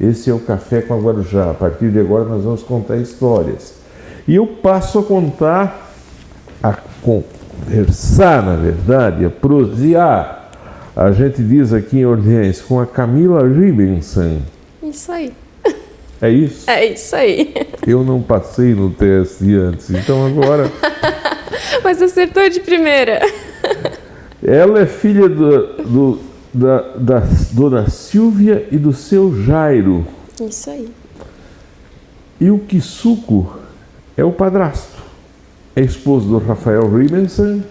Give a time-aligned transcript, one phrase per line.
[0.00, 1.50] Esse é o Café com a Guarujá.
[1.50, 3.74] A partir de agora nós vamos contar histórias.
[4.28, 5.92] E eu passo a contar,
[6.62, 10.52] a conversar, na verdade, a prosear.
[10.94, 14.40] A gente diz aqui em Orleans com a Camila Ribbenson.
[14.84, 15.32] Isso aí.
[16.22, 16.70] É isso?
[16.70, 17.52] É isso aí.
[17.84, 20.70] Eu não passei no teste antes, então agora.
[21.82, 23.20] Mas acertou de primeira.
[24.44, 27.22] Ela é filha do, do da, da
[27.52, 30.06] dona Silvia e do seu Jairo.
[30.40, 30.88] Isso aí.
[32.40, 33.58] E o Kisuko
[34.16, 34.98] é o padrasto.
[35.74, 37.62] É esposo do Rafael Ribenson,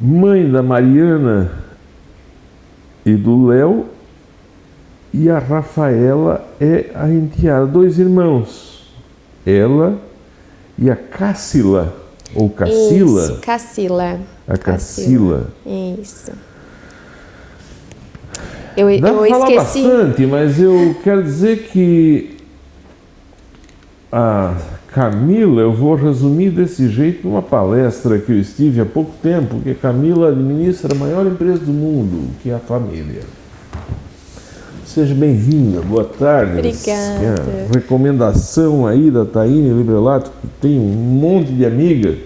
[0.00, 1.52] mãe da Mariana
[3.04, 3.86] e do Léo,
[5.12, 8.92] e a Rafaela é a enteada, dois irmãos.
[9.44, 9.98] Ela
[10.78, 11.94] e a Cassila,
[12.34, 13.22] ou Cassila.
[13.22, 14.20] Isso, Cassila.
[14.48, 15.48] A Cassila.
[16.00, 16.32] Isso.
[18.76, 19.82] Eu, Dá eu falar esqueci.
[19.82, 22.36] bastante, mas eu quero dizer que
[24.12, 24.54] a
[24.92, 29.74] Camila, eu vou resumir desse jeito numa palestra que eu estive há pouco tempo, que
[29.74, 33.20] Camila administra a maior empresa do mundo, que é a família.
[34.86, 36.52] Seja bem-vinda, boa tarde.
[36.52, 37.44] Obrigada.
[37.70, 42.16] É, recomendação aí da Taine Librelato, que tem um monte de amigas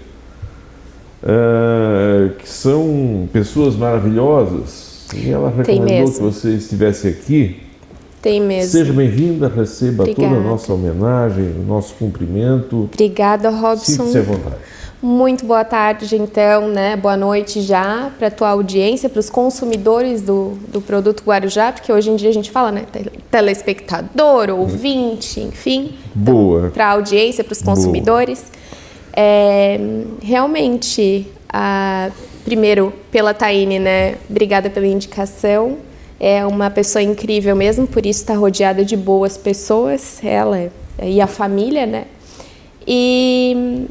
[1.23, 4.90] é, que são pessoas maravilhosas.
[5.15, 7.61] E ela recomendou que você estivesse aqui.
[8.23, 8.71] Tem mesmo.
[8.73, 10.49] Seja bem-vinda, receba toda a Obrigada.
[10.49, 12.89] nossa homenagem, o nosso cumprimento.
[12.93, 14.33] Obrigada, Sinta-se à Robson.
[14.35, 14.57] vontade.
[15.03, 16.95] Muito boa tarde, então, né?
[16.95, 21.91] Boa noite já para a tua audiência, para os consumidores do, do produto Guarujá, porque
[21.91, 22.85] hoje em dia a gente fala, né?
[22.93, 25.93] tele- Telespectador, ouvinte, enfim.
[26.15, 26.69] Boa.
[26.69, 28.45] Para a audiência, para os consumidores.
[29.15, 29.81] É,
[30.23, 32.11] realmente, a-
[32.45, 34.17] primeiro, pela Taine, né?
[34.29, 35.79] Obrigada pela indicação.
[36.19, 40.71] É uma pessoa incrível mesmo, por isso está rodeada de boas pessoas, ela
[41.03, 42.05] e a família, né?
[42.87, 43.87] E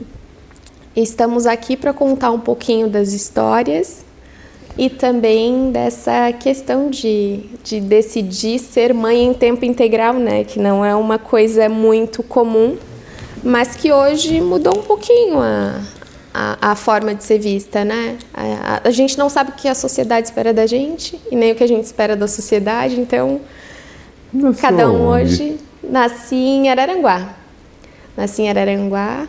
[0.95, 4.05] estamos aqui para contar um pouquinho das histórias
[4.77, 10.43] e também dessa questão de, de decidir ser mãe em tempo integral, né?
[10.43, 12.77] Que não é uma coisa muito comum,
[13.43, 15.81] mas que hoje mudou um pouquinho a,
[16.33, 18.17] a, a forma de ser vista, né?
[18.33, 21.51] A, a- a gente não sabe o que a sociedade espera da gente e nem
[21.51, 23.39] o que a gente espera da sociedade, então
[24.31, 27.29] Nasceu cada um hoje nasci em Araranguá.
[28.15, 29.27] Nasci em Araranguá,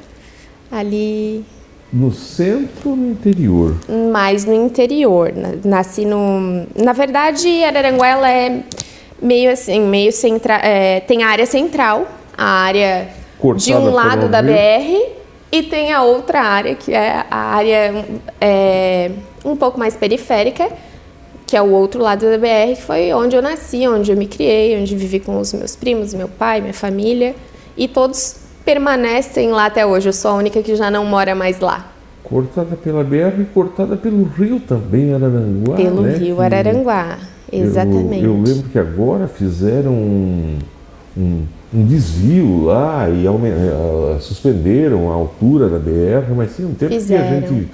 [0.71, 1.45] ali
[1.93, 3.77] No centro ou no interior?
[4.13, 5.33] mais no interior.
[5.35, 6.67] Na- Nasci no.
[6.77, 8.63] Na verdade, Araranguá ela é
[9.23, 10.61] meio assim, meio central.
[11.07, 12.07] tem a área central,
[12.37, 14.43] a área de Cortada um lado da.
[14.43, 15.20] BR,
[15.53, 18.05] e tem a outra área, que é a área
[18.41, 19.11] é,
[19.45, 20.69] um pouco mais periférica,
[21.47, 24.29] que é o outro lado da BR, que foi onde eu nasci, onde eu me
[24.29, 27.35] criei, onde vivi com os meus primos, meu pai, minha família,
[27.77, 30.09] e todos permanecem lá até hoje.
[30.09, 31.91] Eu sou a única que já não mora mais lá.
[32.23, 35.75] Cortada pela BR e cortada pelo rio também, Araranguá.
[35.75, 36.17] Pelo né?
[36.17, 37.19] rio Araranguá,
[37.51, 38.25] eu- exatamente.
[38.25, 40.59] Eu, lembro que agora fizeram um,
[41.17, 46.93] um- um desvio lá e eh, suspenderam a altura da BR, mas tinha um tempo
[46.93, 47.23] Fizeram.
[47.25, 47.69] que a gente.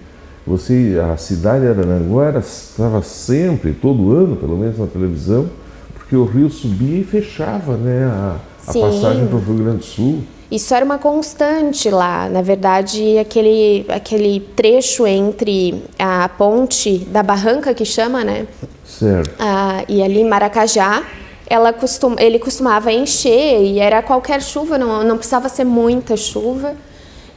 [0.46, 5.46] Você, a cidade de Araranguá era- estava sempre, todo ano, pelo menos na televisão,
[5.94, 8.36] porque o rio subia e fechava né, a,
[8.68, 10.20] a passagem para o Rio Grande do Sul.
[10.48, 12.28] Isso era uma constante lá.
[12.28, 18.46] Na verdade, aquele, aquele trecho entre a ponte da Barranca, que chama, né?
[18.84, 19.34] Certo.
[19.40, 21.02] Ah, e ali Maracajá,
[21.48, 26.74] ela costum, ele costumava encher e era qualquer chuva, não, não precisava ser muita chuva.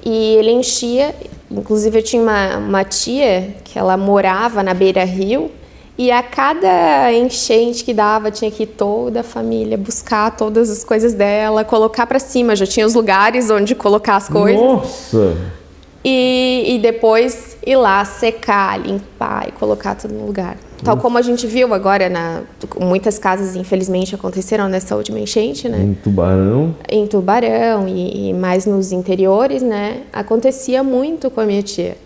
[0.04, 1.14] E ele enchia.
[1.52, 5.52] Inclusive, eu tinha uma, uma tia que ela morava na beira-rio.
[5.98, 10.82] E a cada enchente que dava, tinha que ir toda a família buscar todas as
[10.82, 12.56] coisas dela, colocar para cima.
[12.56, 14.62] Já tinha os lugares onde colocar as coisas.
[14.62, 15.38] Nossa!
[16.04, 20.56] E, e depois ir lá secar, limpar e colocar tudo no lugar.
[20.84, 22.42] Tal como a gente viu agora, na,
[22.80, 25.82] muitas casas infelizmente aconteceram nessa última enchente, né?
[25.82, 26.76] Em Tubarão.
[26.90, 30.02] Em Tubarão e, e mais nos interiores, né?
[30.14, 31.98] Acontecia muito com a minha tia.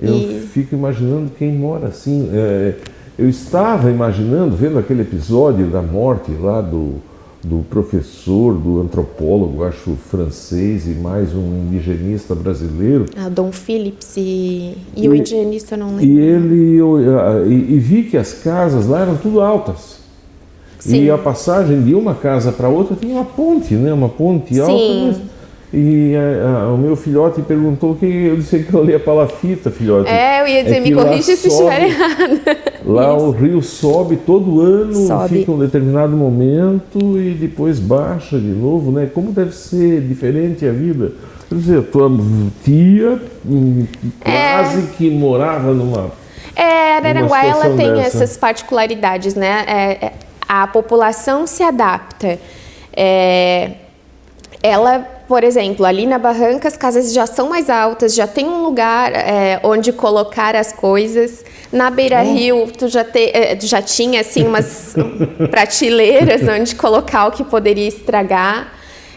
[0.00, 2.30] Eu E- fico imaginando quem mora assim.
[2.32, 2.74] é,
[3.18, 6.94] eu estava imaginando, vendo aquele episódio da morte lá do,
[7.44, 13.06] do professor, do antropólogo, acho francês, e mais um indigenista brasileiro.
[13.16, 16.04] A Dom Phillips e, e o E- indigenista eu não lembro.
[16.04, 20.00] E ele eu, ah, e, e vi que as casas lá eram tudo altas.
[20.78, 21.04] Sim.
[21.04, 23.92] E a passagem de uma casa para outra tinha uma ponte, né?
[23.92, 24.72] Uma ponte alta.
[24.72, 25.06] Sim.
[25.08, 25.31] Mas
[25.72, 30.10] E a, a, o meu filhote perguntou que eu disse que eu lia palafita, filhote.
[30.10, 32.40] É, eu ia dizer, é me corrija se estiver errado.
[32.84, 33.24] Lá Isso.
[33.24, 35.38] o rio sobe todo ano, sobe.
[35.38, 39.08] fica um determinado momento e depois baixa de novo, né?
[39.14, 41.12] Como deve ser diferente a vida?
[41.48, 42.10] Quer dizer, tua
[42.64, 43.86] tia hum,
[44.20, 44.86] quase é.
[44.96, 46.10] que morava numa.
[46.54, 48.24] É, Araranguá ela tem dessa.
[48.24, 49.64] essas particularidades, né?
[49.66, 50.12] É, é,
[50.46, 52.38] a população se adapta.
[52.94, 53.72] É,
[54.62, 58.62] ela, por exemplo, ali na Barranca as casas já são mais altas, já tem um
[58.62, 61.44] lugar é, onde colocar as coisas.
[61.72, 64.94] Na Beira Rio, tu já, te, é, já tinha assim umas
[65.50, 68.72] prateleiras onde colocar o que poderia estragar.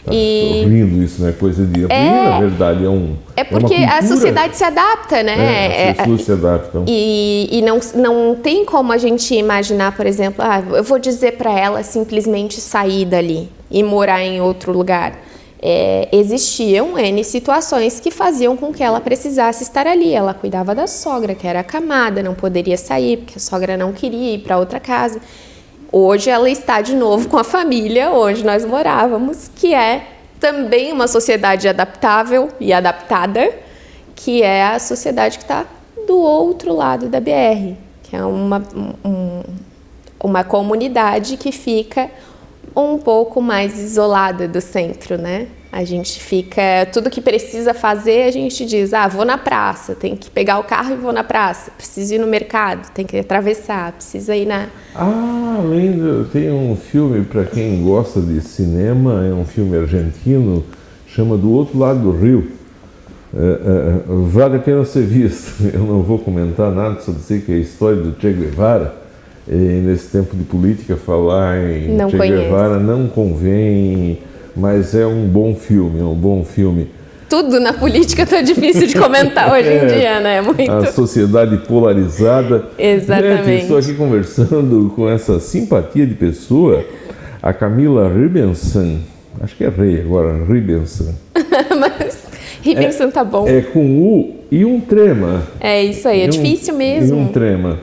[0.06, 0.64] Tá e...
[0.66, 1.34] lindo isso, né?
[1.38, 1.86] Coisa de.
[1.90, 3.16] É, na verdade, é um.
[3.36, 5.34] É porque é a sociedade se adapta, né?
[5.36, 6.86] É, as pessoas é, se adaptam.
[6.88, 11.34] E, e não, não tem como a gente imaginar, por exemplo, ah, eu vou dizer
[11.34, 15.25] para ela simplesmente sair dali e morar em outro lugar.
[15.68, 20.14] É, existiam N situações que faziam com que ela precisasse estar ali.
[20.14, 24.36] Ela cuidava da sogra, que era acamada, não poderia sair, porque a sogra não queria
[24.36, 25.20] ir para outra casa.
[25.92, 30.06] Hoje ela está de novo com a família onde nós morávamos, que é
[30.40, 33.52] também uma sociedade adaptável e adaptada,
[34.16, 35.66] que é a sociedade que está
[36.06, 37.74] do outro lado da BR,
[38.04, 38.62] que é uma,
[39.04, 39.42] um,
[40.24, 42.12] uma comunidade que fica
[42.76, 45.48] um pouco mais isolada do centro, né?
[45.72, 50.16] A gente fica, tudo que precisa fazer, a gente diz: ah, vou na praça, tem
[50.16, 53.92] que pegar o carro e vou na praça, preciso ir no mercado, tem que atravessar,
[53.92, 54.68] precisa ir na.
[54.96, 56.00] Ah, além
[56.32, 60.64] tem um filme para quem gosta de cinema, é um filme argentino,
[61.08, 62.52] chama Do Outro Lado do Rio.
[63.38, 65.62] É, é, vale a pena ser visto.
[65.74, 69.05] Eu não vou comentar nada, só dizer que é a história do Che Guevara.
[69.48, 72.44] E nesse tempo de política, falar em não Che conheço.
[72.44, 74.20] Guevara não convém
[74.56, 76.90] mas é um bom filme, é um bom filme.
[77.28, 80.42] Tudo na política tá difícil de comentar hoje em é, dia, né?
[80.42, 80.72] Muito.
[80.72, 82.66] A sociedade polarizada.
[82.78, 83.46] Exatamente.
[83.46, 86.86] Gente, estou aqui conversando com essa simpatia de pessoa,
[87.42, 89.00] a Camila Ribenson.
[89.42, 91.14] Acho que é rei agora, Ribenson.
[91.78, 92.24] Mas
[92.62, 93.48] Ribenson é, tá bom.
[93.48, 95.44] É com U e um trema.
[95.60, 97.18] É isso aí, é um, difícil mesmo.
[97.18, 97.80] E um trema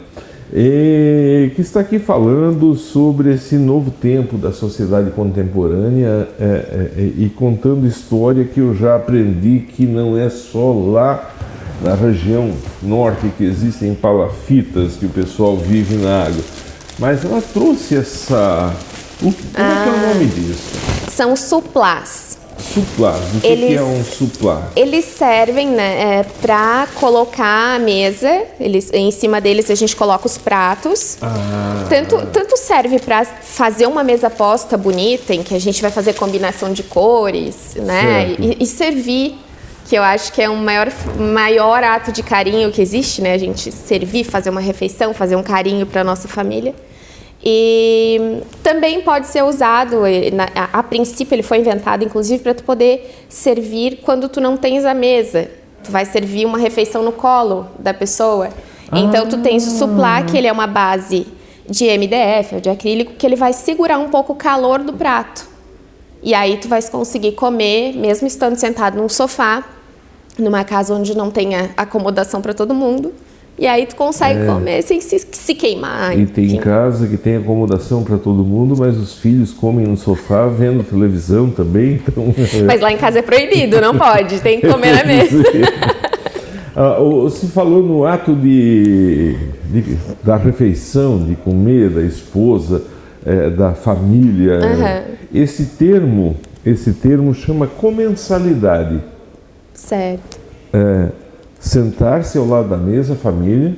[0.53, 7.33] que está aqui falando sobre esse novo tempo da sociedade contemporânea é, é, é, e
[7.35, 11.31] contando história que eu já aprendi que não é só lá
[11.81, 12.53] na região
[12.83, 16.43] norte que existem palafitas que o pessoal vive na água,
[16.99, 18.73] mas ela trouxe essa.
[19.21, 20.77] O, como ah, é, é o nome disso?
[21.09, 22.32] São suplás.
[22.63, 23.19] Suplá.
[23.35, 24.71] O que, eles, que é um suplá?
[24.75, 28.45] Eles servem né, é, para colocar a mesa.
[28.59, 31.19] Eles, em cima deles a gente coloca os pratos.
[31.21, 31.85] Ah.
[31.89, 36.15] Tanto, tanto serve para fazer uma mesa posta bonita, em que a gente vai fazer
[36.15, 38.35] combinação de cores, né?
[38.39, 39.39] E, e, servir.
[39.89, 43.35] Que eu acho que é o maior, maior ato de carinho que existe, né?
[43.35, 46.75] A gente servir, fazer uma refeição, fazer um carinho para nossa família.
[47.45, 50.03] E também pode ser usado,
[50.73, 54.95] a, princípio ele foi inventado inclusive para tu poder servir quando tu não tens a
[54.95, 55.51] mesa.
[55.83, 58.51] Tu vai servir uma refeição no colo da pessoa.
[58.91, 59.01] Ah.
[59.01, 61.27] Então tu tens o suplá, que ele é uma base
[61.69, 65.49] de MDF ou de acrílico, que ele vai segurar um pouco o calor do prato.
[66.23, 69.65] E aí tu vai conseguir comer, mesmo estando sentado num sofá,
[70.39, 73.13] numa casa onde não tenha acomodação para todo mundo.
[73.59, 74.47] E aí tu consegue é.
[74.47, 76.19] comer sem se, se queimar.
[76.19, 80.47] E tem casa que tem acomodação para todo mundo, mas os filhos comem no sofá
[80.47, 82.01] vendo televisão também.
[82.07, 82.35] Então...
[82.67, 85.43] Mas lá em casa é proibido, não pode, tem que comer na mesa.
[86.75, 89.37] ah, você falou no ato de,
[89.71, 92.83] de, da refeição, de comer, da esposa,
[93.25, 94.61] é, da família.
[94.61, 95.15] Uhum.
[95.35, 99.01] Esse termo, esse termo chama comensalidade.
[99.75, 100.41] Certo.
[100.73, 101.09] É,
[101.63, 103.77] sentar-se ao lado da mesa, família,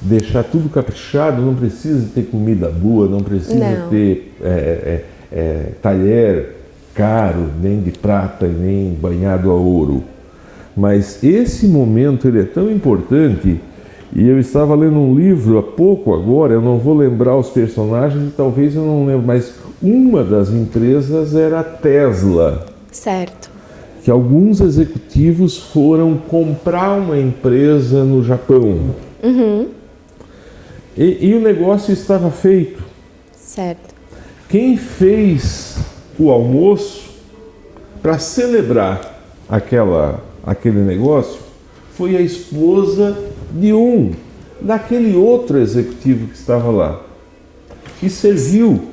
[0.00, 3.88] deixar tudo caprichado, não precisa ter comida boa, não precisa não.
[3.88, 6.56] ter é, é, é, talher
[6.94, 10.04] caro, nem de prata, nem banhado a ouro.
[10.76, 13.58] Mas esse momento ele é tão importante
[14.14, 18.28] e eu estava lendo um livro há pouco agora, eu não vou lembrar os personagens
[18.28, 22.66] e talvez eu não lembre, mas uma das empresas era a Tesla.
[22.92, 23.57] Certo
[24.08, 28.94] que alguns executivos foram comprar uma empresa no Japão.
[29.22, 29.68] Uhum.
[30.96, 32.82] E, e, o negócio estava feito.
[33.36, 33.94] Certo.
[34.48, 35.76] Quem fez
[36.18, 37.10] o almoço
[38.00, 41.40] para celebrar aquela, aquele negócio
[41.92, 43.14] foi a esposa
[43.52, 44.12] de um,
[44.58, 47.02] daquele outro executivo que estava lá.
[48.02, 48.88] E serviu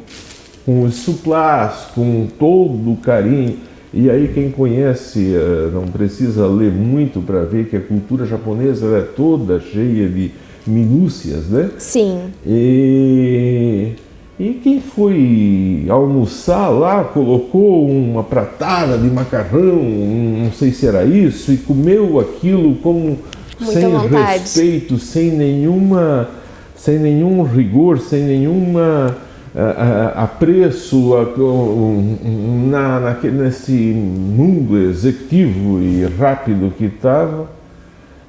[0.65, 3.59] com os suplás, com todo o carinho
[3.97, 8.87] E aí quem conhece eh, não precisa ler muito para ver que a cultura japonesa
[8.97, 10.31] é toda cheia de
[10.67, 11.69] minúcias, né?
[11.77, 12.19] Sim.
[12.45, 13.93] E,
[14.37, 21.53] e quem foi almoçar lá colocou uma pratada de macarrão, não sei se era isso,
[21.53, 23.15] e comeu aquilo com
[23.57, 24.39] Muita sem vontade.
[24.39, 26.27] respeito, sem nenhuma,
[26.75, 29.15] sem nenhum rigor, sem nenhuma
[29.57, 37.49] ah, apreço a- um, na, naquele- nesse mundo executivo e rápido que estava.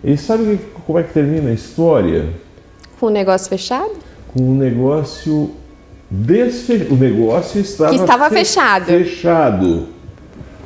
[0.05, 2.27] E sabe como é que termina a história?
[3.01, 3.91] Com o negócio fechado?
[4.33, 5.51] Com um negócio
[6.11, 6.87] desfe...
[6.91, 8.85] O negócio estava, Que estava fe- fechado.
[8.85, 9.87] fechado.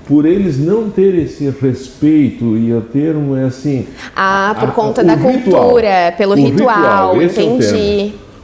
[0.06, 3.86] Por eles não terem esse respeito e o termo é assim.
[4.14, 5.62] Ah, por a- conta o da ritual.
[5.68, 7.44] cultura, pelo O ritual, esse é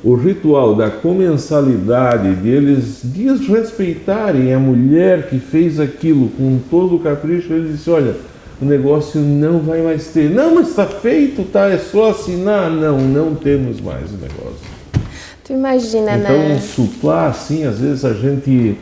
[0.07, 7.53] o ritual da comensalidade deles desrespeitarem a mulher que fez aquilo com todo o capricho,
[7.53, 8.15] ele disse, olha,
[8.63, 10.31] o negócio não vai mais ter.
[10.31, 11.69] Não, mas está feito, tá?
[11.69, 12.71] É só assinar.
[12.71, 14.61] Não, não temos mais o negócio.
[15.43, 16.55] Tu imagina, Então, né?
[16.55, 18.79] um suplá, assim, às vezes a gente.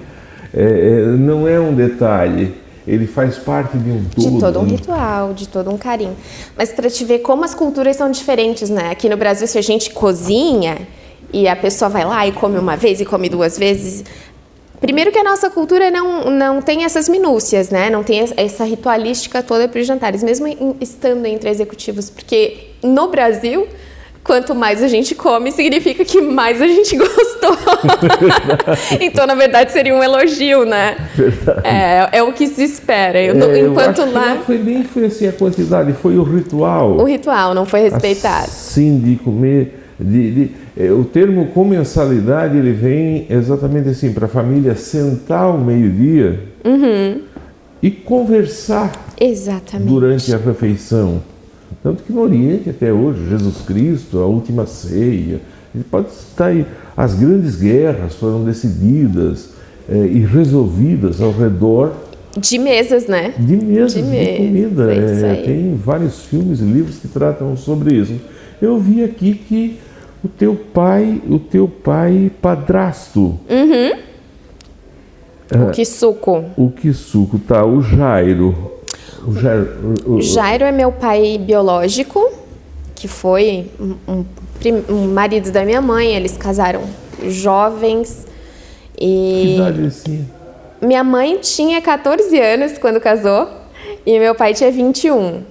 [0.53, 2.55] é, é, não é um detalhe,
[2.87, 4.31] ele faz parte de um todo.
[4.31, 4.71] De todo um né?
[4.73, 6.17] ritual, de todo um carinho.
[6.55, 8.91] Mas para te ver como as culturas são diferentes, né?
[8.91, 10.77] Aqui no Brasil, se a gente cozinha
[11.35, 14.05] e a pessoa vai lá e come uma vez e come duas vezes.
[14.81, 17.89] Primeiro que a nossa cultura não, não tem essas minúcias, né?
[17.91, 23.09] Não tem essa ritualística toda para os jantares, mesmo em- estando entre executivos, porque no
[23.09, 23.67] Brasil,
[24.23, 27.57] quanto mais a gente come, significa que mais a gente gostou.
[29.01, 30.97] então, na verdade, seria um elogio, né?
[31.63, 33.21] É, é o que se espera.
[33.23, 36.23] Eu não- É, eu enquanto que lá, foi nem foi assim a quantidade, foi o
[36.23, 36.93] ritual.
[36.99, 38.51] o ritual não foi respeitado.
[38.51, 39.81] Sim, de comer.
[39.99, 45.59] De, de- é, o termo comensalidade ele vem exatamente assim para a família sentar ao
[45.59, 47.21] meio-dia Uhum.
[47.83, 49.89] e conversar Exatamente.
[49.89, 51.21] durante a refeição.
[51.83, 55.41] Tanto que no Oriente até hoje, Jesus Cristo, a última ceia,
[55.75, 56.65] ele pode estar aí.
[56.97, 59.51] As grandes guerras foram decididas
[59.89, 61.93] eh, e resolvidas ao redor
[62.39, 63.35] De mesas, né?
[63.39, 64.93] de mesas de, mesa, comida.
[64.95, 65.43] é É, aí.
[65.45, 68.15] tem vários filmes e livros que tratam sobre isso.
[68.65, 69.79] Eu vi aqui que
[70.25, 73.39] o teu pai, o teu pai padrasto,
[75.53, 76.45] O que suco.
[76.57, 78.73] o Kisuko, tá, o Jairo.
[79.27, 82.33] O Jairo, o- o- Jairo é meu pai biológico,
[82.95, 83.71] que foi
[84.09, 84.25] um,
[84.89, 86.15] um marido da minha mãe.
[86.17, 86.83] Eles casaram
[87.29, 88.27] jovens.
[88.97, 90.25] que E idade ele tinha?
[90.81, 93.47] minha mãe tinha 14 anos quando casou
[94.07, 95.43] e meu pai tinha 21.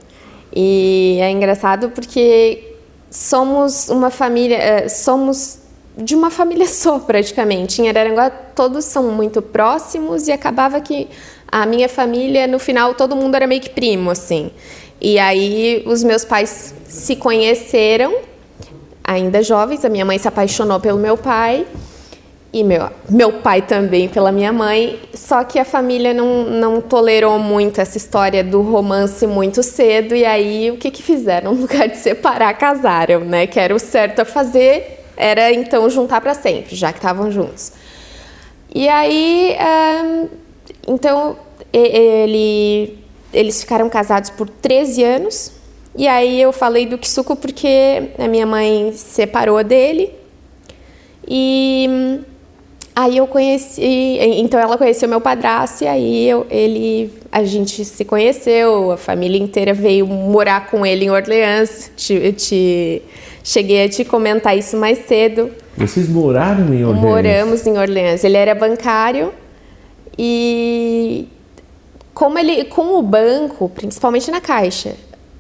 [0.56, 2.73] E é engraçado porque
[3.14, 5.60] somos uma família, eh, somos
[5.96, 7.80] de uma família só praticamente.
[7.82, 11.08] Em Araranguá todos são muito próximos e acabava que
[11.48, 14.52] a minha família no final todo mundo era meio que primo assim.
[15.00, 18.16] E aí os meus pais se conheceram
[19.04, 21.68] ainda jovens, a minha mãe se apaixonou pelo meu pai
[22.54, 27.40] e meu, meu pai também pela minha mãe, só que a família não, não tolerou
[27.40, 31.56] muito essa história do romance muito cedo, e aí o que que fizeram?
[31.56, 33.48] No lugar de separar, casaram, né?
[33.48, 37.72] Que era o certo a fazer, era então juntar para sempre, já que estavam juntos.
[38.74, 40.28] E aí, ahn,
[40.88, 41.36] então,
[41.72, 43.00] ele,
[43.34, 45.52] eles ficaram casados por 13 anos,
[45.96, 50.14] e aí eu falei do Kisuko porque a minha mãe separou dele,
[51.28, 52.33] e hum,
[52.96, 58.06] aí eu conheci, então ela conheceu meu padrasto e aí eu, ele, a gente se
[58.06, 61.92] conheceu, a família inteira veio morar com ele em Orleans.
[61.96, 63.02] Te, te-
[63.44, 65.52] cheguei a te comentar isso mais cedo.
[65.76, 67.02] Vocês moraram em Orleans?
[67.04, 68.24] Moramos em Orleans.
[68.24, 69.34] Ele era bancário
[70.18, 71.28] e
[72.14, 74.94] como ele com o banco, principalmente na caixa,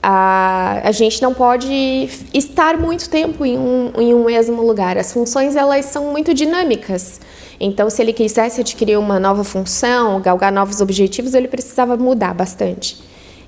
[0.05, 4.97] a, a gente não pode estar muito tempo em um, em um mesmo lugar.
[4.97, 7.21] As funções elas são muito dinâmicas.
[7.57, 13.01] Então, se ele quisesse adquirir uma nova função, galgar novos objetivos, ele precisava mudar bastante.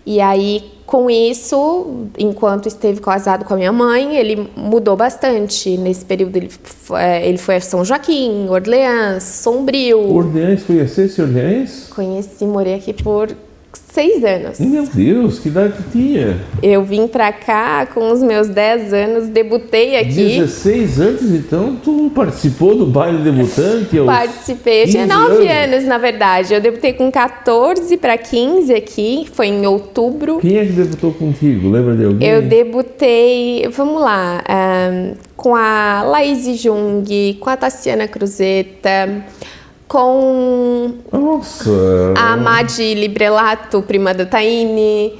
[0.05, 5.75] E aí, com isso, enquanto esteve casado com a minha mãe, ele mudou bastante.
[5.77, 9.99] Nesse período, ele foi, ele foi a São Joaquim, Orleans, Sombrio.
[9.99, 11.87] Orleans, conhecesse Orleans?
[11.93, 13.35] Conheci, morei aqui por
[13.95, 14.59] seis anos.
[14.59, 16.37] Meu Deus, que idade tu tinha?
[16.61, 20.09] Eu vim pra cá com os meus 10 anos, debutei aqui.
[20.09, 23.97] 16 anos, então tu participou do baile debutante?
[24.05, 26.53] Participei, eu tinha 15 9 anos, na verdade.
[26.53, 30.39] Eu debutei com 14 para 15 aqui, foi em outubro.
[30.39, 31.69] Quem é que debutou contigo?
[31.69, 32.27] Lembra de alguém?
[32.27, 39.23] Eu debutei, vamos lá, ahn, com a Laís Jung, com a Tassiana Cruzeta,
[39.87, 42.13] com Nossa!
[42.17, 45.13] a Madi Librelato, prima da Taine.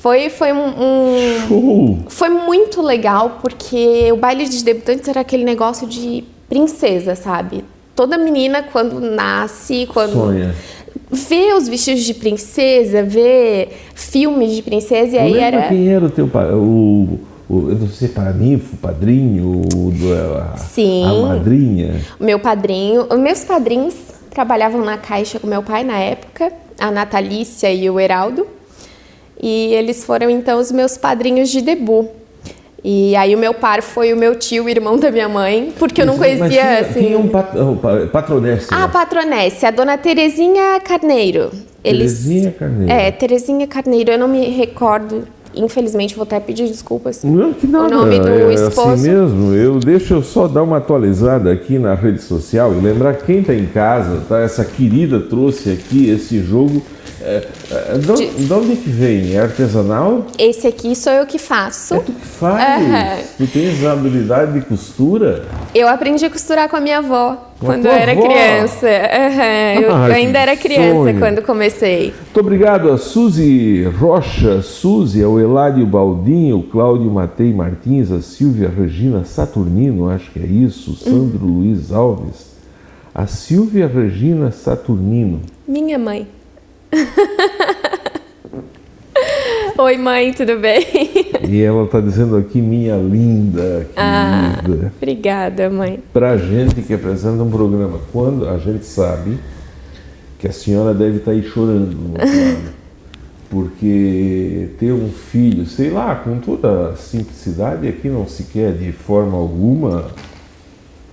[0.00, 1.98] Foi, foi um, um- Show!
[2.08, 7.64] Foi muito legal, porque o baile de debutantes era aquele negócio de princesa, sabe?
[7.96, 10.54] Toda menina, quando nasce, quando Sonha.
[11.10, 15.68] vê os vestidos de princesa, vê filmes de princesa, e aí era.
[15.68, 17.18] quem era o teu pa- o,
[17.48, 19.62] o eu não sei, paraninfo, padrinho,
[20.52, 21.04] a, Sim.
[21.04, 22.00] a madrinha?
[22.18, 23.94] Meu padrinho, os meus padrinhos
[24.30, 28.46] trabalhavam na caixa com meu pai na época, a Natalícia e o Heraldo.
[29.40, 32.06] E eles foram então os meus padrinhos de debut.
[32.82, 36.06] E aí o meu par foi o meu tio, irmão da minha mãe, porque eu
[36.06, 37.06] não Mas conhecia tinha, assim.
[37.06, 38.66] tinha um pat, oh, pa- patronesse.
[38.70, 38.88] A né?
[38.92, 41.50] patronesse, a dona Terezinha Carneiro.
[41.82, 42.92] Terezinha Carneiro.
[42.92, 45.26] É, Terezinha Carneiro, eu não me recordo.
[45.56, 47.22] Infelizmente, vou até pedir desculpas.
[47.22, 47.94] Não, que nada.
[47.94, 48.88] nome do é esposo.
[48.88, 49.54] assim mesmo.
[49.54, 53.54] Eu, deixa eu só dar uma atualizada aqui na rede social e lembrar quem está
[53.54, 54.40] em casa, tá?
[54.40, 56.82] Essa querida trouxe aqui esse jogo.
[57.26, 59.34] É, é, de, onde- de onde que vem?
[59.34, 60.26] É artesanal?
[60.38, 61.94] Esse aqui sou eu que faço.
[61.94, 62.82] É tu que faz?
[62.82, 63.16] Aham.
[63.38, 65.46] Tu tens a habilidade de costura?
[65.74, 68.20] Eu aprendi a costurar com a minha avó Com quando eu era avó?
[68.28, 68.86] criança.
[68.86, 71.18] Aham, Eu Ah, ainda que era criança sonho.
[71.18, 72.12] quando comecei.
[72.24, 79.24] Muito obrigado a Suzy Rocha, Suzy, ao Eládio Baldinho, Cláudio Matei Martins, a Silvia Regina
[79.24, 82.52] Saturnino, acho que é isso, Sandro Luiz Alves,
[83.14, 85.40] a Silvia Regina Saturnino.
[85.66, 86.26] Minha mãe.
[89.76, 90.84] Oi, mãe, tudo bem?
[91.48, 94.58] E ela está dizendo aqui, minha linda, Ah.
[94.62, 94.92] querida.
[94.96, 96.00] Obrigada, mãe.
[96.12, 99.38] Pra gente que apresenta um programa, quando a gente sabe
[100.38, 102.14] que a senhora deve estar aí chorando,
[103.50, 108.92] porque ter um filho, sei lá, com toda a simplicidade, aqui não se quer de
[108.92, 110.06] forma alguma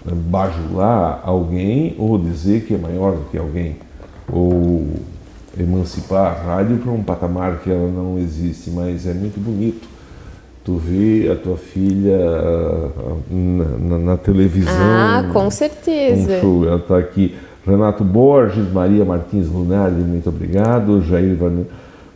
[0.06, 3.78] bajular alguém ou dizer que é maior do que alguém,
[4.32, 4.88] ou
[5.60, 9.88] emancipar a rádio para um patamar que ela não existe, mas é muito bonito.
[10.64, 12.90] Tu vê a tua filha ah,
[13.30, 14.72] na, na- na televisão.
[14.74, 16.40] Ah, com um certeza.
[16.40, 16.66] show.
[16.68, 17.36] Ela está aqui.
[17.66, 21.02] Renato Borges, Maria Martins Lunardi, muito obrigado.
[21.02, 21.64] Jair Van...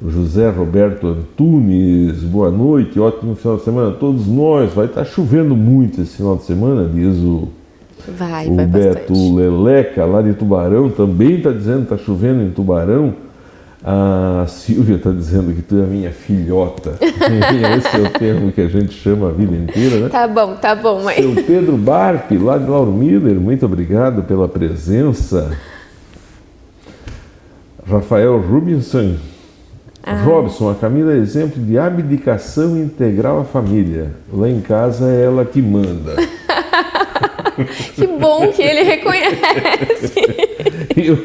[0.08, 4.74] José Roberto Antunes, boa noite, ótimo final de semana a todos nós.
[4.74, 7.48] Vai estar chovendo muito esse final de semana, diz o,
[8.18, 9.34] Vai, o vai Beto bastante.
[9.36, 13.14] Leleca, lá de Tubarão, também está dizendo que está chovendo em Tubarão.
[13.88, 16.98] A Silvia está dizendo que tu é minha filhota.
[17.78, 20.10] Esse é o termo que a gente chama a vida inteira, né?
[20.10, 21.18] Tá bom, tá bom, mãe.
[21.18, 25.56] Seu Pedro Barp, lá de Lauro Miller, muito obrigado pela presença.
[27.88, 29.18] Rafael Rubinson.
[30.24, 34.14] Robson, a Camila é exemplo de abdicação integral à família.
[34.34, 36.16] Lá em casa é ela que manda.
[37.96, 40.14] Que bom que ele reconhece.
[40.98, 41.18] Eu,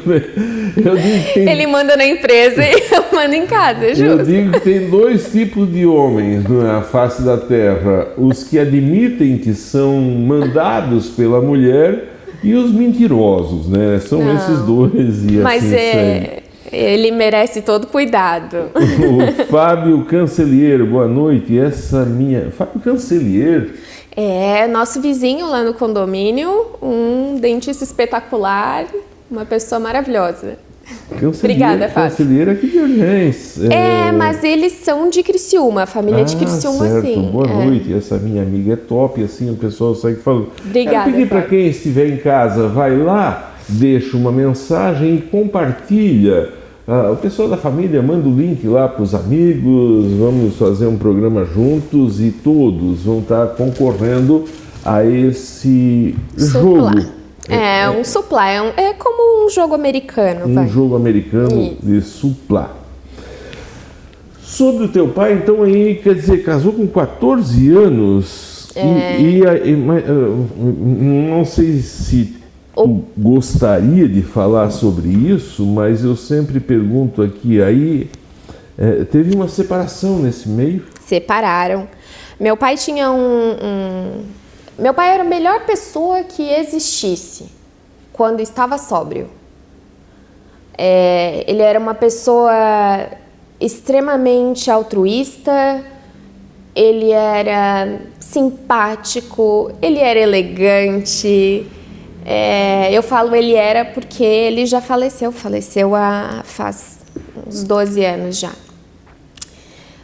[0.83, 4.23] eu digo tem, Ele manda na empresa e eu mando em casa, é eu justo.
[4.25, 9.53] digo que tem dois tipos de homens na face da terra: os que admitem que
[9.53, 12.09] são mandados pela mulher
[12.43, 13.99] e os mentirosos, né?
[13.99, 14.35] São Não.
[14.35, 15.23] esses dois.
[15.25, 18.57] E Mas assim é, ele merece todo cuidado.
[18.75, 21.57] O Fábio Cancelier, boa noite.
[21.57, 22.49] Essa minha.
[22.51, 23.69] Fábio Cancelier,
[24.15, 28.85] É, nosso vizinho lá no condomínio, um dentista espetacular,
[29.31, 30.57] uma pessoa maravilhosa.
[31.39, 32.09] Obrigada, Fábio.
[32.09, 33.59] Cancelier aqui de Orleans.
[33.69, 37.05] É, mas eles são de Criciúma, a família de Ah, Criciúma, certo.
[37.05, 37.29] sim.
[37.31, 37.65] Boa é.
[37.65, 37.93] noite.
[37.93, 40.47] Essa minha amiga é top, assim o pessoal sai falando.
[40.65, 46.49] Obrigada, Quero pedir para quem estiver em casa, vai lá, deixa uma mensagem e compartilha.
[46.87, 50.97] Ah, o pessoal da família manda o link lá para os amigos, vamos fazer um
[50.97, 54.45] programa juntos e todos vão estar concorrendo
[54.83, 57.20] a esse jogo.
[57.49, 60.67] É, um supla, é, um- é como um jogo americano, um vai.
[60.67, 61.77] jogo americano Isso.
[61.81, 62.77] de supla.
[64.43, 69.17] Sobre o teu pai, então aí, quer dizer, casou com 14 anos É.
[69.19, 72.35] e, e e- ah, não sei se
[72.75, 78.09] tu gostaria de falar sobre isso, mas eu sempre pergunto aqui, aí
[78.77, 80.83] eh, teve uma separação nesse meio?
[81.05, 81.87] separaram.
[82.39, 84.21] Meu pai tinha um, um-
[84.81, 87.45] Meu pai era a melhor pessoa que existisse
[88.11, 89.29] quando estava sóbrio.
[90.75, 92.51] É, ele era uma pessoa
[93.59, 95.85] extremamente altruísta,
[96.75, 101.67] ele era simpático, ele era elegante.
[102.25, 107.01] É, eu falo ele era porque ele já faleceu, faleceu há faz
[107.45, 108.51] uns 12 anos já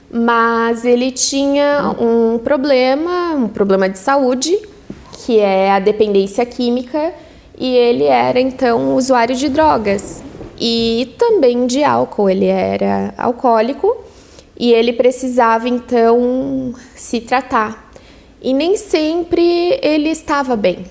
[0.10, 4.58] mas ele tinha um problema, um problema de saúde,
[5.28, 7.14] que é a dependência química,
[7.58, 10.24] e ele era então usuário de drogas
[10.58, 12.30] e também de álcool.
[12.30, 14.06] Ele era alcoólico
[14.58, 17.92] e ele precisava então se tratar.
[18.42, 20.86] E nem sempre ele estava bem.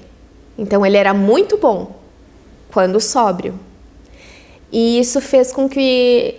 [0.58, 1.96] Então ele era muito bom
[2.70, 3.58] quando sóbrio.
[4.70, 6.34] E isso fez com que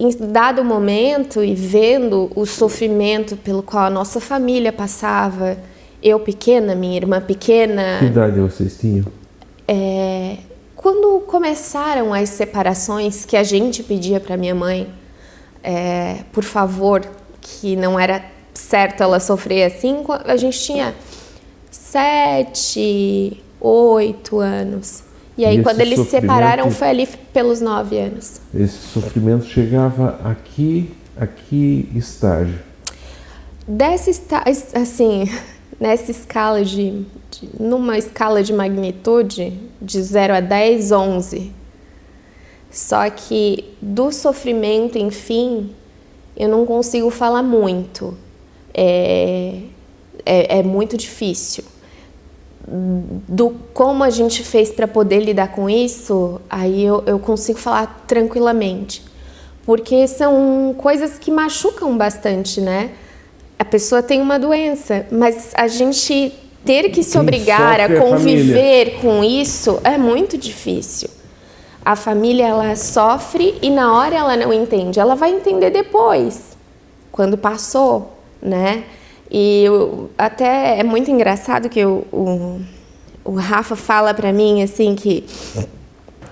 [0.00, 5.58] em dado momento e vendo o sofrimento pelo qual a nossa família passava,
[6.02, 7.98] eu pequena, minha irmã pequena.
[8.00, 9.04] Que idade vocês tinham?
[9.68, 10.38] É,
[10.74, 14.88] quando começaram as separações que a gente pedia para minha mãe,
[15.62, 17.06] é, por favor,
[17.40, 20.94] que não era certo ela sofrer assim, a gente tinha
[21.70, 25.04] sete, oito anos.
[25.38, 28.40] E aí, e quando eles se separaram, foi ali pelos nove anos.
[28.54, 32.58] Esse sofrimento chegava aqui, aqui estágio?
[33.66, 35.30] Dessa estágio, assim,
[35.82, 41.52] nessa escala de, de, numa escala de magnitude de 0 a 10, 11.
[42.70, 45.72] Só que do sofrimento, enfim,
[46.36, 48.16] eu não consigo falar muito.
[48.72, 49.58] É,
[50.24, 51.64] é, é muito difícil
[52.64, 58.04] do como a gente fez para poder lidar com isso, aí eu, eu consigo falar
[58.06, 59.02] tranquilamente.
[59.66, 62.92] Porque são coisas que machucam bastante, né?
[63.62, 66.32] A pessoa tem uma doença, mas a gente
[66.64, 71.08] ter que se Quem obrigar a conviver a com isso é muito difícil.
[71.84, 76.56] A família ela sofre e na hora ela não entende, ela vai entender depois,
[77.12, 78.82] quando passou, né?
[79.30, 82.60] E eu, até é muito engraçado que eu, o,
[83.24, 85.24] o Rafa fala para mim assim que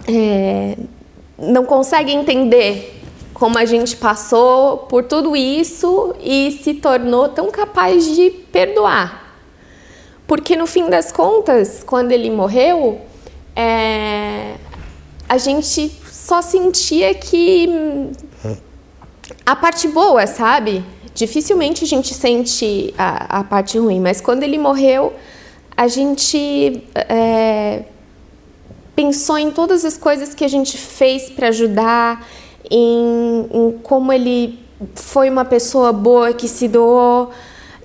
[0.09, 0.77] é,
[1.39, 3.00] não consegue entender
[3.41, 9.35] como a gente passou por tudo isso e se tornou tão capaz de perdoar.
[10.27, 13.01] Porque no fim das contas, quando ele morreu,
[13.57, 14.57] é,
[15.27, 17.67] a gente só sentia que
[19.45, 20.85] a parte boa, sabe?
[21.15, 25.13] dificilmente a gente sente a, a parte ruim, mas quando ele morreu,
[25.77, 27.85] a gente é,
[28.95, 32.27] pensou em todas as coisas que a gente fez para ajudar,
[32.71, 34.59] em, em, como ele
[34.95, 37.31] foi uma pessoa boa que se doou.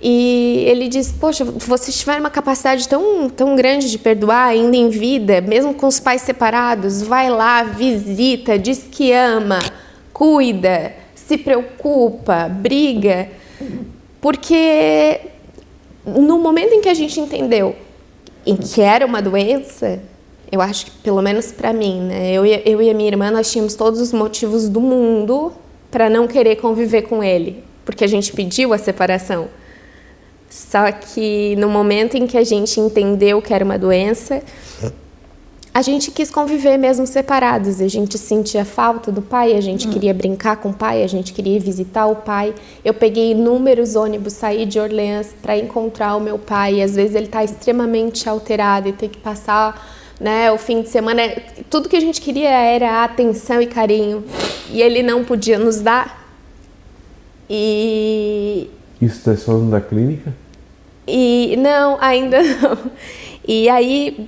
[0.01, 4.89] E ele diz: Poxa, vocês tiveram uma capacidade tão, tão grande de perdoar ainda em
[4.89, 7.01] vida, mesmo com os pais separados.
[7.01, 9.59] Vai lá, visita, diz que ama,
[10.13, 13.29] cuida se preocupa, briga,
[14.21, 15.21] porque
[16.05, 17.75] no momento em que a gente entendeu
[18.45, 19.99] em que era uma doença,
[20.55, 23.29] eu acho que pelo menos para mim, né, eu, e, eu e a minha irmã
[23.29, 25.51] nós tínhamos todos os motivos do mundo
[25.91, 29.49] para não querer conviver com ele, porque a gente pediu a separação.
[30.49, 34.41] Só que no momento em que a gente entendeu que era uma doença,
[35.73, 37.81] a gente quis conviver mesmo separados.
[37.81, 39.91] A gente sentia falta do pai, a gente hum.
[39.91, 42.55] queria brincar com o pai, a gente queria visitar o pai.
[42.85, 46.75] Eu peguei inúmeros ônibus, saí de Orleans para encontrar o meu pai.
[46.75, 50.89] E às vezes ele está extremamente alterado e tem que passar né, o fim de
[50.89, 51.21] semana.
[51.69, 54.23] Tudo que a gente queria era atenção e carinho.
[54.69, 56.25] E ele não podia nos dar.
[57.49, 58.69] E.
[59.01, 60.33] Isso está falando da clínica?
[61.07, 62.77] E não, ainda não.
[63.47, 64.27] E aí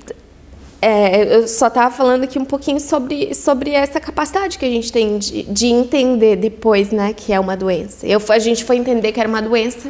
[0.81, 4.91] é, eu só estava falando aqui um pouquinho sobre, sobre essa capacidade que a gente
[4.91, 8.05] tem de, de entender depois né, que é uma doença.
[8.05, 9.89] Eu, a gente foi entender que era uma doença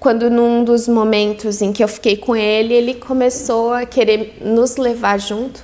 [0.00, 4.76] quando, num dos momentos em que eu fiquei com ele, ele começou a querer nos
[4.76, 5.62] levar junto.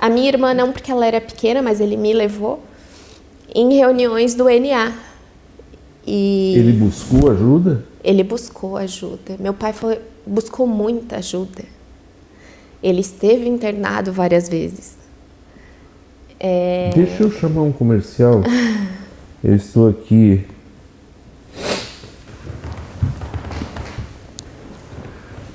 [0.00, 2.62] A minha irmã não, porque ela era pequena, mas ele me levou
[3.52, 4.92] em reuniões do NA.
[6.06, 7.84] E ele buscou ajuda?
[8.04, 9.36] Ele buscou ajuda.
[9.40, 11.64] Meu pai foi, buscou muita ajuda.
[12.80, 14.96] Ele esteve internado várias vezes.
[16.38, 16.90] É...
[16.94, 18.42] Deixa eu chamar um comercial.
[19.42, 20.44] eu estou aqui.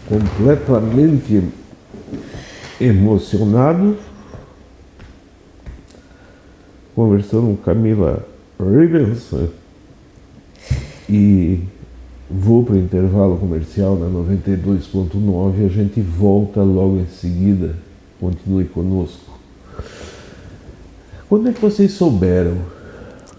[0.07, 1.43] Completamente
[2.79, 3.97] emocionado
[6.95, 8.25] conversando com Camila
[8.59, 9.31] Rivens
[11.09, 11.61] e
[12.29, 17.77] Vou para o intervalo comercial na 92.9 e a gente volta logo em seguida.
[18.19, 19.39] Continue conosco.
[21.29, 22.57] Quando é que vocês souberam?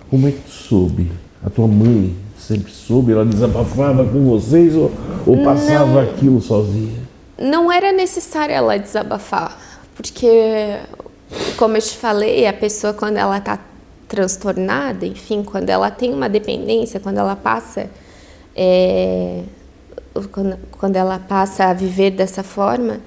[0.08, 1.12] Como é que tu soube?
[1.44, 2.16] A tua mãe
[2.48, 3.12] sempre soube?
[3.12, 4.90] Ela desabafava com vocês ou,
[5.26, 6.98] ou passava não, aquilo sozinha?
[7.38, 9.56] Não era necessário ela desabafar,
[9.94, 10.78] porque,
[11.56, 13.58] como eu te falei, a pessoa quando ela está
[14.08, 17.90] transtornada, enfim, quando ela tem uma dependência, quando ela passa
[18.56, 19.42] é,
[20.32, 23.00] quando, quando ela passa a viver dessa forma,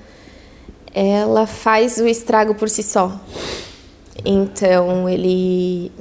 [0.94, 3.20] ela faz o estrago por si só.
[4.24, 5.92] Então ele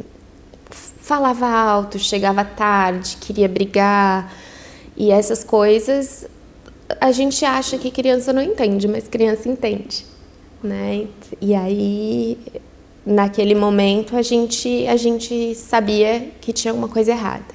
[1.10, 4.32] falava alto, chegava tarde, queria brigar
[4.96, 6.28] e essas coisas
[7.00, 10.06] a gente acha que criança não entende, mas criança entende,
[10.62, 11.08] né?
[11.40, 12.38] E aí
[13.04, 17.52] naquele momento a gente a gente sabia que tinha alguma coisa errada.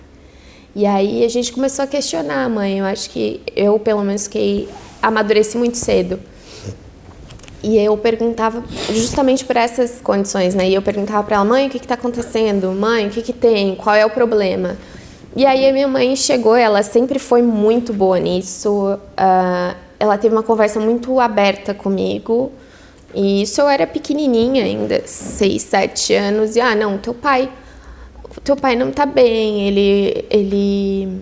[0.76, 2.80] E aí a gente começou a questionar a mãe.
[2.80, 4.68] Eu acho que eu pelo menos fiquei
[5.02, 6.20] amadureci muito cedo
[7.64, 10.70] e eu perguntava, justamente por essas condições, né?
[10.70, 12.72] E eu perguntava para ela, mãe, o que está acontecendo?
[12.72, 13.76] Mãe, o que, que tem?
[13.76, 14.78] Qual é o problema?
[15.36, 18.94] E aí a minha mãe chegou, ela sempre foi muito boa nisso.
[18.94, 22.52] Uh, ela teve uma conversa muito aberta comigo.
[23.14, 26.56] E isso eu era pequenininha ainda, seis, sete anos.
[26.56, 27.50] E, ah, não, teu pai,
[28.44, 31.22] teu pai não tá bem, ele, ele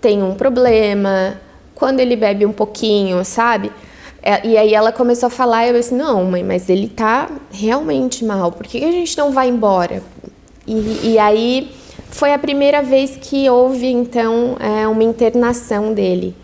[0.00, 1.40] tem um problema.
[1.74, 3.72] Quando ele bebe um pouquinho, sabe?
[4.26, 8.24] É, e aí ela começou a falar, eu disse, não, mãe, mas ele tá realmente
[8.24, 10.02] mal, por que, a gente não vai embora?
[10.66, 11.70] E, e aí
[12.08, 16.34] foi a primeira vez que houve, então, é, uma internação dele.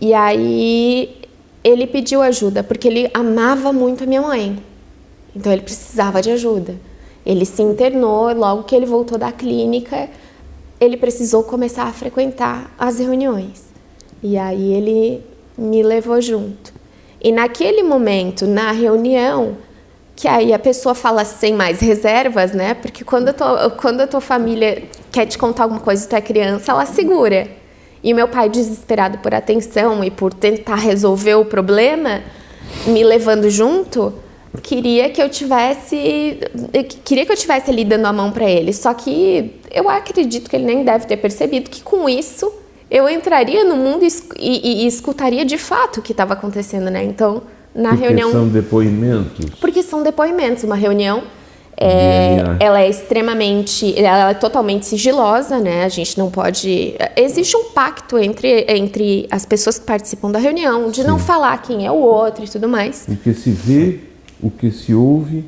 [0.00, 1.16] E aí
[1.64, 4.62] ele pediu ajuda, porque ele amava muito a minha mãe.
[5.34, 6.76] Então ele precisava de ajuda.
[7.26, 10.08] Ele se internou, logo que ele voltou da clínica,
[10.80, 13.64] ele precisou começar a frequentar as reuniões.
[14.22, 15.24] E aí ele
[15.58, 16.78] me levou junto.
[17.22, 19.56] E naquele momento, na reunião,
[20.16, 22.74] que aí a pessoa fala sem mais reservas, né?
[22.74, 26.20] Porque quando a tua, quando a tua família quer te contar alguma coisa tu é
[26.20, 27.48] criança, ela segura.
[28.02, 32.22] E meu pai, desesperado por atenção e por tentar resolver o problema,
[32.86, 34.14] me levando junto,
[34.62, 36.38] queria que eu tivesse
[37.04, 38.72] queria que eu tivesse ali dando a mão para ele.
[38.72, 42.59] Só que eu acredito que ele nem deve ter percebido que com isso
[42.90, 47.04] eu entraria no mundo e, e, e escutaria de fato o que estava acontecendo, né?
[47.04, 47.42] Então,
[47.74, 48.32] na Porque reunião.
[48.32, 49.46] São depoimentos.
[49.60, 50.64] Porque são depoimentos.
[50.64, 51.22] Uma reunião
[51.76, 55.84] é, ela é extremamente, ela é totalmente sigilosa, né?
[55.84, 56.94] A gente não pode.
[57.16, 61.06] Existe um pacto entre, entre as pessoas que participam da reunião de Sim.
[61.06, 63.06] não falar quem é o outro e tudo mais.
[63.08, 64.00] O que se vê,
[64.42, 65.44] o que se ouve,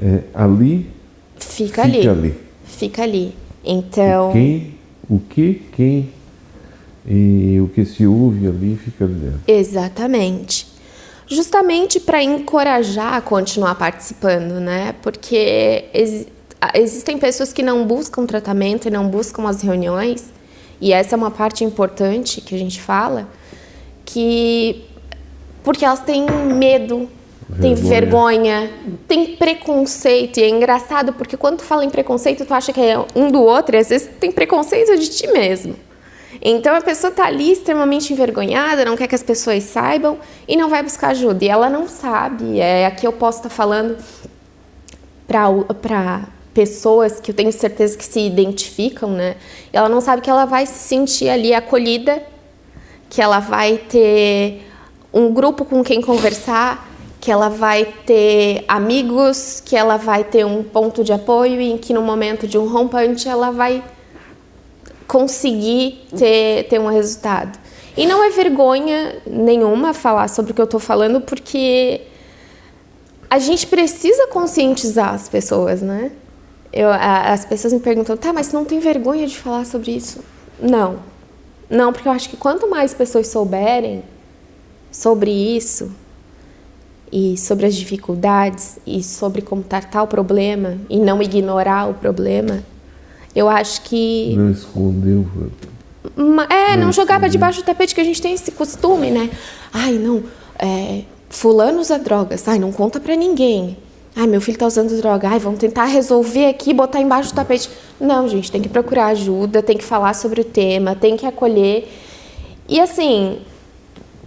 [0.00, 0.88] é, ali.
[1.38, 2.08] Fica, fica ali.
[2.08, 2.34] ali.
[2.64, 3.34] Fica ali.
[3.64, 4.30] Então.
[4.32, 4.77] quem
[5.08, 6.10] o que, quem
[7.06, 9.40] e o que se ouve ali fica dentro.
[9.46, 10.66] Exatamente.
[11.26, 14.94] Justamente para encorajar a continuar participando, né?
[15.02, 16.26] Porque ex
[16.74, 20.32] existem pessoas que não buscam tratamento e não buscam as reuniões,
[20.80, 23.28] e essa é uma parte importante que a gente fala,
[24.04, 24.84] que
[25.62, 27.08] porque elas têm medo
[27.60, 28.70] tem vergonha,
[29.06, 30.38] tem preconceito.
[30.38, 33.42] E é engraçado porque quando tu fala em preconceito, tu acha que é um do
[33.42, 35.74] outro, e às vezes tem preconceito de ti mesmo.
[36.42, 40.68] Então a pessoa está ali extremamente envergonhada, não quer que as pessoas saibam e não
[40.68, 41.44] vai buscar ajuda.
[41.44, 42.60] E ela não sabe.
[42.60, 43.96] É, aqui eu posso estar tá falando
[45.26, 46.22] para
[46.54, 49.36] pessoas que eu tenho certeza que se identificam, né?
[49.72, 52.22] Ela não sabe que ela vai se sentir ali acolhida,
[53.10, 54.66] que ela vai ter
[55.12, 56.87] um grupo com quem conversar,
[57.20, 61.92] que ela vai ter amigos, que ela vai ter um ponto de apoio e que
[61.92, 63.82] no momento de um rompante ela vai
[65.06, 67.58] conseguir ter, ter um resultado.
[67.96, 72.02] E não é vergonha nenhuma falar sobre o que eu estou falando, porque
[73.28, 76.12] a gente precisa conscientizar as pessoas, né?
[76.72, 80.20] Eu, a, as pessoas me perguntam, tá, mas não tem vergonha de falar sobre isso?
[80.60, 81.00] Não.
[81.68, 84.04] Não, porque eu acho que quanto mais pessoas souberem
[84.90, 85.90] sobre isso,
[87.12, 92.62] e sobre as dificuldades e sobre como tratar o problema e não ignorar o problema,
[93.34, 94.34] eu acho que.
[94.36, 95.26] Não escondeu.
[96.50, 99.30] É, não, não jogar para debaixo do tapete, que a gente tem esse costume, né?
[99.72, 100.22] Ai, não,
[100.58, 103.76] é, fulano usa drogas, ai, não conta para ninguém.
[104.16, 107.70] Ai, meu filho tá usando droga, ai, vamos tentar resolver aqui, botar embaixo do tapete.
[108.00, 111.88] Não, gente, tem que procurar ajuda, tem que falar sobre o tema, tem que acolher.
[112.68, 113.38] E assim,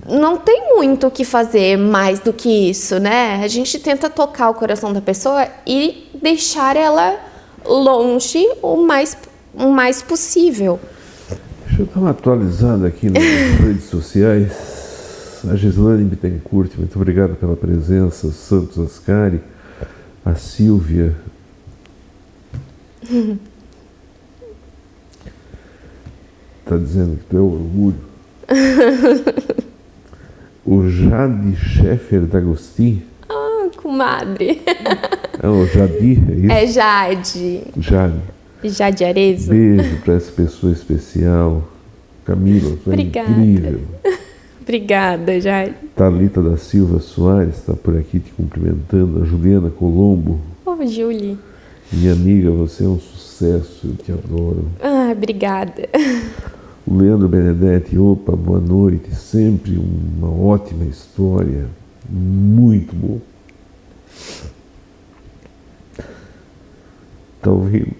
[0.08, 3.42] não tem muito o que fazer mais do que isso, né?
[3.44, 7.20] A gente tenta tocar o coração da pessoa e deixar ela
[7.66, 9.16] longe o mais,
[9.54, 10.80] o mais possível.
[11.68, 13.24] Deixa eu dar uma atualizada aqui nas
[13.62, 14.52] redes sociais.
[15.50, 18.28] A Gislane Bittencourt, muito obrigado pela presença.
[18.28, 19.42] O Santos Ascari,
[20.26, 21.16] a Silvia.
[26.64, 28.12] Está dizendo que tu é orgulho.
[30.65, 33.02] o Jade Sheffer D'Agostin.
[33.30, 34.62] Ah, comadre.
[35.41, 36.52] É o Jadir, é isso?
[36.52, 37.62] É Jade.
[37.78, 38.21] Jade.
[38.63, 39.50] Jade Arezo.
[39.50, 41.63] Beijo para essa pessoa especial.
[42.24, 43.32] Camila, foi Obrigada.
[43.32, 43.82] incrível.
[44.62, 45.74] Obrigada, Jair.
[45.95, 49.21] Thalita da Silva Soares está por aqui te cumprimentando.
[49.21, 50.39] A Juliana Colombo.
[50.65, 51.38] Ô, oh, Julie.
[51.91, 54.67] Minha amiga, você é um sucesso, eu te adoro.
[54.82, 55.89] Ah, obrigada.
[56.86, 59.13] O Leandro Benedetti, opa, boa noite.
[59.15, 61.67] Sempre uma ótima história.
[62.10, 63.20] Muito bom.
[67.38, 67.96] Está ouvindo?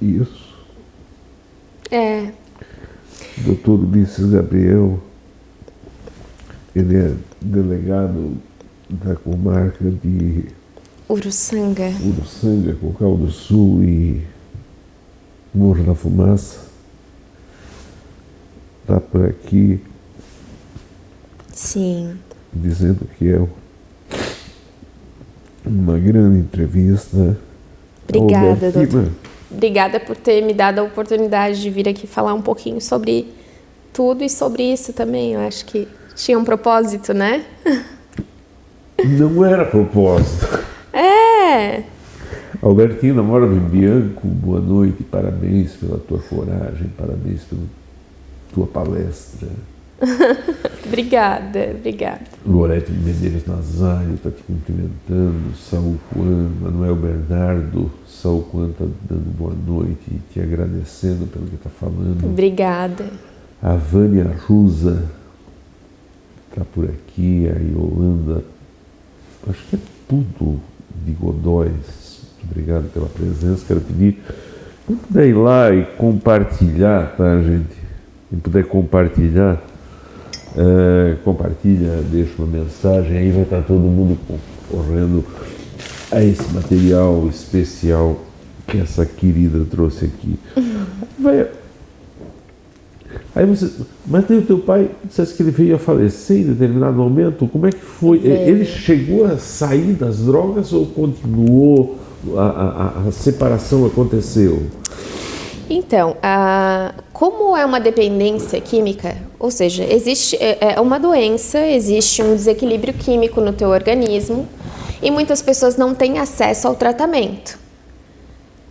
[0.00, 0.54] Isso.
[1.90, 2.32] É.
[3.38, 5.00] Doutor Ulisses Gabriel,
[6.74, 8.36] ele é delegado
[8.88, 10.44] da comarca de
[11.08, 11.92] Uruçanga.
[12.04, 14.22] Uruçanga, Cocal do Sul e
[15.54, 16.65] Morro da Fumaça.
[18.86, 19.80] Está por aqui.
[21.52, 22.16] Sim.
[22.52, 23.44] Dizendo que é
[25.66, 27.36] uma grande entrevista.
[28.08, 29.10] Obrigada, doutor.
[29.50, 33.26] Obrigada por ter me dado a oportunidade de vir aqui falar um pouquinho sobre
[33.92, 35.32] tudo e sobre isso também.
[35.32, 37.44] Eu acho que tinha um propósito, né?
[39.04, 40.64] Não era propósito.
[40.92, 41.82] É.
[42.62, 47.62] Albertina Mora Bianco, boa noite, parabéns pela tua coragem, parabéns pela
[48.52, 49.48] tua palestra.
[50.86, 52.20] obrigada, obrigada.
[52.44, 59.54] Lorete Medeiros Nazário está te cumprimentando, Saul Juan, Manuel Bernardo, Saul Juan está dando boa
[59.54, 62.24] noite e te agradecendo pelo que está falando.
[62.24, 63.06] Obrigada.
[63.62, 65.02] A Vânia Rusa
[66.50, 68.44] está por aqui, a Yolanda,
[69.48, 69.78] acho que é
[70.08, 70.60] tudo
[71.04, 71.72] de Godóis.
[71.72, 73.64] Muito obrigado pela presença.
[73.66, 74.18] Quero pedir,
[74.86, 77.85] quem puder ir lá e compartilhar, tá, gente?
[78.28, 79.62] Quem puder compartilhar,
[80.56, 84.18] é, compartilha, deixa uma mensagem, aí vai estar todo mundo
[84.70, 85.24] correndo
[86.10, 88.18] a esse material especial
[88.66, 90.38] que essa querida trouxe aqui.
[91.18, 91.46] Vai,
[93.36, 93.70] Aí você,
[94.06, 97.66] mas tem o teu pai, dissesse que ele veio a falecer em determinado momento, como
[97.66, 98.18] é que foi?
[98.24, 101.98] Ele chegou a sair das drogas ou continuou,
[102.34, 104.62] a, a, a separação aconteceu?
[105.68, 112.22] Então, a, como é uma dependência química, ou seja, existe é, é uma doença, existe
[112.22, 114.46] um desequilíbrio químico no teu organismo
[115.02, 117.65] e muitas pessoas não têm acesso ao tratamento.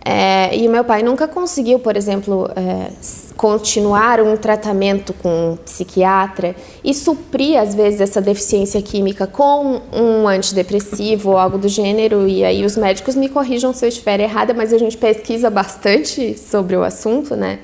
[0.08, 2.92] É, e meu pai nunca conseguiu, por exemplo, é,
[3.36, 10.28] continuar um tratamento com um psiquiatra e suprir, às vezes, essa deficiência química com um
[10.28, 12.28] antidepressivo ou algo do gênero.
[12.28, 16.38] E aí os médicos me corrijam se eu estiver errada, mas a gente pesquisa bastante
[16.38, 17.58] sobre o assunto, né?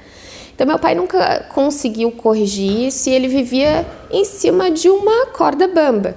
[0.52, 5.68] Então, meu pai nunca conseguiu corrigir isso e ele vivia em cima de uma corda
[5.68, 6.16] bamba.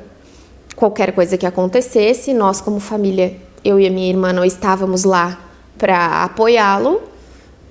[0.76, 5.46] Qualquer coisa que acontecesse, nós, como família, eu e a minha irmã, não estávamos lá
[5.78, 7.02] para apoiá-lo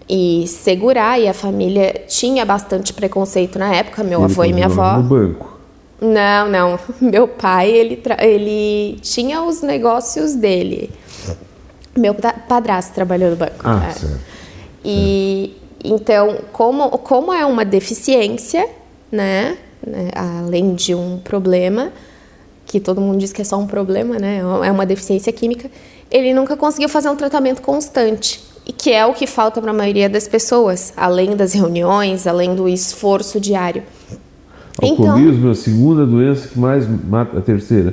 [0.08, 1.20] e segurar.
[1.20, 4.96] E a família tinha bastante preconceito na época, meu ele avô e minha avó.
[4.98, 5.54] No banco.
[6.00, 6.78] Não, não.
[7.00, 10.90] Meu pai, ele, ele tinha os negócios dele.
[11.96, 13.60] Meu padrasto trabalhou no banco.
[13.64, 13.92] Ah, é.
[13.92, 14.20] certo.
[14.84, 18.68] E então, como, como é uma deficiência,
[19.10, 21.92] né, né, além de um problema,
[22.66, 25.70] que todo mundo diz que é só um problema, né, é uma deficiência química,
[26.14, 29.74] ele nunca conseguiu fazer um tratamento constante, e que é o que falta para a
[29.74, 33.82] maioria das pessoas, além das reuniões, além do esforço diário.
[34.80, 37.92] Alcoolismo então, é a segunda doença que mais mata, a terceira.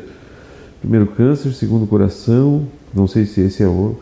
[0.80, 3.96] Primeiro câncer, segundo coração, não sei se esse é o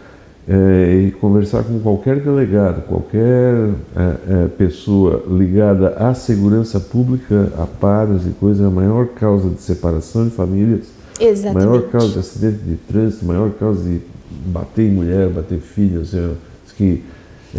[0.47, 7.65] é, e conversar com qualquer delegado, qualquer é, é, pessoa ligada à segurança pública, a
[7.65, 11.65] pares e coisas, é a maior causa de separação de famílias Exatamente.
[11.65, 16.35] Maior causa de acidente de trânsito, maior causa de bater em mulher, bater filhos, assim,
[16.77, 17.03] que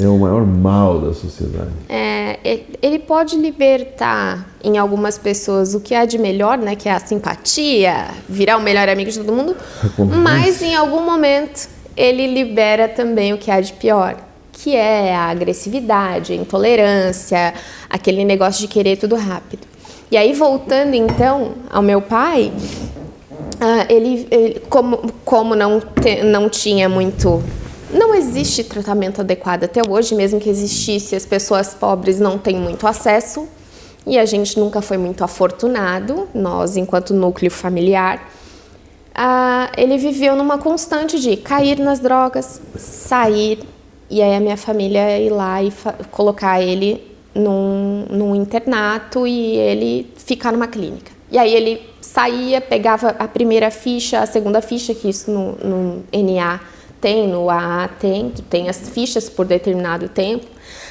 [0.00, 1.70] é o maior mal da sociedade.
[1.88, 2.38] É,
[2.80, 7.00] ele pode libertar em algumas pessoas o que há de melhor, né, que é a
[7.00, 9.56] simpatia, virar o melhor amigo de todo mundo,
[10.22, 14.16] mas em algum momento ele libera também o que há de pior,
[14.52, 17.52] que é a agressividade, a intolerância,
[17.88, 19.66] aquele negócio de querer tudo rápido.
[20.10, 22.52] E aí voltando então ao meu pai,
[23.60, 27.42] ah, ele, ele, como, como não, te, não tinha muito.
[27.92, 32.86] Não existe tratamento adequado até hoje, mesmo que existisse, as pessoas pobres não têm muito
[32.86, 33.46] acesso
[34.06, 38.30] e a gente nunca foi muito afortunado, nós, enquanto núcleo familiar.
[39.14, 43.58] Ah, ele viveu numa constante de cair nas drogas, sair,
[44.08, 45.70] e aí a minha família ir lá e
[46.10, 51.19] colocar ele num, num internato e ele ficar numa clínica.
[51.30, 56.04] E aí ele saía, pegava a primeira ficha, a segunda ficha, que isso no, no
[56.12, 56.60] NA
[57.00, 60.46] tem, no AA tem, tem as fichas por determinado tempo.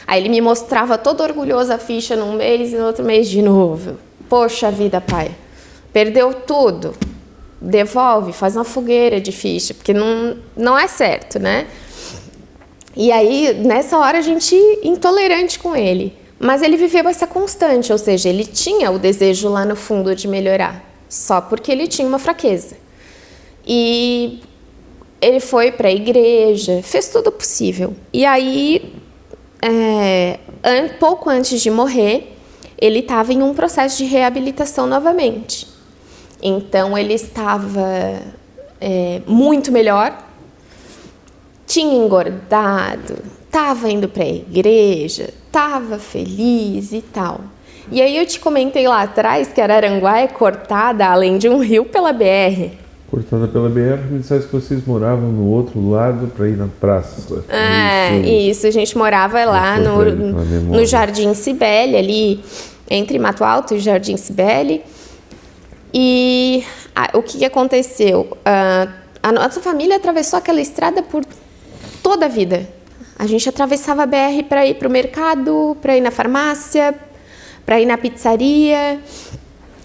[0.07, 3.41] Aí ele me mostrava todo orgulhoso a ficha num mês e no outro mês de
[3.41, 3.97] novo.
[4.27, 5.31] Poxa vida, pai,
[5.93, 6.95] perdeu tudo.
[7.61, 11.67] Devolve, faz uma fogueira de ficha, porque não, não é certo, né?
[12.95, 16.18] E aí, nessa hora, a gente intolerante com ele.
[16.39, 20.27] Mas ele viveu essa constante, ou seja, ele tinha o desejo lá no fundo de
[20.27, 22.77] melhorar, só porque ele tinha uma fraqueza.
[23.67, 24.41] E
[25.21, 27.93] ele foi para a igreja, fez tudo possível.
[28.13, 28.95] E aí,
[29.61, 30.39] é,
[30.97, 32.35] pouco antes de morrer,
[32.77, 35.67] ele estava em um processo de reabilitação novamente.
[36.41, 38.21] Então, ele estava
[38.79, 40.17] é, muito melhor,
[41.67, 43.17] tinha engordado,
[43.49, 47.41] estava indo para a igreja, estava feliz e tal.
[47.91, 51.85] E aí eu te comentei lá atrás que Araranguá é cortada, além de um rio,
[51.85, 52.69] pela BR.
[53.09, 57.43] Cortada pela BR, me disseste que vocês moravam no outro lado para ir na praça.
[57.49, 62.43] É, isso, isso a gente morava lá no, no Jardim Cibele, ali
[62.87, 64.83] entre Mato Alto e Jardim Cibele.
[65.91, 66.63] E
[66.95, 68.37] ah, o que aconteceu?
[68.45, 68.87] Ah,
[69.23, 71.25] a nossa família atravessou aquela estrada por
[72.03, 72.67] toda a vida.
[73.19, 76.95] A gente atravessava a BR para ir para o mercado, para ir na farmácia,
[77.65, 78.97] para ir na pizzaria.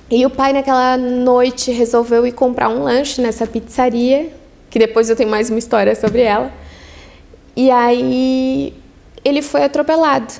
[0.09, 4.31] E o pai, naquela noite, resolveu ir comprar um lanche nessa pizzaria,
[4.71, 6.53] que depois eu tenho mais uma história sobre ela.
[7.57, 8.73] E aí
[9.25, 10.33] ele foi atropelado.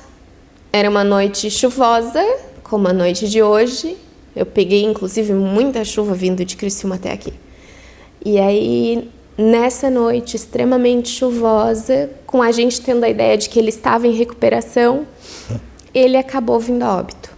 [0.71, 2.23] Era uma noite chuvosa,
[2.63, 3.97] como a noite de hoje.
[4.33, 7.33] Eu peguei, inclusive, muita chuva vindo de Criciúma até aqui.
[8.23, 13.69] E aí, nessa noite extremamente chuvosa, com a gente tendo a ideia de que ele
[13.69, 15.05] estava em recuperação,
[15.93, 17.33] ele acabou vindo a óbito.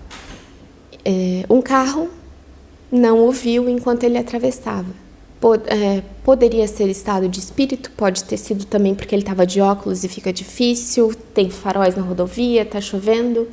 [1.04, 2.10] É, um carro
[2.92, 5.08] não o viu enquanto ele atravessava.
[5.40, 9.62] Pod é, poderia ser estado de espírito, pode ter sido também porque ele estava de
[9.62, 13.48] óculos e fica difícil, tem faróis na rodovia, está chovendo,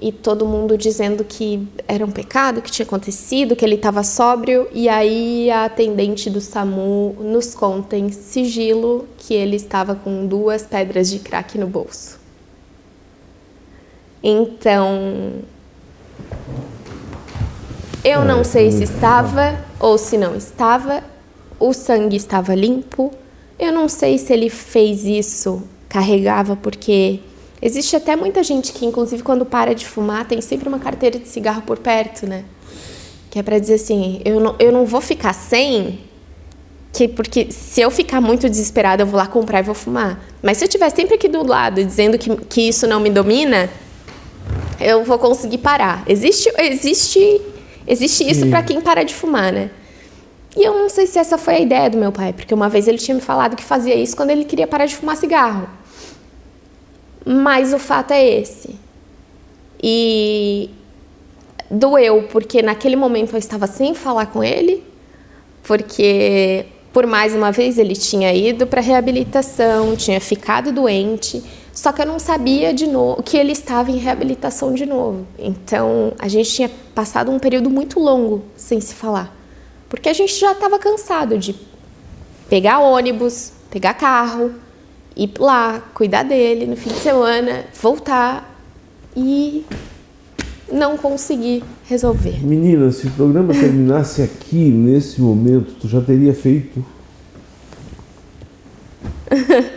[0.00, 4.68] e todo mundo dizendo que era um pecado que tinha acontecido, que ele estava sóbrio,
[4.72, 10.62] e aí a atendente do SAMU nos conta em sigilo que ele estava com duas
[10.64, 12.18] pedras de crack no bolso.
[14.22, 15.34] Então,
[18.04, 21.02] eu não sei se estava ou se não estava.
[21.58, 23.12] O sangue estava limpo.
[23.58, 27.20] Eu não sei se ele fez isso, carregava, porque
[27.60, 31.28] existe até muita gente que, inclusive, quando para de fumar, tem sempre uma carteira de
[31.28, 32.44] cigarro por perto, né?
[33.30, 36.00] Que é para dizer assim: eu não, eu não vou ficar sem,
[36.92, 40.24] que, porque se eu ficar muito desesperada, eu vou lá comprar e vou fumar.
[40.42, 43.68] Mas se eu estiver sempre aqui do lado dizendo que, que isso não me domina,
[44.80, 46.04] eu vou conseguir parar.
[46.06, 47.40] Existe, existe
[47.86, 49.70] Existe isso para quem para de fumar, né?
[50.56, 52.88] E eu não sei se essa foi a ideia do meu pai, porque uma vez
[52.88, 55.68] ele tinha me falado que fazia isso quando ele queria parar de fumar cigarro.
[57.26, 58.76] Mas o fato é esse.
[59.82, 60.70] E
[61.70, 64.82] doeu, porque naquele momento eu estava sem falar com ele,
[65.62, 71.42] porque por mais uma vez ele tinha ido para reabilitação, tinha ficado doente
[71.76, 75.26] só que eu não sabia de novo que ele estava em reabilitação de novo.
[75.38, 79.30] Então a gente tinha passado um período muito longo sem se falar,
[79.86, 81.54] porque a gente já estava cansado de
[82.48, 84.54] pegar ônibus, pegar carro,
[85.16, 88.54] ir lá, cuidar dele no fim de semana, voltar
[89.16, 89.64] e
[90.70, 92.44] não conseguir resolver.
[92.44, 96.84] Menina, se o programa terminasse aqui nesse momento, tu já teria feito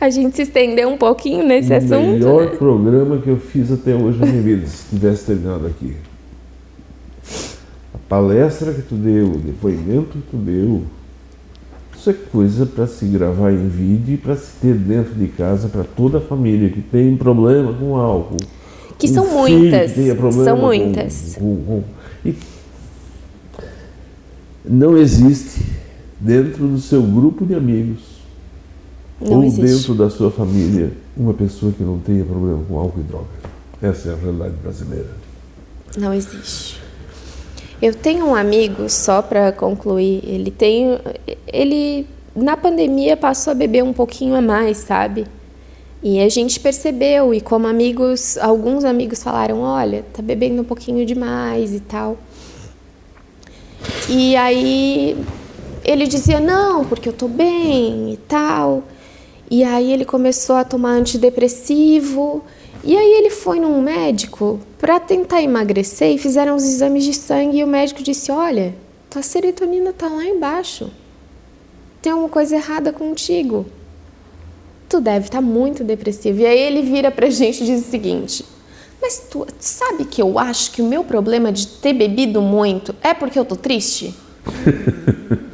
[0.00, 1.94] a gente se estender um pouquinho nesse o assunto.
[1.94, 2.56] O melhor né?
[2.56, 5.96] programa que eu fiz até hoje na minha vida, se tivesse terminado aqui.
[7.94, 10.84] A palestra que tu deu, o depoimento que tu deu,
[11.98, 15.68] isso é coisa para se gravar em vídeo e para se ter dentro de casa
[15.68, 18.36] para toda a família que tem problema com álcool.
[18.96, 19.92] Que um são muitas.
[19.92, 21.36] Que são muitas.
[21.36, 22.34] Com, com, com,
[24.64, 25.64] não existe
[26.20, 28.00] dentro do seu grupo de amigos
[29.20, 29.62] não ou existe.
[29.62, 33.26] dentro da sua família uma pessoa que não tenha problema com álcool e droga.
[33.82, 35.10] Essa é a realidade brasileira.
[35.96, 36.77] Não existe.
[37.80, 40.98] Eu tenho um amigo, só para concluir, ele tem.
[41.46, 45.26] Ele, na pandemia, passou a beber um pouquinho a mais, sabe?
[46.02, 51.06] E a gente percebeu, e como amigos, alguns amigos falaram: olha, tá bebendo um pouquinho
[51.06, 52.16] demais e tal.
[54.08, 55.16] E aí
[55.84, 58.82] ele dizia: não, porque eu tô bem e tal.
[59.50, 62.44] E aí ele começou a tomar antidepressivo.
[62.84, 67.58] E aí ele foi num médico para tentar emagrecer e fizeram os exames de sangue
[67.58, 68.74] e o médico disse: "Olha,
[69.10, 70.90] tua serotonina tá lá embaixo.
[72.00, 73.66] Tem alguma coisa errada contigo.
[74.88, 76.40] Tu deve estar tá muito depressivo".
[76.40, 78.44] E aí ele vira pra gente e diz o seguinte:
[79.00, 83.14] mas tu sabe que eu acho que o meu problema de ter bebido muito é
[83.14, 84.14] porque eu tô triste?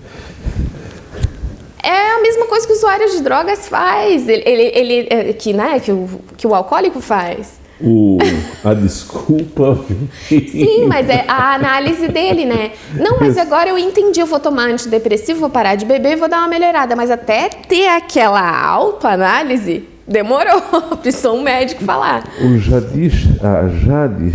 [1.85, 5.53] é a mesma coisa que o usuário de drogas faz, ele, ele, ele é, que,
[5.53, 7.65] né, que, o, que o alcoólico faz.
[7.81, 8.19] O,
[8.65, 9.85] a desculpa.
[10.29, 12.71] Sim, mas é a análise dele, né?
[12.95, 16.39] Não, mas agora eu entendi, eu vou tomar antidepressivo, vou parar de beber, vou dar
[16.39, 16.95] uma melhorada.
[16.95, 20.63] Mas até ter aquela autoanálise, demorou.
[21.03, 22.25] Precisou um médico falar.
[22.41, 23.11] O Jade,
[23.43, 24.33] a Jade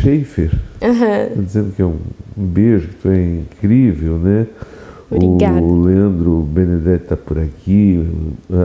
[0.00, 1.42] Schaefer, uhum.
[1.42, 1.98] dizendo que é um
[2.34, 4.46] beijo, que tu é incrível, né?
[5.14, 5.60] Obrigada.
[5.60, 8.02] O Leandro Benedetti está por aqui.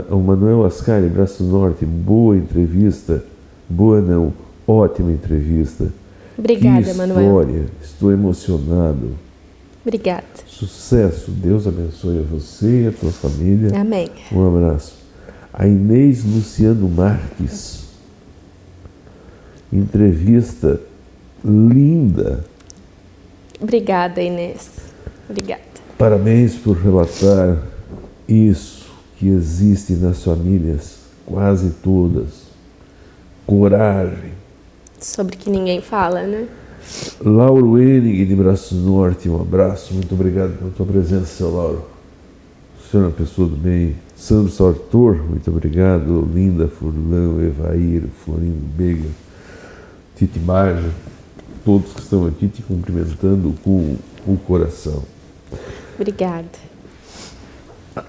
[0.09, 3.23] O Manuel Ascari, Braço Norte, boa entrevista.
[3.69, 4.33] Boa não,
[4.65, 5.91] ótima entrevista.
[6.37, 7.21] Obrigada, que Manuel.
[7.21, 9.11] história, estou emocionado.
[9.83, 10.25] Obrigada.
[10.45, 13.79] Sucesso, Deus abençoe a você e a tua família.
[13.79, 14.09] Amém.
[14.31, 14.95] Um abraço.
[15.53, 17.87] A Inês Luciano Marques.
[19.71, 20.79] Entrevista
[21.43, 22.43] linda.
[23.59, 24.69] Obrigada, Inês.
[25.29, 25.66] Obrigada.
[25.97, 27.57] Parabéns por relatar
[28.29, 28.85] isso
[29.17, 32.45] que existe nas famílias, quase todas.
[33.47, 34.33] Coragem.
[34.99, 36.47] Sobre que ninguém fala, né?
[37.19, 39.95] Lauro Enig, de Braço Norte, um abraço.
[39.95, 41.83] Muito obrigado pela tua presença, seu Lauro.
[42.79, 43.95] O senhor é uma pessoa do bem.
[44.15, 46.29] Sandro Sartor, muito obrigado.
[46.31, 49.09] Linda Furlão, Evair, Florindo Bega,
[50.15, 50.91] Titi Marja,
[51.65, 53.95] todos que estão aqui te cumprimentando com
[54.27, 55.03] o coração.
[55.97, 56.45] Obrigada.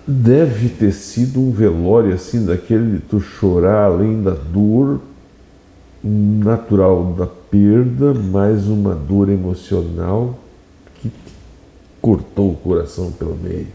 [0.06, 5.00] Deve ter sido um velório assim, daquele de tu chorar além da dor
[6.02, 10.38] natural da perda, mais uma dor emocional
[10.96, 11.10] que
[12.00, 13.68] cortou o coração pelo meio.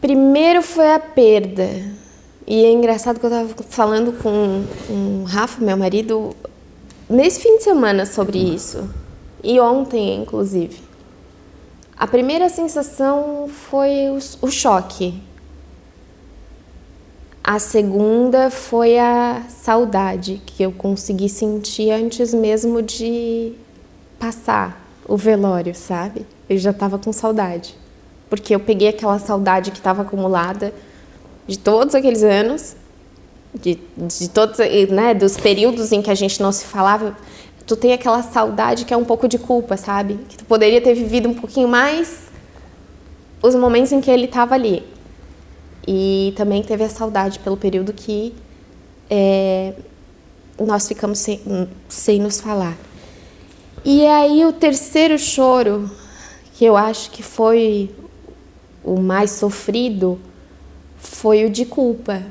[0.00, 1.68] Primeiro foi a perda.
[2.44, 6.34] E é engraçado que eu estava falando com o Rafa, meu marido,
[7.08, 8.90] nesse fim de semana sobre isso.
[9.44, 10.76] E ontem, inclusive.
[12.02, 14.08] A primeira sensação foi
[14.40, 15.22] o, choque.
[17.44, 23.52] A segunda foi a saudade que eu consegui sentir antes mesmo de
[24.18, 26.26] passar o velório, sabe?
[26.48, 27.76] Eu já estava com saudade.
[28.28, 30.74] Porque eu peguei aquela saudade que estava acumulada
[31.46, 32.74] de todos aqueles anos,
[33.54, 34.58] de, de todos,
[34.90, 37.16] né, dos períodos em que a gente não se falava
[37.66, 40.18] tu tem aquela saudade que é um pouco de culpa, sabe?
[40.28, 42.30] Que tu poderia ter vivido um pouquinho mais
[43.42, 44.84] os momentos em que ele estava ali.
[45.86, 48.34] E também teve a saudade pelo período que
[49.10, 49.74] é,
[50.58, 52.76] nós ficamos sem, sem nos falar.
[53.84, 55.90] E aí o terceiro choro,
[56.54, 57.90] que eu acho que foi
[58.84, 60.20] o mais sofrido,
[60.98, 62.22] foi o de culpa.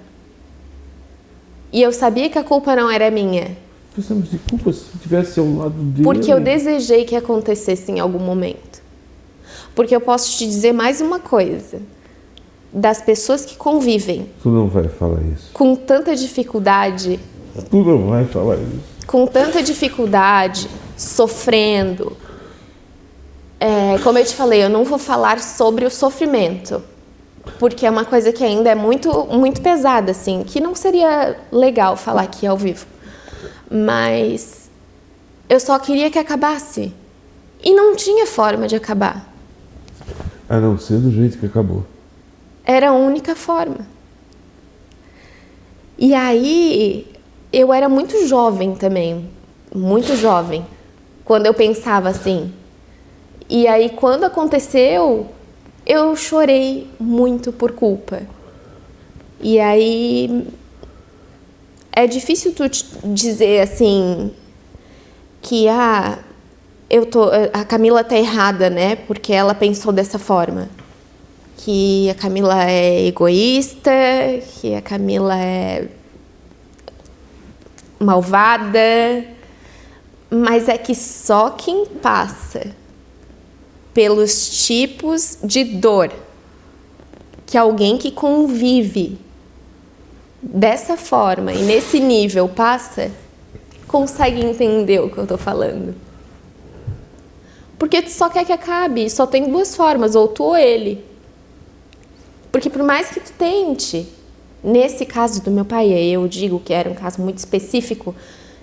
[1.74, 3.58] E eu sabia que a culpa não era minha
[3.94, 6.04] Precisamos de culpa se estivesse ao lado dele.
[6.04, 8.82] Porque eu desejei que acontecesse em algum momento.
[9.76, 11.82] Porque eu posso te dizer mais uma coisa.
[12.72, 14.30] Das pessoas que convivem.
[14.42, 15.50] Tu não vai falar isso.
[15.52, 17.20] Com tanta dificuldade.
[17.70, 18.80] Tu não vai falar isso.
[19.06, 22.16] Com tanta dificuldade, sofrendo.
[23.60, 26.82] É, como eu te falei, eu não vou falar sobre o sofrimento.
[27.60, 30.44] Porque é uma coisa que ainda é muito, muito pesada, assim.
[30.48, 32.91] Que não seria legal falar aqui ao vivo
[33.72, 34.70] mas
[35.48, 36.94] eu só queria que acabasse.
[37.64, 39.32] E não tinha forma de acabar.
[40.50, 41.86] A não ser do jeito que acabou.
[42.66, 43.88] Era a única forma.
[45.98, 47.08] E aí,
[47.54, 49.30] eu era muito jovem também,
[49.74, 50.66] muito jovem,
[51.24, 52.52] quando eu pensava assim.
[53.48, 55.28] E aí, quando aconteceu,
[55.86, 58.24] eu chorei muito por culpa.
[59.40, 60.48] E aí,
[61.92, 62.64] é difícil tu
[63.04, 64.32] dizer assim
[65.42, 66.20] que ah,
[66.90, 68.96] eu tô, a Camila tá errada, né?
[68.96, 70.70] Porque ela pensou dessa forma.
[71.58, 73.92] Que a Camila é egoísta,
[74.60, 75.88] que a Camila é
[78.00, 79.26] malvada,
[80.30, 82.76] mas é que só quem passa
[83.94, 86.12] pelos tipos de dor
[87.46, 89.20] que alguém que convive
[90.42, 93.12] dessa forma e nesse nível passa,
[93.88, 95.94] consegue entender o que eu estou falando.
[97.78, 101.04] Porque tu só quer que acabe, só tem duas formas, ou tu ou ele.
[102.52, 104.08] Porque por mais que tu tente,
[104.64, 108.16] nesse caso do meu pai, eu digo que era um caso muito específico,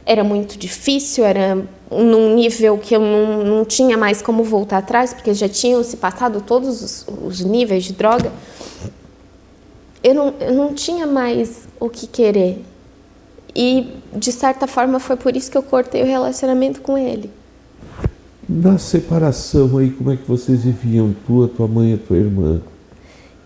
[0.04, 1.56] era muito difícil, era
[1.90, 5.96] num nível que eu não, não tinha mais como voltar atrás, porque já tinham se
[5.96, 8.32] passado todos os, os níveis de droga
[10.02, 12.64] eu não, eu não tinha mais o que querer.
[13.54, 17.30] E, de certa forma, foi por isso que eu cortei o relacionamento com ele.
[18.48, 21.14] Na separação aí, como é que vocês viviam?
[21.26, 22.62] Tu, tua mãe e tua irmã?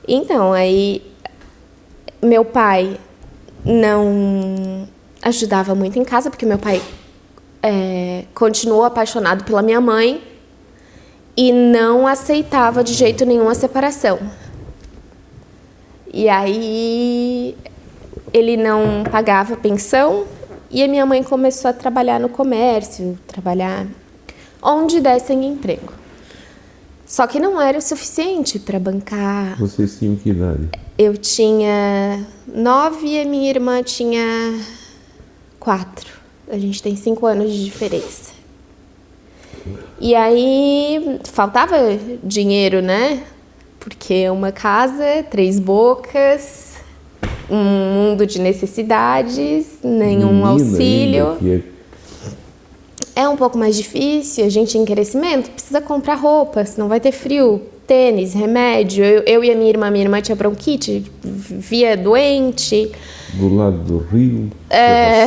[0.07, 1.03] Então, aí
[2.23, 2.99] meu pai
[3.65, 4.87] não
[5.23, 6.81] ajudava muito em casa, porque meu pai
[7.63, 10.23] é, continuou apaixonado pela minha mãe
[11.37, 14.19] e não aceitava de jeito nenhum a separação.
[16.13, 17.57] E aí
[18.33, 20.27] ele não pagava pensão
[20.71, 23.87] e a minha mãe começou a trabalhar no comércio, trabalhar
[24.63, 25.93] onde dessem emprego.
[27.07, 29.59] Só que não era o suficiente para bancar.
[29.59, 30.69] Vocês tinham que idade?
[30.97, 34.59] Eu tinha nove e a minha irmã tinha
[35.61, 36.11] quatro.
[36.49, 38.33] A gente tem cinco anos de diferença.
[40.01, 41.77] E aí faltava
[42.23, 43.23] dinheiro, né?
[43.83, 46.75] Porque uma casa, três bocas,
[47.51, 51.29] um mundo de necessidades, nenhum Menina auxílio.
[51.41, 51.65] Ainda,
[53.17, 57.11] é um pouco mais difícil, a gente em crescimento precisa comprar roupa, senão vai ter
[57.11, 59.05] frio, tênis, remédio.
[59.05, 62.93] Eu, eu e a minha irmã, minha irmã tinha bronquite, via doente.
[63.35, 64.49] Do lado do rio.
[64.71, 65.27] É...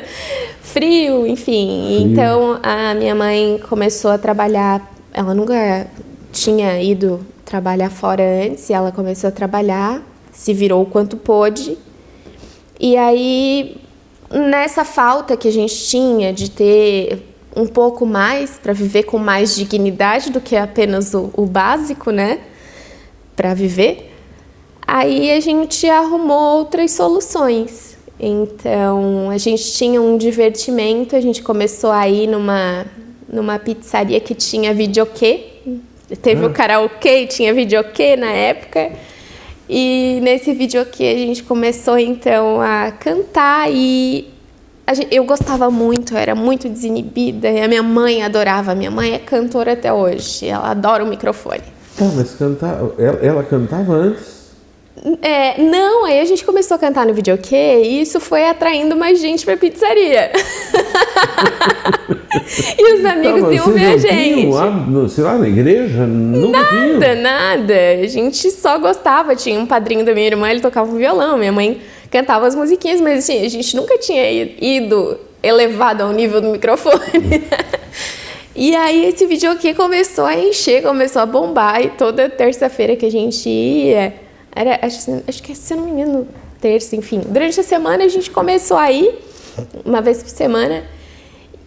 [0.60, 1.84] frio, enfim.
[1.86, 2.10] Frio.
[2.10, 4.92] Então a minha mãe começou a trabalhar.
[5.12, 5.86] Ela nunca
[6.32, 11.76] tinha ido trabalhar fora antes, e ela começou a trabalhar, se virou o quanto pôde.
[12.80, 13.76] E aí
[14.30, 17.22] nessa falta que a gente tinha de ter
[17.56, 22.40] um pouco mais para viver com mais dignidade do que apenas o, o básico, né?
[23.36, 24.12] Para viver.
[24.86, 27.96] Aí a gente arrumou outras soluções.
[28.18, 32.86] Então a gente tinha um divertimento, a gente começou a ir numa,
[33.28, 35.53] numa pizzaria que tinha videokê.
[36.20, 38.90] Teve o karaokê, tinha videokê na época.
[39.68, 44.28] E nesse vídeo aqui a gente começou então a cantar e
[44.92, 48.74] gente, eu gostava muito, eu era muito desinibida e a minha mãe adorava.
[48.74, 51.62] Minha mãe é cantora até hoje, ela adora o microfone.
[51.96, 54.33] Tá, mas cantar, ela, ela cantava antes?
[55.20, 59.20] É, não, aí a gente começou a cantar no videokê e isso foi atraindo mais
[59.20, 60.30] gente pra pizzaria.
[62.78, 64.46] e os amigos tá, iam ver a gente.
[64.88, 66.06] No, sei lá, na igreja?
[66.06, 67.22] Nada, tinham.
[67.22, 67.74] nada.
[68.02, 69.34] A gente só gostava.
[69.34, 71.36] Tinha um padrinho da minha irmã, ele tocava violão.
[71.36, 76.40] Minha mãe cantava as musiquinhas, mas assim, a gente nunca tinha ido elevado ao nível
[76.40, 77.42] do microfone.
[78.54, 83.10] e aí esse videokê começou a encher, começou a bombar e toda terça-feira que a
[83.10, 84.23] gente ia
[84.54, 86.28] era, acho, acho que, se não me engano,
[86.60, 87.20] terça, enfim.
[87.26, 89.14] Durante a semana a gente começou a ir,
[89.84, 90.84] uma vez por semana.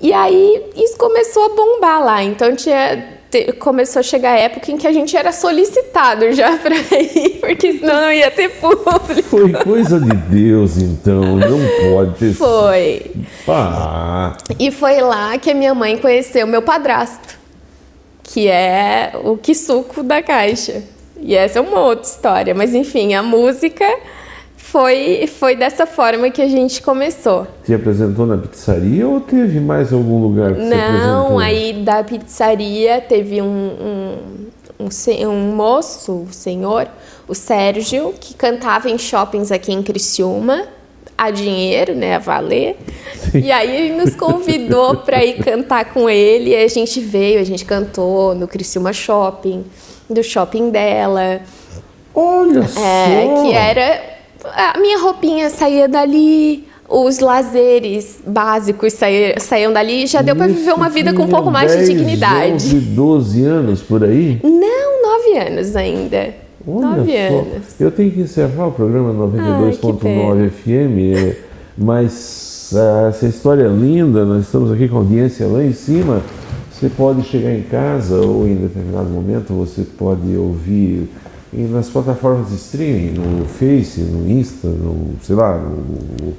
[0.01, 2.23] E aí isso começou a bombar lá.
[2.23, 3.17] Então tinha
[3.59, 7.73] começou a chegar a época em que a gente era solicitado já para ir, porque
[7.73, 9.23] senão não ia ter público.
[9.23, 11.59] Foi coisa de Deus, então, não
[11.91, 13.11] pode Foi.
[13.47, 14.38] Ah.
[14.57, 17.38] E foi lá que a minha mãe conheceu meu padrasto,
[18.23, 20.83] que é o quisuco da caixa.
[21.22, 23.86] E essa é uma outra história, mas enfim, a música
[24.55, 27.47] foi, foi dessa forma que a gente começou.
[27.63, 33.41] Te apresentou na pizzaria ou teve mais algum lugar que Não, aí da pizzaria teve
[33.41, 36.88] um, um, um, um moço, um senhor,
[37.28, 40.65] o Sérgio, que cantava em shoppings aqui em Criciúma,
[41.18, 42.78] a dinheiro, né, a valer.
[43.32, 43.39] Sim.
[43.39, 47.43] E aí ele nos convidou para ir cantar com ele, e a gente veio, a
[47.43, 49.65] gente cantou no Criciúma Shopping
[50.09, 51.41] do shopping dela.
[52.13, 53.43] Olha é, só!
[53.43, 54.17] Que era.
[54.45, 60.73] A minha roupinha saía dali, os lazeres básicos saíam, saíam dali já deu para viver
[60.73, 62.75] uma vida com um pouco mais de dignidade.
[62.75, 64.39] 11, 12 anos por aí?
[64.43, 66.33] Não, 9 anos ainda.
[66.65, 67.35] Olha 9 só.
[67.35, 67.79] anos.
[67.79, 71.37] Eu tenho que encerrar o programa 92.9 FM,
[71.77, 76.21] mas uh, essa história é linda, nós estamos aqui com audiência lá em cima.
[76.80, 81.09] Você pode chegar em casa ou em determinado momento você pode ouvir
[81.51, 86.34] nas plataformas de streaming, no Face, no Insta, no, sei lá, no,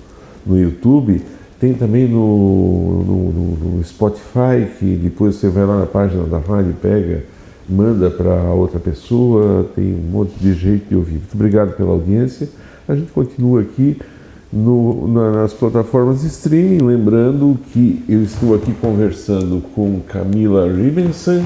[0.47, 1.21] no YouTube.
[1.59, 6.73] Tem também no, no, no, Spotify, que depois você vai lá na página da rádio,
[6.81, 7.25] pega,
[7.69, 11.15] manda para outra pessoa, tem um monte de jeito de ouvir.
[11.15, 12.49] Muito obrigado pela audiência.
[12.87, 13.99] A gente continua aqui
[14.53, 16.85] no, nas plataformas de streaming.
[16.85, 21.45] Lembrando que eu estou aqui conversando com Camila Ribenson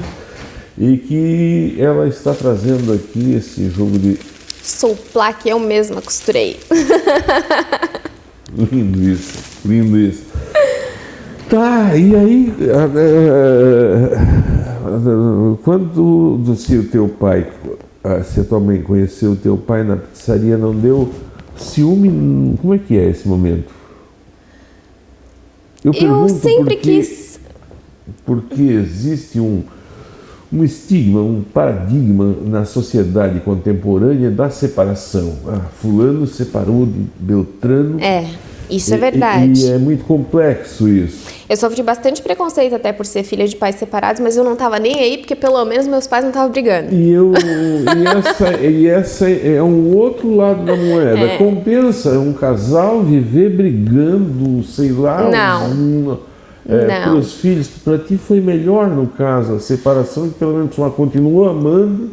[0.77, 4.19] e que ela está trazendo aqui esse jogo de.
[4.61, 6.57] Souplar que eu mesma costurei.
[8.71, 10.23] lindo isso, lindo isso.
[11.49, 12.53] Tá, e aí,
[15.63, 17.47] quando se o teu pai,
[18.25, 21.11] se a tua mãe conheceu o teu pai na pizzaria, não deu
[21.57, 23.71] Ciúme, como é que é esse momento?
[25.83, 27.39] Eu, Eu sempre porque, quis.
[28.25, 29.63] Porque existe um,
[30.51, 35.37] um estigma, um paradigma na sociedade contemporânea da separação.
[35.47, 37.99] Ah, fulano separou de Beltrano.
[37.99, 38.29] É,
[38.75, 39.61] isso é verdade.
[39.61, 41.33] E, e é muito complexo isso.
[41.47, 44.79] Eu sofri bastante preconceito até por ser filha de pais separados, mas eu não tava
[44.79, 46.93] nem aí, porque pelo menos meus pais não estavam brigando.
[46.93, 51.19] E, eu, e, essa, e essa é um outro lado da moeda.
[51.19, 51.37] É.
[51.37, 55.69] Compensa um casal viver brigando, sei lá, Não.
[55.69, 56.17] um,
[56.67, 57.03] é, Não.
[57.11, 57.67] pelos filhos.
[57.67, 62.11] Para ti foi melhor, no caso, a separação, que pelo menos uma continua amando.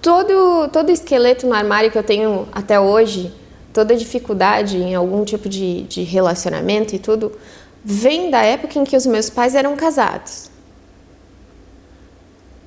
[0.00, 3.32] Todo, todo esqueleto no armário que eu tenho até hoje,
[3.72, 7.32] toda dificuldade em algum tipo de, de relacionamento e tudo,
[7.84, 10.50] vem da época em que os meus pais eram casados.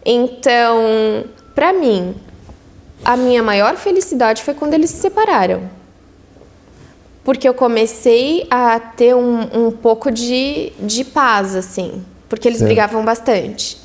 [0.06, 2.16] Então, pra mim,
[3.04, 5.70] a minha maior felicidade foi quando eles se separaram.
[7.24, 12.04] Porque eu comecei a ter um, um pouco de, de paz, assim.
[12.30, 12.70] Porque eles Certo.
[12.70, 13.78] brigavam bastante.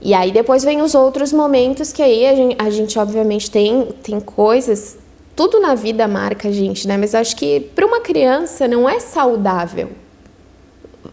[0.00, 3.86] E aí depois vem os outros momentos que aí a gente, a gente, obviamente tem,
[4.02, 4.96] tem coisas,
[5.38, 6.96] tudo na vida marca a gente, né?
[6.96, 9.90] Mas acho que para uma criança não é saudável.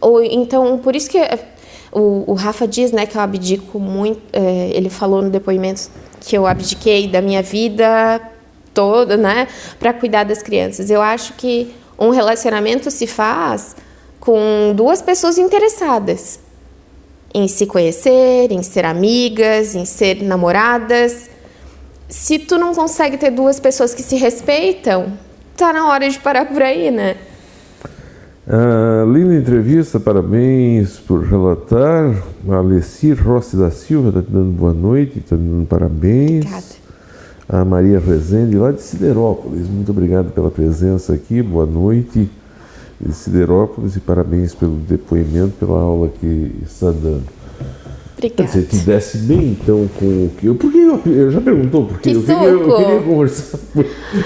[0.00, 1.38] Ou então, por isso que eh,
[1.92, 6.36] o, o Rafa diz, né, que eu abdico muito, eh, ele falou no depoimento que
[6.36, 8.20] eu abdiquei da minha vida
[8.74, 9.46] toda, né,
[9.78, 10.90] para cuidar das crianças.
[10.90, 13.76] Eu acho que um relacionamento se faz
[14.18, 16.40] com duas pessoas interessadas
[17.32, 21.35] em se conhecer, em ser amigas, em ser namoradas.
[22.08, 25.12] Se tu não consegue ter duas pessoas que se respeitam,
[25.56, 27.16] tá na hora de parar por aí, né?
[28.48, 32.14] Ah, linda entrevista, parabéns por relatar.
[32.48, 36.44] A Alessir Rossi da Silva está te dando boa noite, está dando parabéns.
[36.44, 36.86] Obrigada.
[37.48, 42.28] A Maria Rezende, lá de Siderópolis, muito obrigado pela presença aqui, boa noite
[43.00, 47.35] de Siderópolis e parabéns pelo depoimento, pela aula que está dando.
[48.16, 48.50] Quer Obrigada.
[48.50, 50.54] dizer, te desse bem então com o que eu.
[50.54, 53.58] Porque eu, eu já perguntou, porque Que eu, queria, eu queria conversar.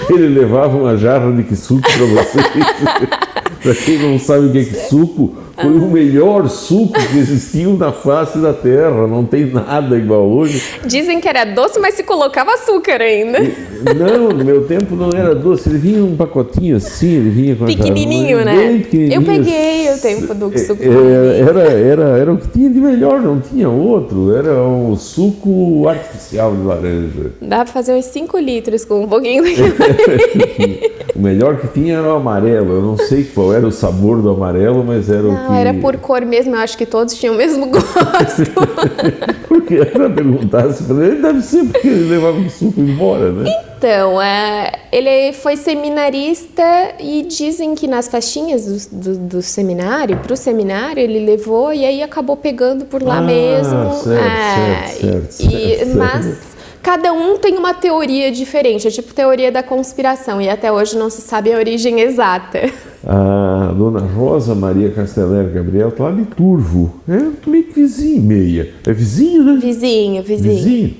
[0.09, 2.45] Ele levava uma jarra de que suco para vocês.
[3.61, 7.77] para quem não sabe o que é que suco, foi o melhor suco que existiu
[7.77, 9.07] na face da terra.
[9.07, 10.61] Não tem nada igual hoje.
[10.85, 13.39] Dizem que era doce, mas se colocava açúcar ainda.
[13.39, 15.69] Não, no meu tempo não era doce.
[15.69, 18.79] Ele vinha um pacotinho assim, ele vinha com Pequenininho, né?
[18.83, 19.13] pequenininho.
[19.13, 20.81] Eu peguei o tempo do suco.
[20.83, 24.35] É, era, era, era o que tinha de melhor, não tinha outro.
[24.35, 27.31] Era um suco artificial de laranja.
[27.41, 29.73] Dá pra fazer uns 5 litros com um pouquinho daquilo.
[31.15, 32.73] o melhor que tinha era o amarelo.
[32.73, 35.50] Eu não sei qual era o sabor do amarelo, mas era o que.
[35.51, 36.55] Não, era por cor mesmo.
[36.55, 38.51] Eu acho que todos tinham o mesmo gosto.
[39.47, 43.51] Porque era perguntasse para ele, deve ser porque ele levava o suco embora, né?
[43.77, 46.63] Então, é, ele foi seminarista
[46.99, 51.85] e dizem que nas festinhas do, do, do seminário, para o seminário, ele levou e
[51.85, 53.93] aí acabou pegando por lá Ah, mesmo.
[54.03, 55.97] certo, É, certo, certo, e- certo.
[55.97, 56.50] Mas
[56.81, 61.09] cada um tem uma teoria diferente, é tipo teoria da conspiração, e até hoje não
[61.09, 62.71] se sabe a origem exata.
[63.05, 66.93] A dona Rosa Maria Casteller Gabriel está lá de Turvo.
[67.07, 68.69] É meio que vizinho, meia.
[68.85, 69.59] É vizinho, né?
[69.61, 70.55] Vizinho, vizinho.
[70.55, 70.95] Vizinho.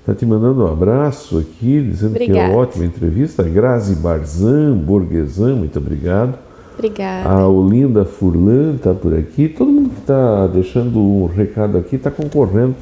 [0.00, 2.52] Está te mandando um abraço aqui, dizendo que Obrigada.
[2.52, 3.42] é ótima entrevista.
[3.42, 6.38] Grazi Barzan, Borguesan, muito obrigado.
[6.74, 7.28] Obrigada.
[7.28, 9.48] A Olinda Furlan está por aqui.
[9.48, 12.74] Todo mundo que está deixando um recado aqui está concorrendo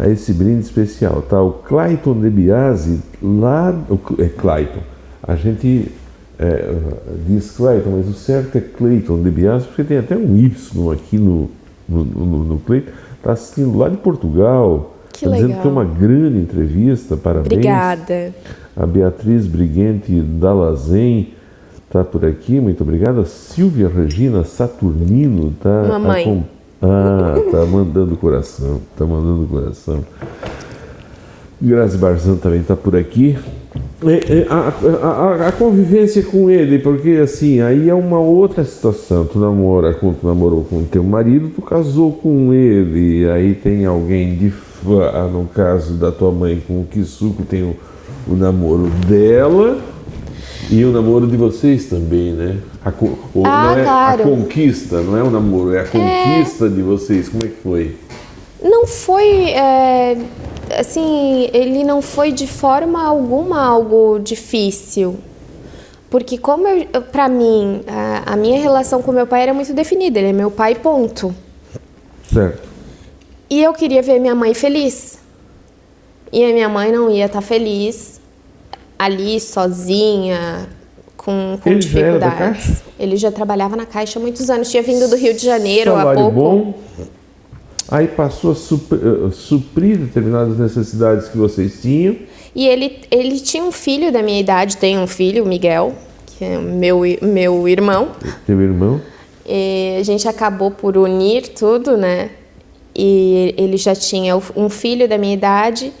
[0.00, 1.22] a esse brinde especial.
[1.22, 1.40] Tá?
[1.42, 3.74] O Clayton De Biasi, lá.
[4.18, 4.80] É Clayton.
[5.22, 5.92] A gente
[6.38, 6.74] é,
[7.28, 11.18] diz Clayton, mas o certo é Clayton De Biasi, porque tem até um Y aqui
[11.18, 11.50] no,
[11.86, 12.90] no, no, no Clayton.
[13.18, 14.96] Está assistindo lá de Portugal.
[15.12, 15.62] Que Tá dizendo legal.
[15.62, 17.16] que é uma grande entrevista.
[17.18, 17.52] Parabéns.
[17.52, 18.34] Obrigada.
[18.74, 21.34] A Beatriz Briguente Dalazen
[21.86, 23.26] está por aqui, muito obrigada.
[23.26, 25.84] Silvia Regina Saturnino está.
[25.86, 26.46] Mamãe.
[26.82, 30.04] Ah, tá mandando coração, tá mandando coração.
[31.60, 33.36] Grazi Barzan também está por aqui.
[34.02, 34.72] É, é, a,
[35.06, 39.26] a- a- convivência com ele, porque assim, aí é uma outra situação.
[39.26, 44.34] Tu namora com, tu namorou com teu marido, tu casou com ele, aí tem alguém
[44.36, 47.76] de fã, no caso da tua mãe com o Kisuko, tem o,
[48.26, 49.78] o namoro dela
[50.70, 52.58] e o namoro de vocês também, né?
[52.84, 54.22] A, co- o- Ah, é claro.
[54.22, 57.28] a conquista, não é o namoro, é a conquista de vocês.
[57.28, 57.96] Como é que foi?
[58.62, 60.16] Não foi, é,
[60.78, 65.16] assim, ele não foi de forma alguma algo difícil.
[66.08, 70.18] Porque como eu, pra mim, a, a minha relação com meu pai era muito definida,
[70.18, 71.34] ele é meu pai, ponto.
[72.32, 72.68] Certo.
[73.48, 75.18] E eu queria ver minha mãe feliz.
[76.32, 78.19] E a minha mãe não ia estar feliz
[79.02, 80.68] ali sozinha,
[81.16, 82.82] com, com Ele dificuldades.
[82.98, 85.98] Ele já trabalhava na Caixa há muitos anos, tinha vindo do Rio de Janeiro há
[85.98, 86.34] Salário pouco.
[86.36, 86.74] bom.
[87.90, 92.14] Aí passou a supr- eh, suprir determinadas necessidades que vocês tinham.
[92.54, 95.94] E ele, ele tinha um filho da minha idade, tem um filho, o Miguel,
[96.26, 98.10] que é meu, meu irmão.
[98.46, 99.00] Teu irmão.
[99.46, 102.30] E a gente acabou por unir tudo, né?
[102.94, 105.92] E ele já tinha um filho da minha idade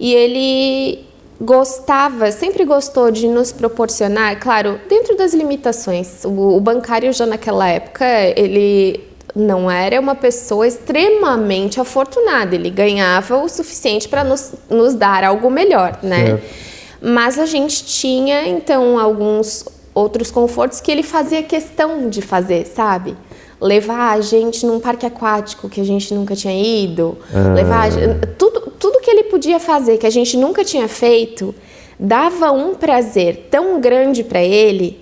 [0.00, 1.05] e ele
[1.40, 6.24] gostava, sempre gostou de nos proporcionar, claro, dentro das limitações.
[6.24, 8.04] O, o bancário já naquela época,
[8.36, 9.00] ele
[9.34, 15.50] não era uma pessoa extremamente afortunada, ele ganhava o suficiente para nos, nos dar algo
[15.50, 16.26] melhor, né?
[16.26, 16.66] Certo.
[17.02, 19.64] Mas a gente tinha então alguns
[19.94, 23.14] outros confortos que ele fazia questão de fazer, sabe?
[23.60, 27.54] Levar a gente num parque aquático que a gente nunca tinha ido, Ah.
[27.54, 31.54] levar a gen- tudo, tudo que ele podia fazer que a gente nunca tinha feito,
[31.98, 35.00] dava um prazer tão grande para ele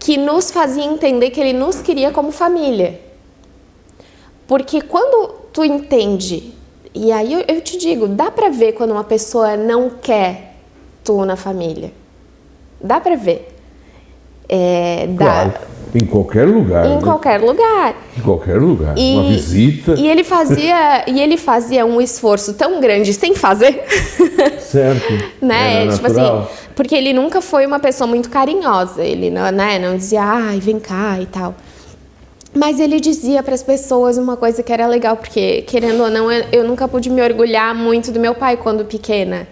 [0.00, 3.00] que nos fazia entender que ele nos queria como família.
[4.48, 6.52] Porque quando tu entende,
[6.94, 10.54] e aí eu, eu te digo, dá pra ver quando uma pessoa não quer
[11.04, 11.92] tu na família.
[12.80, 13.48] Dá pra ver.
[14.48, 15.52] É, dá, Claro.
[15.96, 16.86] Em qualquer lugar.
[16.86, 17.00] em né?
[17.02, 17.94] qualquer lugar.
[18.18, 18.98] Em qualquer lugar.
[18.98, 19.94] E, Uma visita.
[19.96, 23.82] E ele fazia, e ele fazia um esforço tão grande sem fazer,
[24.60, 25.12] Certo.
[25.40, 25.82] né?
[25.82, 26.38] Era tipo natural.
[26.42, 29.02] assim, porque ele nunca foi uma pessoa muito carinhosa.
[29.02, 31.54] Ele não, né, não dizia, ai, vem cá e tal.
[32.54, 36.30] Mas ele dizia para as pessoas uma coisa que era legal, porque, querendo ou não,
[36.32, 39.46] eu, eu nunca pude me orgulhar muito do meu pai quando pequena.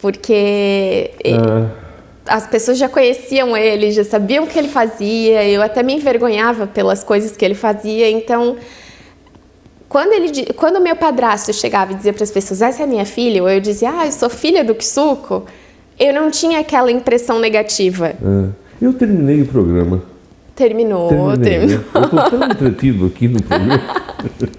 [0.00, 1.66] Porque Ah,
[2.28, 6.66] as pessoas já conheciam ele, já sabiam o que ele fazia, eu até me envergonhava
[6.66, 8.56] pelas coisas que ele fazia, então.
[9.88, 13.42] Quando, ele, quando meu padrasto chegava e dizia para as pessoas, essa é minha filha,
[13.42, 15.46] ou eu dizia, ah, eu sou filha do Kisuko,
[15.98, 18.14] eu não tinha aquela impressão negativa.
[18.22, 18.48] ah.
[18.80, 20.02] Eu terminei o programa.
[20.68, 21.78] Terminou, Terminei, terminou.
[21.78, 21.84] né?
[21.94, 23.80] Eu estou tão entretido aqui no programa.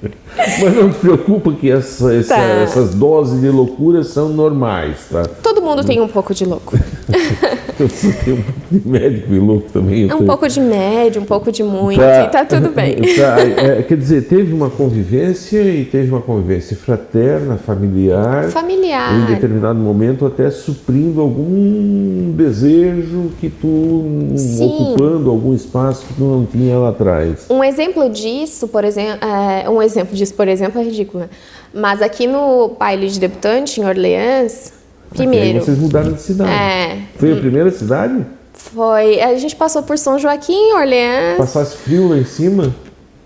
[0.61, 2.41] Mas não te preocupa que essa- essa- Tá.
[2.41, 5.23] essas doses de loucura são normais, tá?
[5.43, 6.77] Todo mundo tem um pouco de louco.
[7.79, 7.87] Eu
[8.25, 10.01] tenho um pouco de médico e louco também.
[10.01, 10.25] eu Um tenho.
[10.25, 12.97] pouco de médio, um pouco de muito, e tá tudo bem.
[13.15, 18.49] Tá, é, quer dizer, teve uma convivência e teve uma convivência fraterna, familiar.
[18.49, 19.15] Familiar.
[19.21, 24.03] Em determinado momento, até suprindo algum desejo que tu
[24.35, 24.65] Sim.
[24.65, 27.45] ocupando algum espaço que tu não tinha lá atrás.
[27.49, 31.23] Um exemplo disso, por exemplo, é, um exemplo disso, por exemplo, é ridículo.
[31.23, 31.29] né?
[31.73, 34.73] Mas aqui no baile de debutante em Orleans,
[35.15, 36.51] primeiro, vocês mudaram de cidade.
[36.51, 36.97] É.
[37.17, 38.25] Foi a primeira cidade?
[38.53, 41.37] foi a gente passou por São Joaquim, Orleans.
[41.37, 42.75] Passasse frio lá em cima?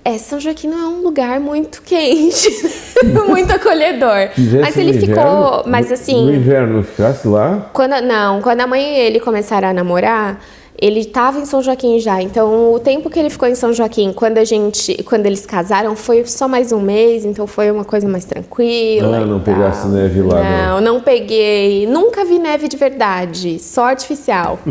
[0.05, 2.49] É, São Joaquim não é um lugar muito quente,
[3.27, 4.29] muito acolhedor.
[4.61, 5.63] Mas ele ficou, inverno?
[5.65, 7.69] mas assim, No inverno ficasse lá?
[7.71, 10.43] Quando, não, quando a mãe e ele começaram a namorar,
[10.81, 12.21] ele estava em São Joaquim já.
[12.21, 15.95] Então, o tempo que ele ficou em São Joaquim, quando a gente, quando eles casaram,
[15.95, 17.23] foi só mais um mês.
[17.25, 19.17] Então, foi uma coisa mais tranquila.
[19.17, 21.85] Ah, não pegasse neve lá, Não, não peguei.
[21.87, 24.59] Nunca vi neve de verdade, só artificial.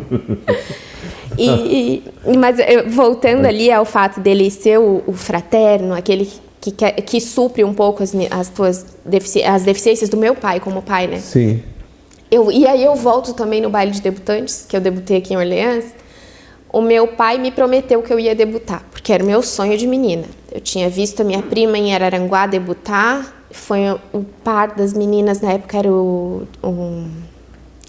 [1.39, 1.49] E,
[2.27, 2.57] e- mas
[2.95, 6.29] voltando ali ao fato dele ser o, o fraterno, aquele
[6.61, 10.61] que, quer- que supre um pouco as, as tuas defici as deficiências do meu pai
[10.61, 11.17] como pai, né?
[11.19, 11.63] Sim.
[12.33, 15.37] Eu, e aí eu volto também no baile de debutantes, que eu debutei aqui em
[15.37, 15.85] Orleans.
[16.73, 19.87] O meu pai me prometeu que eu ia debutar, porque era o meu sonho de
[19.87, 20.25] menina.
[20.51, 23.31] Eu tinha visto a minha prima em Araranguá debutar.
[23.51, 23.81] Foi
[24.15, 26.45] o par das meninas na época era o.
[26.63, 27.05] o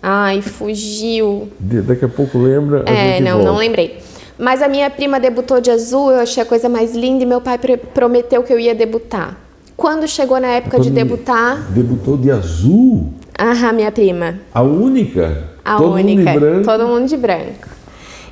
[0.01, 1.47] ai, fugiu.
[1.57, 2.83] Daqui a pouco lembra.
[2.85, 3.45] a É, não, volta.
[3.45, 3.99] não lembrei.
[4.37, 7.39] Mas a minha prima debutou de azul, eu achei a coisa mais linda e meu
[7.39, 7.57] pai
[7.93, 9.37] prometeu que eu ia debutar.
[9.75, 13.13] Quando chegou na época de Quando debutar, Debutou de azul?
[13.37, 15.49] ah, minha prima, A única?
[15.65, 16.09] A Todo única.
[16.09, 16.63] mundo em branco?
[16.65, 17.67] Todo mundo de branco.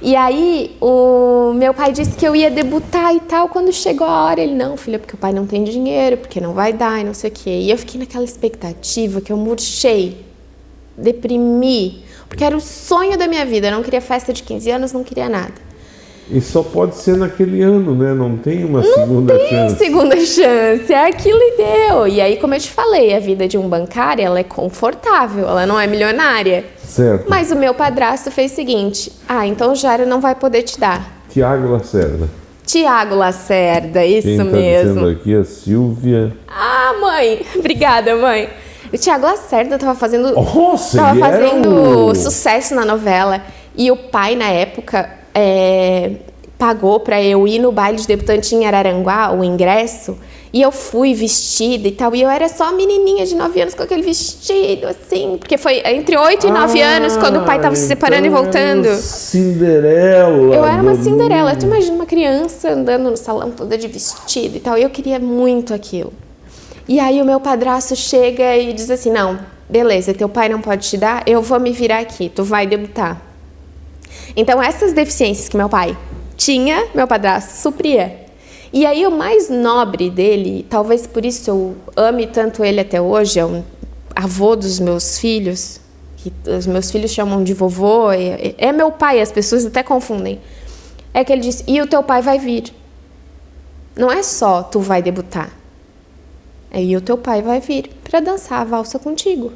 [0.03, 3.47] E aí, o meu pai disse que eu ia debutar e tal.
[3.49, 6.53] Quando chegou a hora, ele, não, filha, porque o pai não tem dinheiro, porque não
[6.53, 7.49] vai dar e não sei o quê.
[7.51, 10.25] E eu fiquei naquela expectativa que eu murchei,
[10.97, 13.67] deprimi, porque era o sonho da minha vida.
[13.67, 15.53] Eu não queria festa de 15 anos, não queria nada.
[16.33, 18.13] E só pode ser naquele ano, né?
[18.13, 19.75] Não tem uma segunda Tem chance.
[19.77, 22.07] segunda chance, é aquilo e deu.
[22.07, 25.65] E aí, como eu te falei, a vida de um bancário, ela é confortável, ela
[25.65, 26.63] não é milionária.
[26.77, 27.25] Certo.
[27.29, 30.79] Mas o meu padrasto fez o seguinte: ah, então o Jário não vai poder te
[30.79, 31.21] dar.
[31.29, 32.29] Tiago Lacerda.
[32.65, 34.93] Tiago Lacerda, isso Quem tá mesmo.
[34.93, 36.33] dizendo aqui é a Silvia.
[36.47, 37.41] Ah, mãe!
[37.57, 38.47] Obrigada, mãe.
[38.93, 40.31] O Tiago Lacerda tava fazendo.
[40.33, 41.69] Nossa, tava fazendo
[42.07, 43.41] o- sucesso na novela.
[43.75, 46.11] E o pai, na época, é,
[46.57, 50.17] pagou pra eu ir no baile de debutante em Araranguá, o ingresso.
[50.53, 52.13] E eu fui vestida e tal.
[52.13, 55.37] E eu era só menininha de 9 anos com aquele vestido, assim.
[55.39, 58.39] Porque foi entre 8 e 9 ah, anos, quando o pai tava se separando então
[58.39, 58.95] e voltando.
[58.95, 60.53] Cinderela.
[60.53, 61.55] Eu era uma Cinderela.
[61.55, 64.77] Tu imagina uma criança andando no salão toda de vestido e tal.
[64.77, 66.11] E eu queria muito aquilo.
[66.87, 70.89] E aí o meu padrasto chega e diz assim: Não, beleza, teu pai não pode
[70.89, 73.30] te dar, eu vou me virar aqui, tu vai debutar.
[74.35, 75.97] Então, essas deficiências que meu pai
[76.37, 78.21] tinha, meu padrasto supria.
[78.73, 83.37] E aí o mais nobre dele, talvez por isso eu ame tanto ele até hoje,
[83.39, 83.63] é um
[84.15, 85.81] avô dos meus filhos,
[86.17, 90.39] que os meus filhos chamam de vovô, é, é meu pai, as pessoas até confundem.
[91.13, 92.73] É que ele disse: "E o teu pai vai vir".
[93.95, 95.51] Não é só tu vai debutar.
[96.71, 99.51] Aí o teu pai vai vir para dançar a valsa contigo.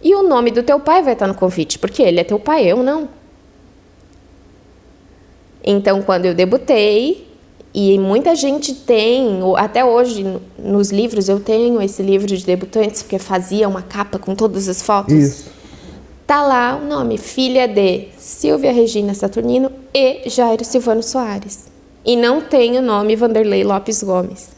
[0.00, 2.64] E o nome do teu pai vai estar no convite, porque ele é teu pai,
[2.64, 3.08] eu não.
[5.64, 7.26] Então, quando eu debutei,
[7.72, 10.24] e muita gente tem, até hoje
[10.56, 14.80] nos livros eu tenho esse livro de debutantes, porque fazia uma capa com todas as
[14.80, 15.12] fotos.
[15.12, 15.50] Isso.
[16.26, 21.66] Tá lá o nome, filha de Silvia Regina Saturnino e Jairo Silvano Soares.
[22.04, 24.50] E não tem o nome Vanderlei Lopes Gomes.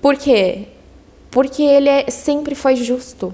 [0.00, 0.64] Por quê?
[1.30, 3.32] Porque ele é, sempre foi justo.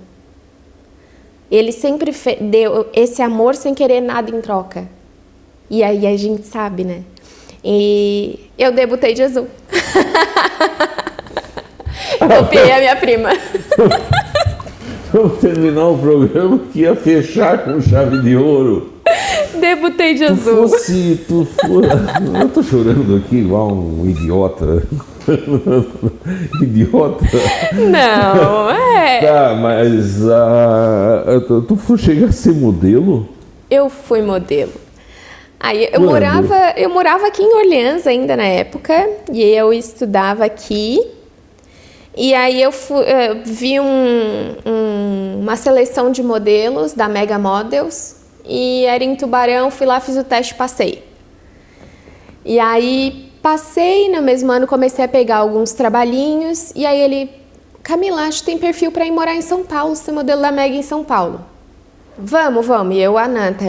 [1.50, 2.12] Ele sempre
[2.42, 4.97] deu esse amor sem querer nada em troca.
[5.70, 7.02] E aí a gente sabe, né?
[7.62, 9.46] E eu debutei de azul.
[12.18, 13.30] Copiei a minha prima.
[15.12, 18.92] Vamos terminar o programa que ia fechar com chave de ouro.
[19.58, 20.68] Debutei de tu azul.
[20.68, 21.84] Fosse, tu for...
[21.84, 24.86] Eu tô chorando aqui igual um idiota.
[26.62, 27.24] idiota.
[27.72, 29.20] Não, é.
[29.20, 33.28] Tá, mas uh, tu, tu chegar a ser modelo?
[33.70, 34.72] Eu fui modelo.
[35.60, 41.00] Aí eu morava, eu morava aqui em Orleans ainda na época, e eu estudava aqui.
[42.16, 48.16] E aí eu, fui, eu vi um, um, uma seleção de modelos da Mega Models
[48.44, 51.04] e era em Tubarão, fui lá, fiz o teste, passei.
[52.44, 57.30] E aí passei, no mesmo ano comecei a pegar alguns trabalhinhos e aí ele,
[57.84, 60.74] Camila, acho que tem perfil para ir morar em São Paulo, ser modelo da Mega
[60.74, 61.44] em São Paulo.
[62.20, 62.96] Vamos, vamos.
[62.96, 63.64] E eu, Ananta,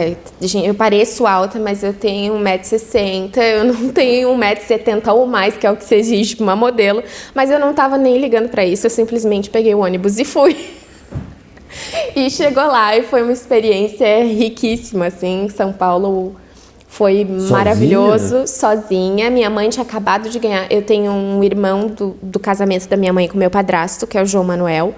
[0.64, 5.70] eu pareço alta, mas eu tenho 1,60m, eu não tenho 1,70m ou mais, que é
[5.70, 7.02] o que se exige para uma modelo.
[7.32, 10.56] Mas eu não estava nem ligando para isso, eu simplesmente peguei o ônibus e fui.
[12.16, 15.48] e chegou lá e foi uma experiência riquíssima, assim.
[15.48, 16.34] São Paulo
[16.88, 17.50] foi sozinha?
[17.50, 19.30] maravilhoso, sozinha.
[19.30, 20.66] Minha mãe tinha acabado de ganhar.
[20.68, 24.22] Eu tenho um irmão do, do casamento da minha mãe com meu padrasto, que é
[24.22, 24.92] o João Manuel.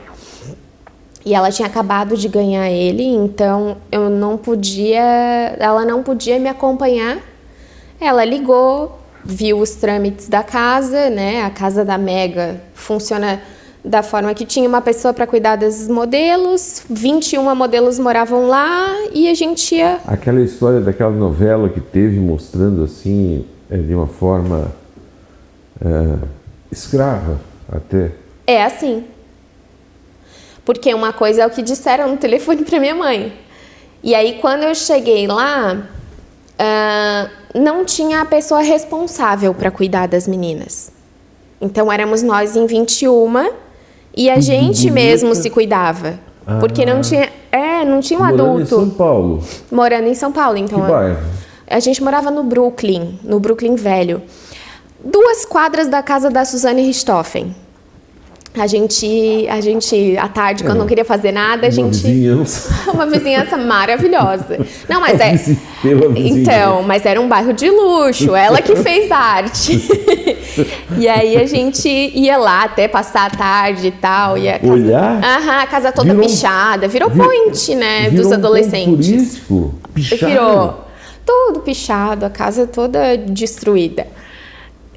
[1.24, 6.48] E ela tinha acabado de ganhar ele, então eu não podia, ela não podia me
[6.48, 7.18] acompanhar.
[8.00, 11.42] Ela ligou, viu os trâmites da casa, né?
[11.42, 13.40] A casa da Mega funciona
[13.84, 19.28] da forma que tinha uma pessoa para cuidar desses modelos, 21 modelos moravam lá e
[19.28, 19.98] a gente ia.
[20.06, 24.72] Aquela história daquela novela que teve mostrando assim, é, de uma forma
[25.84, 26.14] é,
[26.70, 28.12] escrava até.
[28.46, 29.04] É assim.
[30.64, 33.32] Porque uma coisa é o que disseram no telefone para minha mãe.
[34.02, 40.26] E aí, quando eu cheguei lá, uh, não tinha a pessoa responsável para cuidar das
[40.26, 40.90] meninas.
[41.60, 43.52] Então, éramos nós em 21
[44.16, 46.18] e a gente mesmo se cuidava.
[46.44, 46.58] Ah.
[46.58, 48.74] Porque não tinha, é, não tinha um Morando adulto.
[48.74, 49.44] Morando em São Paulo.
[49.70, 50.80] Morando em São Paulo, então.
[50.80, 51.18] Que bairro?
[51.68, 54.22] A gente morava no Brooklyn, no Brooklyn Velho.
[55.02, 57.54] Duas quadras da casa da Suzane Richthofen.
[58.54, 61.96] A gente, a gente, à tarde, quando é, não queria fazer nada, a uma gente.
[61.96, 62.74] Vizinhança.
[62.92, 64.58] uma vizinhança maravilhosa.
[64.86, 65.34] Não, mas é.
[66.16, 69.80] Então, mas era um bairro de luxo, ela que fez arte.
[70.98, 74.36] e aí a gente ia lá até passar a tarde e tal.
[74.36, 74.72] E a casa...
[74.72, 75.24] Olhar?
[75.24, 76.88] Aham, a casa toda virou, pichada.
[76.88, 78.10] Virou vir, point, né?
[78.10, 78.86] Virou dos adolescentes.
[78.86, 80.26] Um turístico, pichado.
[80.30, 80.84] Virou.
[81.24, 84.06] Tudo pichado, a casa toda destruída.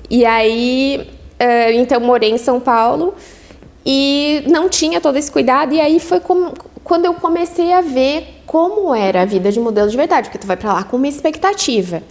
[0.09, 1.07] E aí,
[1.39, 3.15] eh, então, morei em São Paulo
[3.85, 8.41] e não tinha todo esse cuidado e aí foi como, quando eu comecei a ver
[8.45, 11.07] como era a vida de modelo de verdade, porque tu vai para lá com uma
[11.07, 12.01] expectativa.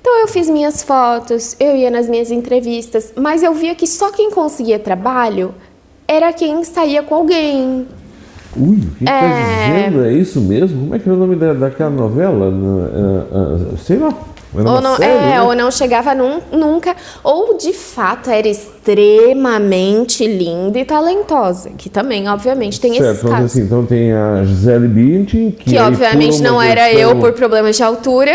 [0.00, 4.12] Então eu fiz minhas fotos, eu ia nas minhas entrevistas, mas eu via que só
[4.12, 5.52] quem conseguia trabalho
[6.06, 7.88] era quem saía com alguém.
[8.56, 9.20] Ui, o que tá é...
[9.20, 10.04] tá dizendo?
[10.04, 10.80] É isso mesmo?
[10.80, 12.48] Como é que é o nome da, daquela novela?
[12.48, 14.14] Uh, uh, sei lá
[14.64, 15.42] ou não, série, é, né?
[15.42, 22.28] ou não chegava num, nunca, ou de fato era extremamente linda e talentosa, que também,
[22.28, 23.52] obviamente, tem certo, esses casos.
[23.52, 27.76] Assim, então tem a Gisele Bündchen, que, que obviamente não era questão, eu por problemas
[27.76, 28.32] de altura.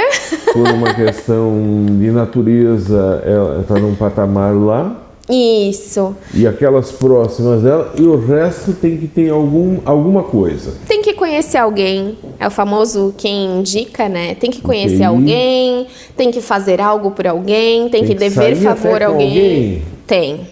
[0.53, 4.95] Por uma questão de natureza, ela está num patamar lá.
[5.33, 6.15] Isso.
[6.33, 10.73] E aquelas próximas dela, e o resto tem que ter algum, alguma coisa.
[10.87, 12.17] Tem que conhecer alguém.
[12.37, 14.35] É o famoso quem indica, né?
[14.35, 18.55] Tem que conhecer alguém, tem que fazer algo por alguém, tem, Tem que que dever
[18.57, 19.27] favor a alguém.
[19.29, 19.81] alguém?
[20.05, 20.47] Tem.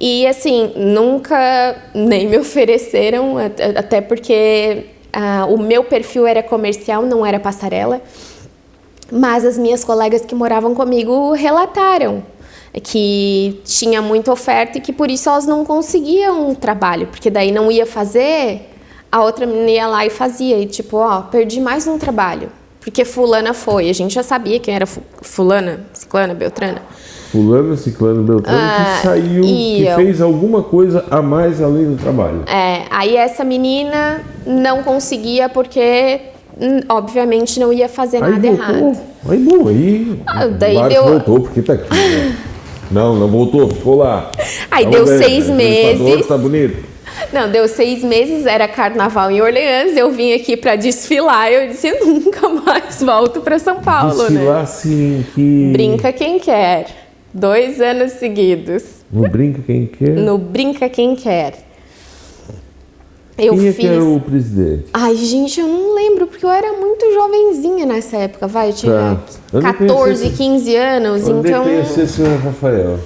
[0.00, 7.02] E assim, nunca nem me ofereceram, at- até porque ah, o meu perfil era comercial,
[7.02, 8.00] não era passarela.
[9.10, 12.22] Mas as minhas colegas que moravam comigo relataram
[12.82, 17.70] que tinha muita oferta e que por isso elas não conseguiam trabalho, porque daí não
[17.70, 18.68] ia fazer,
[19.10, 20.58] a outra menina ia lá e fazia.
[20.58, 22.50] E tipo, ó, perdi mais um trabalho.
[22.80, 23.90] Porque fulana foi.
[23.90, 26.80] A gente já sabia quem era fu- fulana, ciclana, beltrana.
[27.30, 29.96] Fulano, ciclano, beltrano, Ah, que saiu, e que eu?
[29.96, 32.44] fez alguma coisa a mais além do trabalho.
[32.46, 36.20] É, aí essa menina não conseguia porque,
[36.58, 38.64] hum, obviamente, não ia fazer Aí nada voltou.
[38.64, 38.98] errado.
[39.28, 40.22] Aí bom, aí.
[40.26, 41.94] Ah, daí deu- voltou, porque tá aqui.
[41.94, 42.36] né?
[42.90, 44.30] Não, não voltou, ficou lá.
[44.70, 45.54] Aí Tá deu bem, seis né?
[45.54, 45.56] O
[45.98, 46.26] meses.
[46.26, 46.76] Tá bonito.
[47.32, 51.90] Não, deu seis meses, era carnaval em Orleans, eu vim aqui pra desfilar, eu disse,
[52.04, 54.28] nunca mais volto pra São Paulo, né?
[54.28, 55.70] Desfilar assim que.
[55.72, 56.86] Brinca quem quer.
[57.32, 58.82] Dois anos seguidos.
[59.12, 60.10] Não brinca quem quer.
[60.10, 61.67] No Brinca Quem Quer.
[63.38, 63.80] Eu quem é fiz.
[63.80, 64.84] que era o presidente?
[64.92, 68.92] Ai, gente, eu não lembro, porque eu era muito jovenzinha nessa época, vai, eu tinha
[68.92, 69.16] Tá.
[69.52, 71.62] Eu não 14, conhecia esse- 15 anos, Onde então.
[71.64, 72.98] conhecer o senhor Rafael?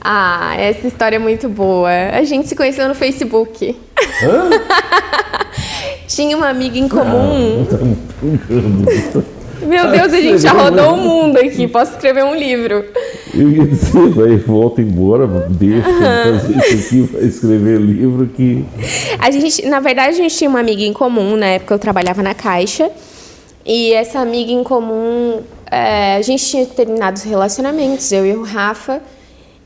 [0.00, 1.90] Ah, essa história é muito boa.
[2.14, 3.76] A gente se conheceu no Facebook.
[4.22, 4.48] Hã?
[6.08, 7.66] Tinha uma amiga em comum.
[7.68, 7.76] Tá
[8.22, 9.24] brincando.
[9.66, 11.66] Meu Deus, a gente já rodou o mundo aqui.
[11.66, 12.84] Posso escrever um livro.
[13.34, 18.64] Dizer, vai, volta embora, deixa de fazer isso aqui, vai escrever livro que.
[19.18, 21.36] A gente, na verdade, a gente tinha uma amiga em comum.
[21.36, 22.90] Na época eu trabalhava na Caixa.
[23.64, 25.40] E essa amiga em comum,
[25.70, 29.02] é, a gente tinha terminado os relacionamentos, eu e o Rafa.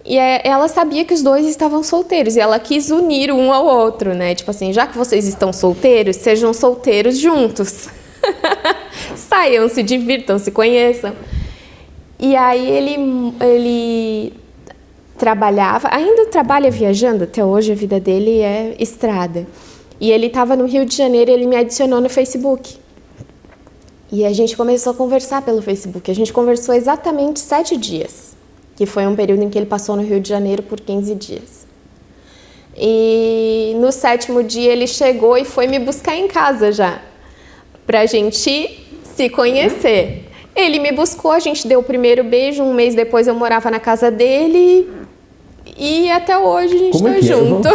[0.04, 2.34] E é, ela sabia que os dois estavam solteiros.
[2.34, 4.34] E ela quis unir um ao outro, né?
[4.34, 7.88] Tipo assim, já que vocês estão solteiros, sejam solteiros juntos.
[9.16, 11.12] Saiam, se divirtam, se conheçam.
[12.18, 14.32] E aí ele, ele
[15.18, 19.46] trabalhava, ainda trabalha viajando, até hoje a vida dele é estrada.
[20.00, 22.76] E ele estava no Rio de Janeiro e ele me adicionou no Facebook.
[24.10, 26.10] E a gente começou a conversar pelo Facebook.
[26.10, 28.36] A gente conversou exatamente sete dias,
[28.76, 31.66] que foi um período em que ele passou no Rio de Janeiro por 15 dias.
[32.76, 37.00] E no sétimo dia ele chegou e foi me buscar em casa já,
[37.86, 40.28] pra gente se conhecer.
[40.54, 43.80] Ele me buscou, a gente deu o primeiro beijo, um mês depois eu morava na
[43.80, 44.88] casa dele
[45.78, 47.22] e até hoje a gente Como é tá é?
[47.22, 47.68] junto.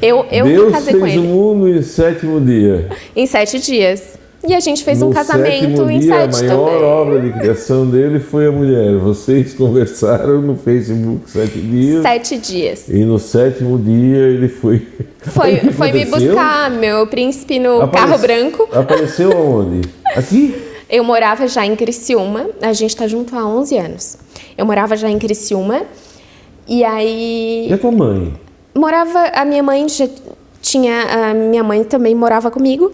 [0.00, 2.88] eu eu me Deus casei fez com o ele mundo em sétimo dia.
[3.14, 4.17] em sete dias.
[4.46, 6.82] E a gente fez um no casamento sétimo em dia, sete a maior também.
[6.84, 8.96] obra de criação dele foi a mulher.
[8.98, 12.02] Vocês conversaram no Facebook sete dias.
[12.02, 12.88] Sete dias.
[12.88, 14.86] E no sétimo dia ele foi.
[15.22, 18.68] Foi, foi me buscar, meu príncipe, no Aparece- carro branco.
[18.72, 19.88] Apareceu aonde?
[20.14, 20.54] Aqui?
[20.88, 24.16] Eu morava já em Criciúma, a gente tá junto há 11 anos.
[24.56, 25.82] Eu morava já em Criciúma,
[26.66, 28.32] e aí E a tua mãe?
[28.74, 30.08] morava, a minha mãe já
[30.62, 32.92] tinha, a minha mãe também morava comigo.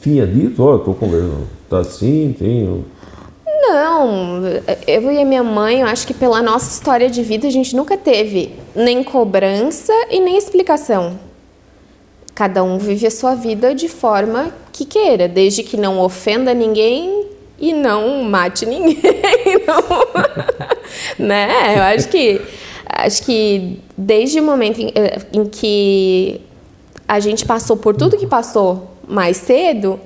[0.00, 1.48] Tinha dito, ó, eu tô conversando.
[1.68, 2.84] Tá assim, tenho.
[3.46, 4.42] Não,
[4.86, 7.74] eu e a minha mãe, eu acho que pela nossa história de vida, a gente
[7.74, 11.18] nunca teve nem cobrança e nem explicação.
[12.34, 17.26] Cada um vive a sua vida de forma que queira, desde que não ofenda ninguém
[17.58, 19.00] e não mate ninguém.
[19.66, 21.76] Não, né?
[21.76, 22.40] Eu acho que
[22.86, 26.40] acho que desde o momento em, eh, em que
[27.08, 29.98] a gente passou por tudo que passou mais cedo,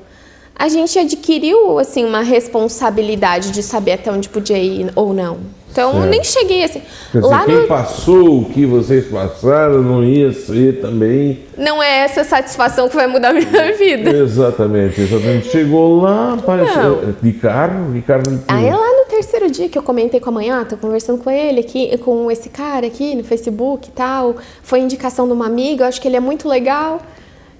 [0.55, 5.39] a gente adquiriu assim uma responsabilidade de saber até onde podia ir ou não.
[5.73, 6.11] Então eu Certo.
[6.11, 6.83] nem cheguei assim.
[7.15, 11.45] Dizer, Lá quem no, passou o que vocês passaram não ia ser também.
[11.57, 14.11] não é essa satisfação que vai mudar a minha vida.
[14.11, 15.49] Exatamente, exatamente.
[15.49, 17.15] Chegou lá, apareceu.
[17.23, 18.45] De carro, de carro de quê?
[18.49, 21.31] Aí lá no terceiro dia que eu comentei com a mãe, ah, tô conversando com
[21.31, 24.35] ele aqui, com esse cara aqui no Facebook e tal,
[24.65, 27.01] foi indicação de uma amiga, eu acho que ele é muito legal.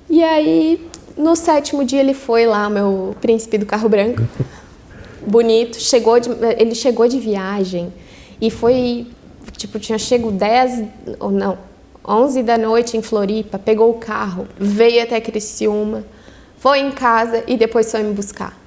[0.09, 0.85] E aí,
[1.21, 4.23] no sétimo dia ele foi lá, meu príncipe do carro branco,
[5.27, 7.93] bonito, chegou de, ele chegou de viagem
[8.41, 9.07] e foi,
[9.57, 10.85] tipo, tinha chego 10,
[11.19, 11.59] ou não,
[12.07, 16.05] 11 da noite em Floripa, pegou o carro, veio até Criciúma,
[16.57, 18.59] foi em casa e depois foi me buscar.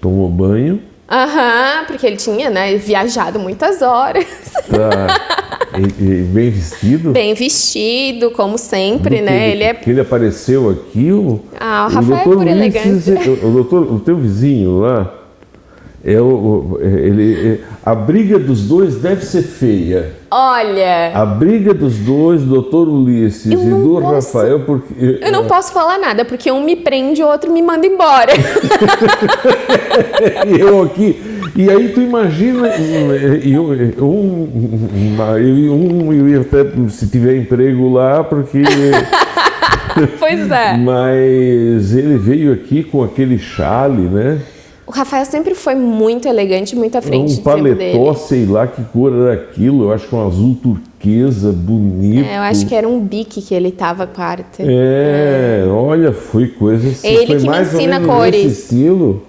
[0.00, 0.93] Tomou banho.
[1.10, 4.24] Aham, porque ele tinha, né, viajado muitas horas.
[4.70, 5.76] Tá.
[5.78, 7.10] e, e bem vestido.
[7.12, 9.50] Bem vestido, como sempre, né?
[9.50, 9.80] Ele é.
[9.86, 13.16] ele apareceu aqui, o, Ah, o Rafael é doutor por Luiz elegância.
[13.18, 15.12] Cize- o, doutor, o teu vizinho lá,
[16.04, 20.12] É o, ele, a briga dos dois deve ser feia.
[20.36, 21.12] Olha.
[21.14, 25.20] A briga dos dois, doutor Ulisses e do posso, Rafael, porque.
[25.22, 28.32] Eu não posso falar nada, porque um me prende e o outro me manda embora.
[30.58, 31.22] eu aqui.
[31.54, 32.66] E aí tu imagina,
[33.44, 33.66] eu,
[34.04, 34.50] um,
[35.70, 38.60] um, eu ia até se tiver emprego lá, porque.
[40.18, 40.76] pois é.
[40.76, 44.40] Mas ele veio aqui com aquele chale, né?
[44.94, 47.40] O Rafael sempre foi muito elegante, muito à frente.
[47.40, 52.24] Um paletó, sei lá que cor era aquilo, eu acho que um azul turquesa, bonito.
[52.24, 54.62] É, eu acho que era um bique que ele tava quarta.
[54.62, 55.68] É, é.
[55.68, 57.08] olha, foi coisa assim.
[57.08, 58.60] Ele foi que mais me ensina cores.
[58.60, 59.24] Estilo.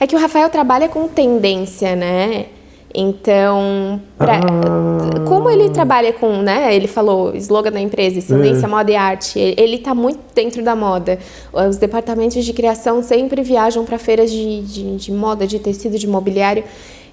[0.00, 2.46] É que o Rafael trabalha com tendência, né?
[2.96, 5.20] Então, pra, ah.
[5.26, 6.72] como ele trabalha com, né?
[6.74, 8.68] Ele falou, slogan da empresa, excelência, é.
[8.68, 9.38] moda e arte.
[9.38, 11.18] Ele está muito dentro da moda.
[11.52, 16.06] Os departamentos de criação sempre viajam para feiras de, de, de, moda, de tecido, de
[16.06, 16.62] mobiliário.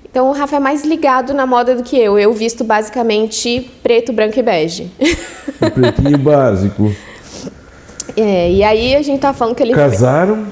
[0.07, 2.19] Então, o Rafa é mais ligado na moda do que eu.
[2.19, 4.91] Eu visto basicamente preto, branco e bege.
[5.59, 6.93] O pretinho básico.
[8.17, 9.73] É, e aí a gente tá falando que ele...
[9.73, 10.47] Casaram?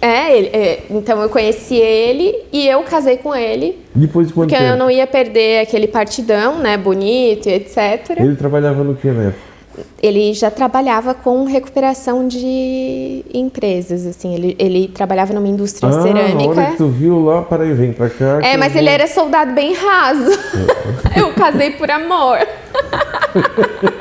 [0.00, 3.78] É, ele, é, então eu conheci ele e eu casei com ele.
[3.94, 4.74] Depois de quanto Porque tempo?
[4.74, 8.10] eu não ia perder aquele partidão, né, bonito e etc.
[8.18, 9.34] Ele trabalhava no que, né?
[10.02, 14.34] Ele já trabalhava com recuperação de empresas, assim.
[14.34, 16.50] Ele, ele trabalhava numa indústria ah, cerâmica.
[16.50, 18.38] Olha que tu viu lá, para aí, vem pra cá.
[18.42, 20.30] É, mas ele era soldado bem raso.
[21.16, 22.38] eu casei por amor.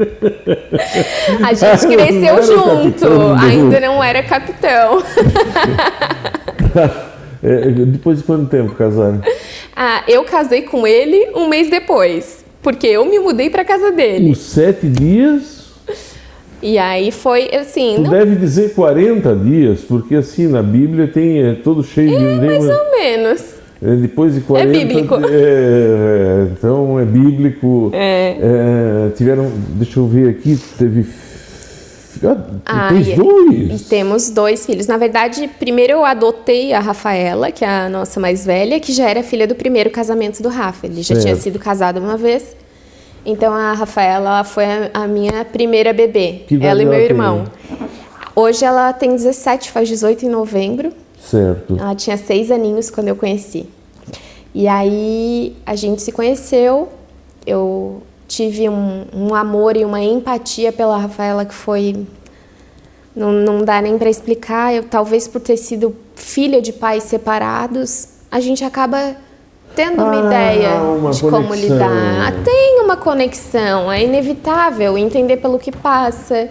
[1.44, 3.06] A gente cresceu junto,
[3.40, 5.02] ainda não era capitão.
[7.42, 9.20] é, depois de quanto tempo casaram?
[9.76, 14.30] Ah, eu casei com ele um mês depois, porque eu me mudei para casa dele.
[14.30, 15.60] Os sete dias?
[16.62, 17.94] E aí foi assim.
[17.96, 18.10] Tu não...
[18.10, 22.46] deve dizer 40 dias, porque assim na Bíblia tem é, todo cheio é, de.
[22.46, 23.59] Mais ou menos.
[23.82, 24.76] É, depois de 40.
[24.76, 25.14] É bíblico.
[25.30, 27.90] É, então é bíblico.
[27.94, 28.36] É.
[28.40, 29.50] É, tiveram.
[29.70, 31.06] Deixa eu ver aqui, teve.
[32.66, 33.82] Ah, e, dois?
[33.88, 34.86] Temos dois filhos.
[34.86, 39.08] Na verdade, primeiro eu adotei a Rafaela, que é a nossa mais velha, que já
[39.08, 40.86] era filha do primeiro casamento do Rafa.
[40.86, 41.22] Ele já Certo.
[41.22, 42.54] tinha sido casado uma vez.
[43.24, 46.42] Então a Rafaela foi a, minha primeira bebê.
[46.46, 47.10] Que ela e meu ela tem?
[47.10, 47.44] irmão.
[48.34, 50.92] Hoje ela tem 17, faz 18 em novembro.
[51.22, 51.76] Certo.
[51.78, 53.66] Ela tinha seis aninhos quando eu conheci.
[54.54, 56.88] E aí a gente se conheceu,
[57.46, 62.06] eu tive um, um amor e uma empatia pela Rafaela que foi.
[63.14, 64.72] Não, não dá nem para explicar.
[64.74, 69.16] Eu, talvez por ter sido filha de pais separados, a gente acaba
[69.74, 71.56] tendo uma Ah, ideia uma de como conexão.
[71.76, 72.34] lidar.
[72.44, 76.48] Tem uma conexão, é inevitável entender pelo que passa.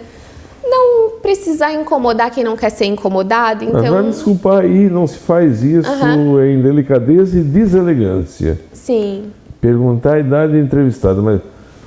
[1.22, 3.64] Precisar incomodar quem não quer ser incomodado.
[3.64, 6.44] Mas vai Então, me desculpar aí, não se faz isso Aham.
[6.46, 8.58] em delicadeza e deselegância.
[8.72, 9.30] sim.
[9.60, 11.38] Perguntar a idade entrevistada, mas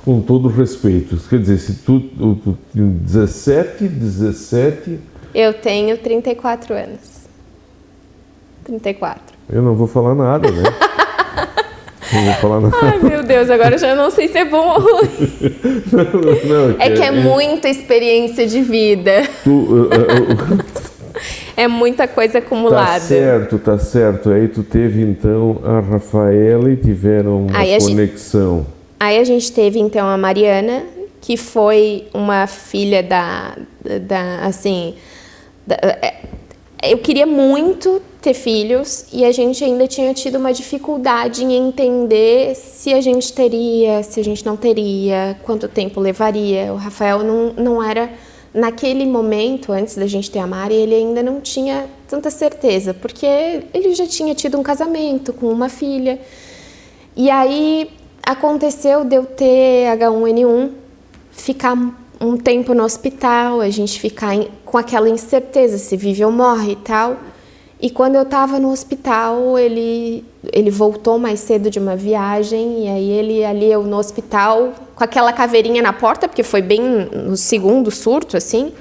[0.04, 1.16] com todo respeito.
[1.28, 5.00] Quer dizer, se tu, tu, tu tem 17, 17,
[5.34, 7.24] Eu tenho 34 anos.
[8.64, 9.20] 34.
[9.50, 10.62] eu não vou falar nada, né?
[12.14, 12.76] não vou falar nada.
[12.82, 15.08] Ai, meu Deus, agora eu já não sei se é bom ou ruim.
[16.44, 19.22] Não, É que é muita experiência de vida.
[19.42, 20.64] tu, uh, uh, uh,
[21.56, 22.98] É muita coisa Tá acumulada.
[23.00, 24.30] certo, tá certo.
[24.30, 28.66] Aí tu teve então a Rafaela e tiveram uma Aí a gente- conexão.
[28.98, 30.82] Aí a gente teve então a Mariana,
[31.20, 33.56] que foi uma filha da,
[34.02, 34.94] da assim,
[35.64, 36.14] da- é,
[36.82, 42.54] eu queria muito ter filhos e a gente ainda tinha tido uma dificuldade em entender
[42.54, 46.72] se a gente teria, se a gente não teria, quanto tempo levaria.
[46.72, 48.10] O Rafael não, não era
[48.54, 53.26] naquele momento antes da gente ter a Mari, ele ainda não tinha tanta certeza, porque
[53.74, 56.18] ele já tinha tido um casamento com uma filha.
[57.14, 57.90] E aí
[58.24, 60.70] aconteceu de eu ter H1N1,
[61.30, 61.76] ficar
[62.18, 64.34] um tempo no hospital, a gente ficar
[64.64, 67.18] com aquela incerteza se vive ou morre e tal.
[67.84, 70.24] E quando eu estava no hospital, ele,
[70.54, 75.04] ele voltou mais cedo de uma viagem, e aí ele ali, eu no hospital, com
[75.04, 78.72] aquela caveirinha na porta, porque foi bem no segundo surto, assim.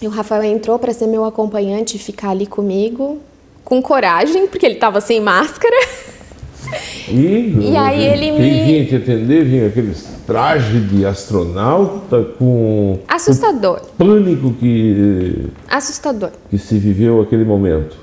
[0.00, 3.20] E o Rafael entrou para ser meu acompanhante e ficar ali comigo,
[3.64, 5.74] com coragem, porque ele estava sem máscara.
[7.08, 13.80] E, E aí ele me- vinha te atender vinha aqueles trajes de astronauta com Assustador,
[13.98, 16.30] pânico que, assustador.
[16.50, 17.96] que se viveu aquele momento.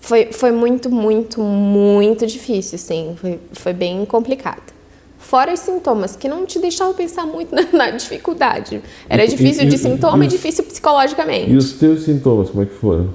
[0.00, 3.14] Foi, foi muito, muito, muito difícil, assim.
[3.20, 4.72] Foi, foi bem complicado.
[5.18, 8.80] Fora os sintomas, que não te deixavam pensar muito na, na dificuldade.
[9.08, 11.50] Era difícil e- de e- sintoma e e difícil psicologicamente.
[11.52, 13.10] E os teus sintomas, como é que foram?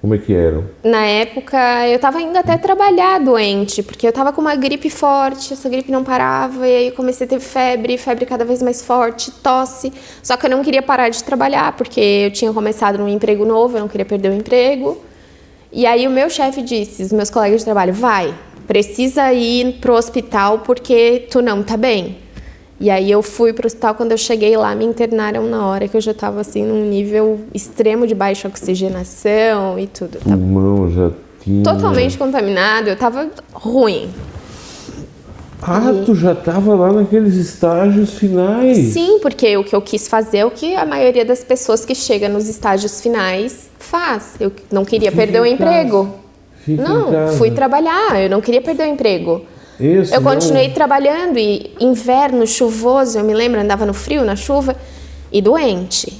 [0.00, 0.64] Como é que eram?
[0.82, 5.52] Na época, eu estava indo até trabalhar doente, porque eu estava com uma gripe forte,
[5.52, 9.30] essa gripe não parava, e aí comecei a ter febre, febre cada vez mais forte,
[9.30, 9.92] tosse.
[10.22, 13.76] Só que eu não queria parar de trabalhar, porque eu tinha começado num emprego novo,
[13.76, 14.96] eu não queria perder o emprego.
[15.70, 18.34] E aí o meu chefe disse, os meus colegas de trabalho, vai,
[18.66, 22.16] precisa ir pro hospital porque tu não tá bem.
[22.80, 25.86] E aí eu fui para o hospital, quando eu cheguei lá, me internaram na hora
[25.86, 30.16] que eu já estava assim num nível extremo de baixa oxigenação e tudo.
[30.16, 31.10] O pulmão já
[31.42, 31.62] tinha...
[31.62, 34.08] Totalmente contaminado, eu estava ruim.
[35.60, 36.06] Ah, e...
[36.06, 38.78] tu já estava lá naqueles estágios finais?
[38.94, 41.94] Sim, porque o que eu quis fazer é o que a maioria das pessoas que
[41.94, 44.36] chega nos estágios finais faz.
[44.40, 46.14] Eu não queria Fica perder o emprego.
[46.64, 49.42] Fica não, fui trabalhar, eu não queria perder o emprego.
[49.80, 50.74] Isso, eu continuei não...
[50.74, 54.76] trabalhando e inverno chuvoso, eu me lembro, andava no frio, na chuva
[55.32, 56.12] e doente.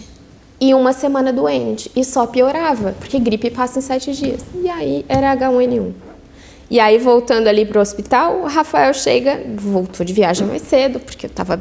[0.61, 4.41] E uma semana doente e só piorava, porque gripe passa em sete dias.
[4.63, 5.93] E aí era H1N1.
[6.71, 11.01] E aí, voltando ali para o hospital, o Rafael chega, voltou de viagem mais cedo,
[11.01, 11.61] porque eu estava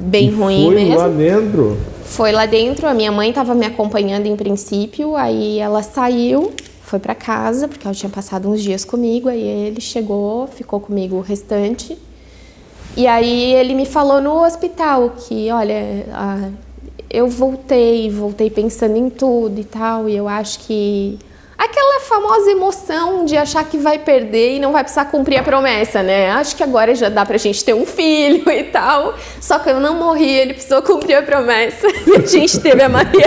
[0.00, 0.94] bem e ruim foi mesmo.
[0.94, 1.78] Foi lá dentro?
[2.04, 6.52] Foi lá dentro, a minha mãe estava me acompanhando em princípio, aí ela saiu,
[6.88, 11.16] foi para casa, porque ela tinha passado uns dias comigo, aí ele chegou, ficou comigo
[11.16, 11.98] o restante.
[12.96, 16.48] E aí ele me falou no hospital que, olha, a,
[17.10, 21.18] eu voltei, voltei pensando em tudo e tal, e eu acho que
[21.58, 26.02] aquela famosa emoção de achar que vai perder e não vai precisar cumprir a promessa,
[26.02, 26.30] né?
[26.30, 29.14] Acho que agora já dá pra gente ter um filho e tal.
[29.40, 31.86] Só que eu não morri, ele precisou cumprir a promessa.
[31.86, 33.18] E a gente teve a Mariana.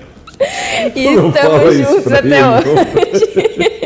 [0.94, 3.76] E estamos juntos até hoje.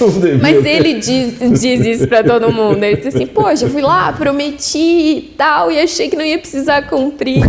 [0.40, 2.82] Mas ele diz, diz isso pra todo mundo.
[2.82, 6.38] Ele diz assim: Poxa, eu fui lá, prometi e tal, e achei que não ia
[6.38, 7.42] precisar cumprir.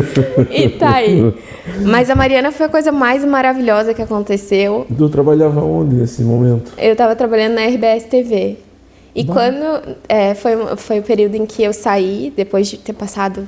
[0.50, 1.32] e tá aí.
[1.84, 4.86] Mas a Mariana foi a coisa mais maravilhosa que aconteceu.
[4.96, 6.72] Tu trabalhava onde nesse momento?
[6.76, 8.56] Eu estava trabalhando na RBS TV.
[9.14, 9.32] E Bom.
[9.32, 9.96] quando.
[10.08, 13.46] É, foi, foi o período em que eu saí, depois de ter passado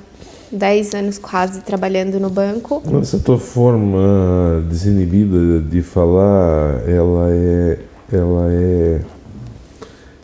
[0.54, 2.82] 10 anos quase trabalhando no banco.
[3.00, 7.78] Essa tua forma desinibida de falar, ela é,
[8.12, 9.00] ela é,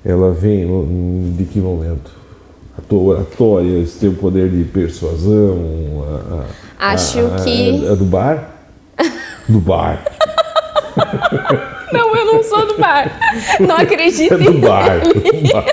[0.04, 0.66] ela vem
[1.36, 2.10] de que momento?
[2.78, 5.58] A tua oratória, esse teu poder de persuasão,
[6.08, 6.44] a,
[6.86, 8.56] a, Acho a, que a, do bar,
[9.48, 10.04] do bar.
[12.32, 13.18] Não, sou do bar.
[13.58, 14.34] Não acredito.
[14.34, 15.00] É do bar.
[15.00, 15.66] Do bar.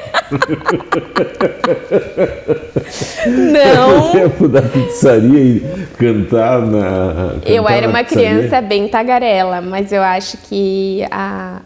[3.27, 4.11] Não.
[4.11, 7.33] tempo da pizzaria e cantar na.
[7.35, 11.61] Cantar eu era uma criança bem tagarela, mas eu acho que a.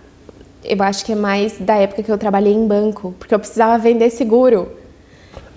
[0.64, 3.78] Eu acho que é mais da época que eu trabalhei em banco, porque eu precisava
[3.80, 4.70] vender seguro.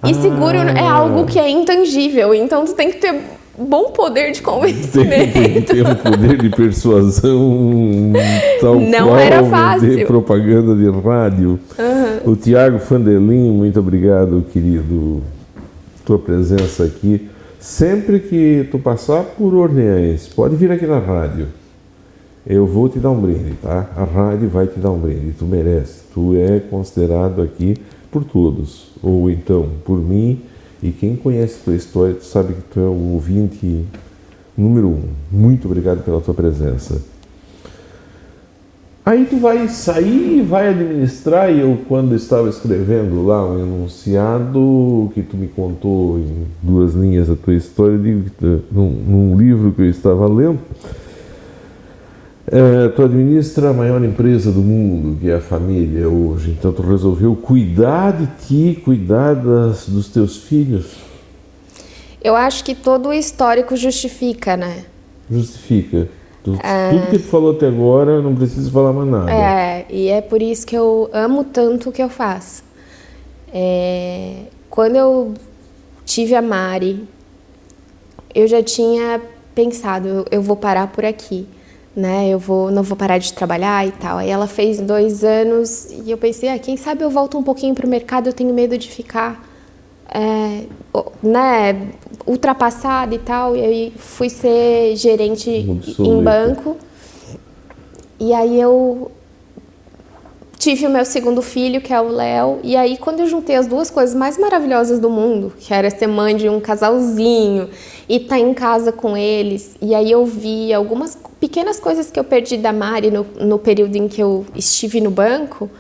[0.03, 0.15] E ah.
[0.15, 3.23] seguro é algo que é intangível, então tu tem que ter
[3.59, 5.33] bom poder de convencimento.
[5.33, 8.13] Tem, ter um poder de persuasão
[8.61, 9.97] tal Não qual era fácil.
[9.97, 11.59] de propaganda de rádio.
[11.79, 12.33] Uhum.
[12.33, 15.23] O Tiago Fandelin, muito obrigado, querido,
[16.05, 17.29] tua presença aqui.
[17.61, 21.49] Sempre que tu passar por Orleans, pode vir aqui na rádio.
[22.47, 23.89] Eu vou te dar um brinde, tá?
[23.97, 26.03] A rádio vai te dar um brinde, tu merece.
[26.13, 27.75] Tu é considerado aqui
[28.11, 30.43] por todos, ou então por mim
[30.85, 33.87] e quem conhece tua história, tu sabe que tu é o ouvinte
[34.55, 35.03] número um.
[35.33, 37.01] Muito obrigado pela tua presença.
[39.03, 45.11] Aí tu vai sair e vai administrar, e eu quando estava escrevendo lá um enunciado
[45.15, 47.99] que tu me contou em duas linhas a tua história,
[48.71, 50.59] num, num livro que eu estava lendo,
[52.47, 56.51] é, tu administra a maior empresa do mundo, que é a família hoje.
[56.51, 60.97] Então tu resolveu cuidar de ti, cuidar das, dos teus filhos.
[62.23, 64.85] Eu acho que todo o histórico justifica, né?
[65.31, 66.09] Justifica.
[66.43, 66.91] Tu, é...
[66.91, 69.31] Tudo que tu falou até agora, não precisa falar mais nada.
[69.31, 72.63] É, e é por isso que eu amo tanto o que eu faço.
[73.53, 75.33] É, quando eu
[76.05, 77.05] tive a Mari,
[78.35, 79.21] eu já tinha
[79.55, 81.47] pensado, eu vou parar por aqui
[81.95, 82.29] né?
[82.29, 84.19] Eu vou, não vou parar de trabalhar e tal.
[84.19, 87.75] Aí ela fez dois anos e eu pensei, ah, quem sabe eu volto um pouquinho
[87.75, 88.29] para o mercado.
[88.29, 89.47] Eu tenho medo de ficar,
[90.09, 90.65] é,
[91.23, 91.91] né,
[92.27, 93.57] ultrapassada e tal.
[93.57, 96.77] E aí fui ser gerente em banco.
[98.19, 99.11] E aí eu
[100.59, 103.67] tive o meu segundo filho, que é o Léo, e aí quando eu juntei as
[103.67, 107.69] duas coisas mais maravilhosas do mundo, que era ser mãe de um casalzinho
[108.09, 112.19] e estar tá em casa com eles, e aí eu vi algumas pequenas coisas que
[112.19, 115.71] eu perdi da Mari no, no período em que eu estive no banco,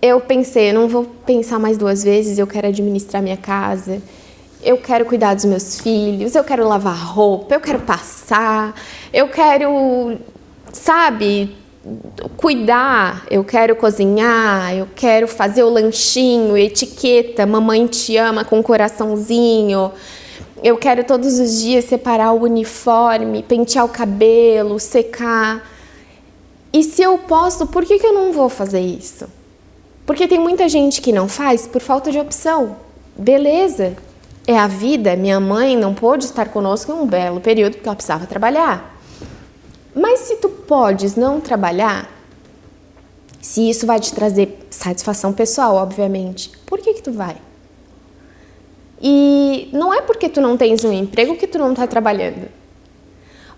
[0.00, 4.02] eu pensei, eu não vou pensar mais duas vezes, eu quero administrar minha casa.
[4.62, 8.74] eu quero cuidar dos meus filhos, eu quero lavar roupa, eu quero passar,
[9.12, 10.18] eu quero,
[10.72, 11.61] sabe,
[12.36, 19.92] cuidar, eu quero cozinhar, eu quero fazer o lanchinho, etiqueta, mamãe te ama com coraçãozinho.
[20.62, 25.68] Eu quero todos os dias separar o uniforme, pentear o cabelo, secar.
[26.72, 29.26] E se eu posso, por que, que eu não vou fazer isso?
[30.06, 32.76] Porque tem muita gente que não faz por falta de opção.
[33.16, 33.96] Beleza,
[34.46, 35.16] é a vida.
[35.16, 38.91] Minha mãe não pôde estar conosco em um belo período porque ela precisava trabalhar.
[39.94, 42.10] Mas se tu podes não trabalhar,
[43.40, 47.36] se isso vai te trazer satisfação pessoal, obviamente, por que que tu vai?
[49.00, 52.48] E não é porque tu não tens um emprego que tu não está trabalhando.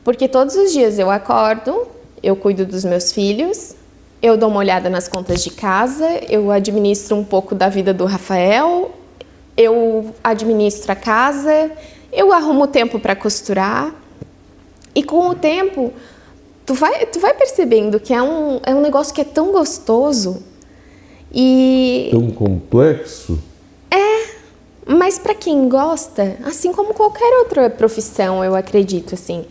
[0.02, 1.86] Porque todos os dias eu acordo,
[2.22, 3.74] eu cuido dos meus filhos,
[4.22, 8.06] eu dou uma olhada nas contas de casa, eu administro um pouco da vida do
[8.06, 8.90] Rafael,
[9.54, 11.70] eu administro a casa,
[12.10, 13.94] eu arrumo tempo para costurar.
[14.94, 15.92] E com o tempo,
[16.64, 20.42] tu vai, tu vai percebendo que é um, é um negócio que é tão gostoso
[21.32, 22.08] e...
[22.10, 23.38] Tão complexo?
[23.90, 24.28] É,
[24.86, 29.44] mas para quem gosta, assim como qualquer outra profissão, eu acredito, assim,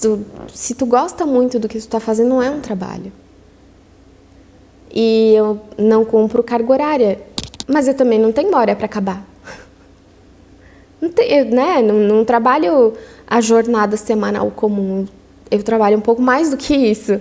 [0.00, 3.12] tu, se tu gosta muito do que tu está fazendo, não é um trabalho.
[4.92, 7.20] E eu não cumpro carga horária,
[7.66, 9.24] mas eu também não tenho hora para acabar.
[10.98, 11.82] Não, tem, né?
[11.82, 12.94] não, não trabalho
[13.26, 15.06] a jornada semanal comum
[15.50, 17.20] eu trabalho um pouco mais do que isso,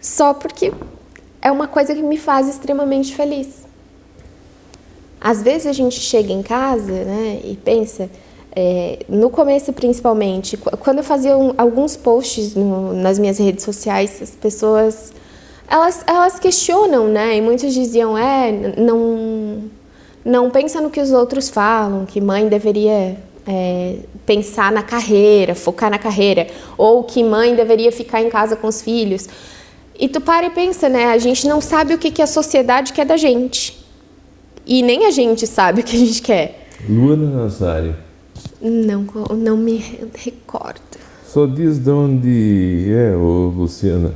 [0.00, 0.72] só porque
[1.40, 3.64] é uma coisa que me faz extremamente feliz.
[5.20, 8.10] Às vezes a gente chega em casa né, e pensa,
[8.54, 14.20] é, no começo principalmente, quando eu fazia um, alguns posts no, nas minhas redes sociais,
[14.20, 15.12] as pessoas
[15.68, 17.36] elas, elas questionam, né?
[17.36, 19.64] E muitos diziam, é, não,
[20.24, 25.90] não pensa no que os outros falam, que mãe deveria é, pensar na carreira, focar
[25.90, 26.46] na carreira,
[26.76, 29.28] ou que mãe deveria ficar em casa com os filhos.
[29.98, 31.06] E tu para e pensa, né?
[31.06, 33.84] A gente não sabe o que, que a sociedade quer da gente.
[34.66, 36.68] E nem a gente sabe o que a gente quer.
[36.88, 37.96] Luana Nazário.
[38.60, 39.06] Não,
[39.36, 39.76] não me
[40.14, 40.80] recordo.
[41.26, 44.14] Só diz de onde é, ô Luciana.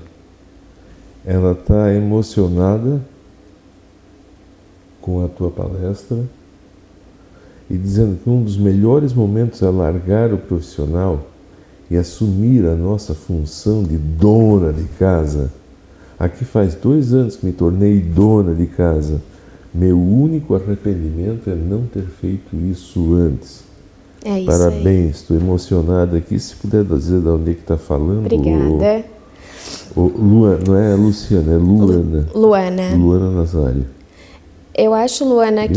[1.24, 3.05] Ela está emocionada
[5.00, 6.24] com a tua palestra
[7.70, 11.27] e dizendo que um dos melhores momentos é largar o profissional
[11.90, 15.51] e assumir a nossa função de dona de casa.
[16.19, 19.20] Aqui faz dois anos que me tornei dona de casa.
[19.73, 23.62] Meu único arrependimento é não ter feito isso antes.
[24.24, 26.39] É isso Parabéns, estou emocionada aqui.
[26.39, 28.27] Se puder dizer de onde é que está falando.
[28.27, 29.05] Obrigada.
[29.95, 32.27] O, o Luana, não é Luciana, é Luana.
[32.35, 32.95] Luana.
[32.97, 33.97] Luana Nazário.
[34.80, 35.74] Eu acho, Luana, que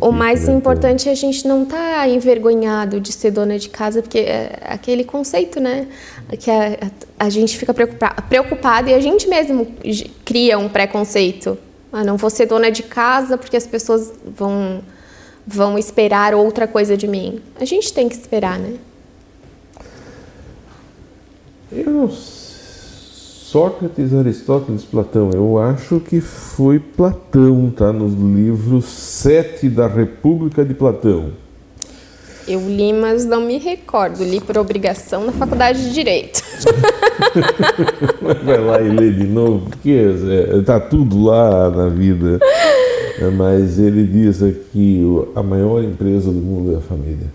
[0.00, 4.00] o mais importante é a gente não estar tá envergonhado de ser dona de casa,
[4.00, 5.86] porque é aquele conceito, né?
[6.38, 6.78] Que a,
[7.18, 9.66] a gente fica preocupa- preocupado e a gente mesmo
[10.24, 11.58] cria um preconceito.
[11.92, 14.80] Ah, não vou ser dona de casa porque as pessoas vão,
[15.46, 17.40] vão esperar outra coisa de mim.
[17.60, 18.76] A gente tem que esperar, né?
[21.70, 22.37] Eu não s-
[23.50, 25.30] Sócrates, Aristóteles, Platão.
[25.32, 27.90] Eu acho que foi Platão, tá?
[27.90, 31.30] Nos livros 7 da República de Platão.
[32.46, 34.22] Eu li, mas não me recordo.
[34.22, 36.42] Li por obrigação na faculdade de Direito.
[38.44, 42.38] Vai lá e lê de novo, porque é, tá tudo lá na vida.
[43.18, 45.02] É, Mas ele diz aqui:
[45.34, 47.32] a maior empresa do mundo é a família.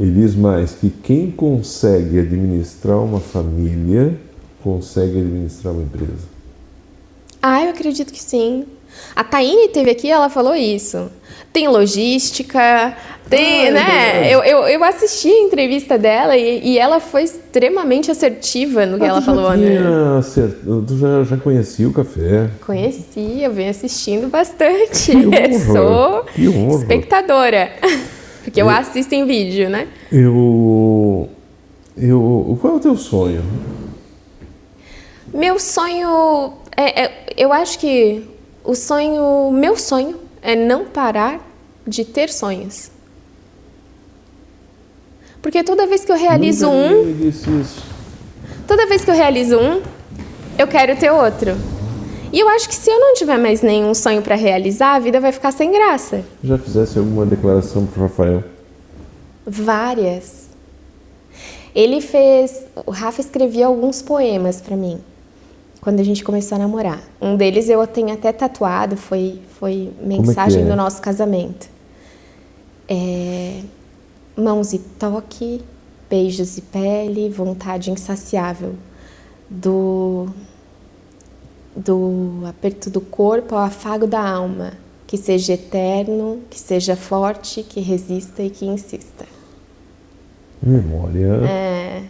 [0.00, 4.18] Ele diz mais que quem consegue administrar uma família
[4.64, 6.26] consegue administrar uma empresa.
[7.42, 8.64] Ah, eu acredito que sim.
[9.14, 11.10] A Taine teve aqui, ela falou isso.
[11.52, 12.96] Tem logística,
[13.28, 14.34] tem, Ah, é né?
[14.34, 19.04] Eu, eu, eu assisti a entrevista dela e, e ela foi extremamente assertiva no que
[19.04, 19.68] Ah, ela falou, né?
[19.76, 22.48] tinha acert- Tu já, já conhecia o café.
[22.64, 25.12] Conheci, eu venho assistindo bastante.
[25.72, 26.24] Sou
[26.80, 27.70] espectadora.
[28.42, 29.86] Porque eu assisto em vídeo, né?
[30.10, 31.28] Eu.
[31.96, 32.58] Eu.
[32.60, 33.42] Qual é o teu sonho?
[35.34, 36.52] Meu sonho.
[36.76, 38.24] É, é- eu acho que
[38.62, 39.50] o sonho.
[39.50, 41.40] Meu sonho é não parar
[41.84, 42.88] de ter sonhos.
[45.42, 47.82] Porque toda vez que eu realizo Nunca um, disse isso.
[48.66, 49.82] toda vez que eu realizo um,
[50.56, 51.50] eu quero ter outro.
[52.32, 55.20] E eu acho que se eu não tiver mais nenhum sonho para realizar, a vida
[55.20, 56.24] vai ficar sem graça.
[56.42, 58.42] Já fizesse alguma declaração pro Rafael?
[59.44, 60.48] Várias.
[61.74, 62.62] Ele fez.
[62.86, 65.00] O Rafa escrevia alguns poemas para mim
[65.84, 66.98] quando a gente começou a namorar.
[67.20, 70.64] Um deles eu tenho até tatuado, foi, foi mensagem é?
[70.64, 71.68] do nosso casamento.
[72.88, 73.60] é,
[74.34, 75.60] mãos e toque,
[76.08, 78.74] beijos e pele, vontade insaciável
[79.48, 80.26] do
[81.76, 84.74] do aperto do corpo ao afago da alma,
[85.06, 89.26] que seja eterno, que seja forte, que resista e que insista.
[90.62, 91.40] Memória.
[91.46, 92.04] É.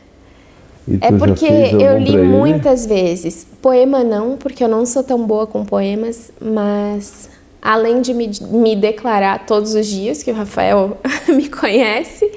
[1.01, 3.47] É porque eu li muitas vezes.
[3.63, 7.31] Poema não, porque eu não sou tão boa com poemas, mas
[7.63, 10.99] além de me, me declarar todos os dias, que o Rafael
[11.29, 12.31] me conhece.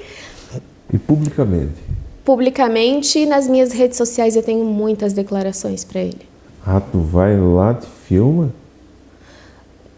[0.92, 1.74] E publicamente?
[2.24, 6.20] Publicamente, nas minhas redes sociais eu tenho muitas declarações para ele.
[6.66, 8.52] Ah, tu vai lá, te filma?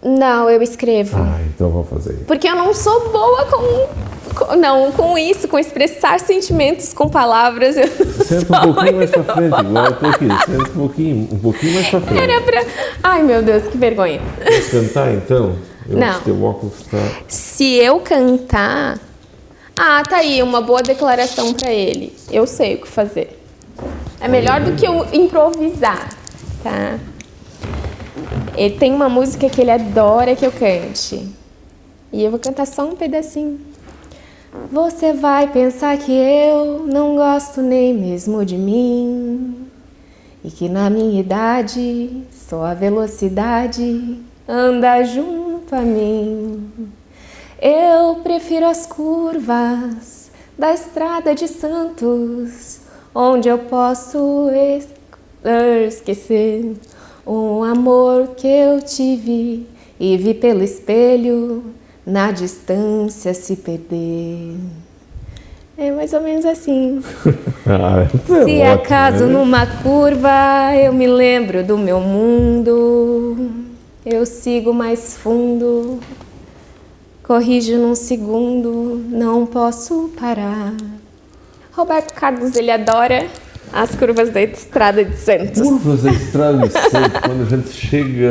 [0.02, 1.16] Não, eu escrevo.
[1.18, 2.24] Ah, então vou fazer.
[2.26, 7.76] Porque eu não sou boa com, com não, com isso, com expressar sentimentos com palavras.
[8.24, 10.28] Senta um pouquinho mais pra frente, eu tô aqui.
[10.50, 12.22] Senta um pouquinho, um pouquinho mais pra frente.
[12.22, 12.64] Era pra...
[13.02, 14.20] Ai, meu Deus, que vergonha.
[14.42, 15.56] Quer cantar, então?
[15.88, 16.08] Eu não.
[16.08, 16.98] Acho que teu óculos tá...
[17.28, 18.98] Se eu cantar...
[19.76, 22.14] Ah, tá aí, uma boa declaração para ele.
[22.30, 23.38] Eu sei o que fazer.
[24.20, 26.20] É melhor do que eu improvisar
[26.62, 26.98] tá?
[28.56, 31.28] Ele tem uma música que ele adora que eu cante.
[32.12, 33.60] E eu vou cantar só um pedacinho.
[34.70, 39.68] Você vai pensar que eu não gosto nem mesmo de mim.
[40.44, 46.70] E que na minha idade só a velocidade anda junto a mim.
[47.60, 52.80] Eu prefiro as curvas da estrada de Santos,
[53.14, 54.48] onde eu posso
[55.86, 56.74] esquecer
[57.26, 59.66] um amor que eu tive
[59.98, 61.64] e vi pelo espelho
[62.06, 64.56] na distância se perder.
[65.76, 67.02] É mais ou menos assim.
[67.66, 69.32] ah, é se ótimo, acaso né?
[69.32, 73.50] numa curva eu me lembro do meu mundo,
[74.04, 75.98] eu sigo mais fundo,
[77.22, 80.74] corrijo num segundo, não posso parar.
[81.72, 83.26] Roberto Carlos, ele adora
[83.72, 85.60] as curvas da estrada de Santos.
[85.60, 88.28] Curvas da estrada de Santos, quando a gente chega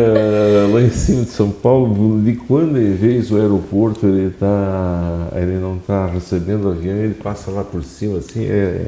[0.71, 5.57] lá em cima de São Paulo, de quando em vez o aeroporto ele, tá, ele
[5.59, 8.87] não está recebendo o avião, ele passa lá por cima, assim, é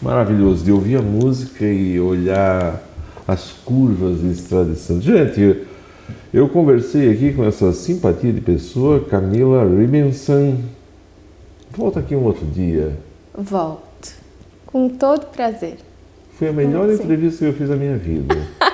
[0.00, 2.82] maravilhoso de ouvir a música e olhar
[3.26, 5.04] as curvas da estrada de Santos.
[5.04, 5.62] Gente,
[6.34, 10.58] eu conversei aqui com essa simpatia de pessoa, Camila Ribinson.
[11.70, 12.96] Volta aqui um outro dia.
[13.34, 14.14] Volto.
[14.66, 15.76] Com todo prazer.
[16.38, 16.94] Foi a melhor Sim.
[16.94, 18.36] entrevista que eu fiz na minha vida.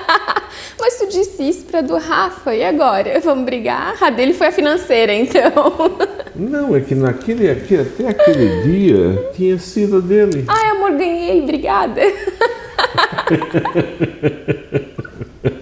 [0.79, 3.19] Mas tu disse isso para do Rafa, e agora?
[3.19, 4.01] Vamos brigar?
[4.01, 5.73] A dele foi a financeira, então.
[6.35, 10.45] Não, é que naquele aqui, até aquele dia, tinha sido a dele.
[10.47, 12.01] Ai, amor, ganhei, obrigada.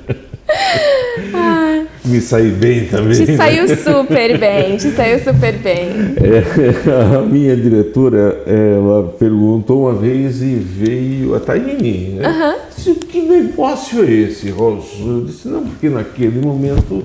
[2.08, 3.14] me saí bem também.
[3.14, 3.38] Te né?
[3.38, 5.90] saiu super bem, te saiu super bem.
[6.18, 6.44] É,
[7.18, 12.28] a minha diretora, ela perguntou uma vez e veio a Taini, né?
[12.28, 12.56] Uhum.
[12.76, 14.88] Disse, que negócio é esse, Rosa?
[15.06, 17.04] Eu disse, não, porque naquele momento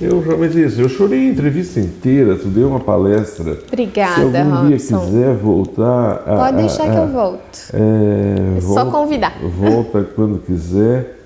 [0.00, 3.58] eu realmente disse, eu chorei a entrevista inteira, tu deu uma palestra.
[3.68, 4.66] Obrigada, Se algum Robson.
[4.68, 6.22] dia quiser voltar...
[6.26, 7.58] A, Pode deixar a, a, que eu volto.
[7.72, 9.38] É, é volta, só convidar.
[9.40, 11.18] Volta quando quiser.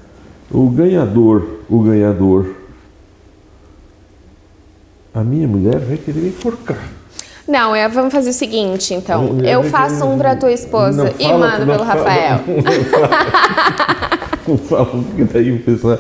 [0.51, 2.47] O ganhador, o ganhador
[5.16, 6.78] a minha mulher vai querer me enforcar.
[7.48, 9.38] Não, é, vamos fazer o seguinte, então.
[9.43, 12.40] Eu faço um para tua esposa e mando pelo fala, Rafael.
[14.47, 15.98] Não falo, porque daí o pessoal.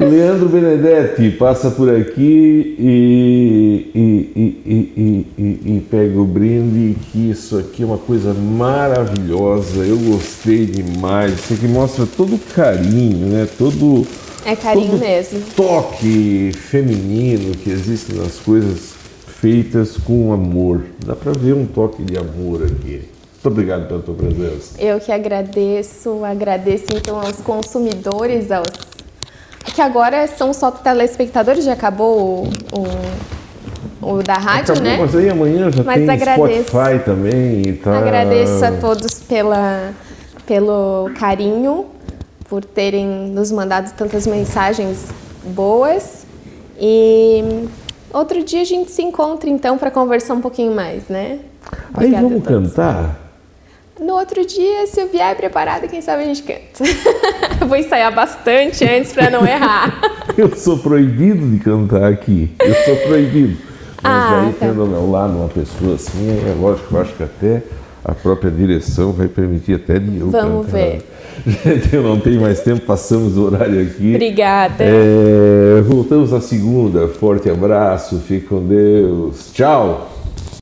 [0.00, 7.82] Leandro Benedetti passa por aqui e, e, e, e, pega o brinde, que isso aqui
[7.82, 9.84] é uma coisa maravilhosa.
[9.84, 11.34] Eu gostei demais.
[11.34, 13.48] Isso aqui mostra todo o carinho, né?
[13.58, 14.06] Todo
[14.44, 15.40] é carinho todo mesmo.
[15.56, 18.94] Toque feminino que existe nas coisas
[19.26, 20.82] feitas com amor.
[21.04, 23.08] Dá para ver um toque de amor aqui.
[23.34, 24.74] Muito obrigado pela tua presença.
[24.80, 28.66] Eu que agradeço, agradeço então aos consumidores, aos
[29.74, 34.96] que agora são só telespectadores, já acabou o, o, o da rádio, acabou, né?
[34.98, 36.68] Mas aí amanhã já mas tem agradeço.
[36.68, 37.96] Spotify também e tá...
[37.96, 39.92] Agradeço a todos pela,
[40.46, 41.86] pelo carinho
[42.48, 45.06] por terem nos mandado tantas mensagens
[45.44, 46.26] boas.
[46.80, 47.68] E
[48.12, 51.40] outro dia a gente se encontra então para conversar um pouquinho mais, né?
[51.92, 53.28] Obrigada Aí vamos cantar?
[54.00, 56.84] No outro dia, se eu vier preparada, quem sabe a gente canta.
[57.60, 60.00] eu vou ensaiar bastante antes para não errar.
[60.38, 62.54] eu sou proibido de cantar aqui.
[62.60, 63.58] Eu sou proibido.
[64.00, 64.66] Mas ah, aí, tá.
[64.66, 67.62] tendo ao meu lado uma pessoa assim, é lógico, eu acho que até
[68.04, 70.78] a própria direção vai permitir até de eu Vamos cantar.
[70.78, 71.07] ver.
[71.46, 74.14] Gente, eu não tenho mais tempo, passamos o horário aqui.
[74.14, 74.84] Obrigada.
[74.84, 77.08] É, voltamos à segunda.
[77.08, 79.50] Forte abraço, fique com Deus.
[79.52, 80.17] Tchau.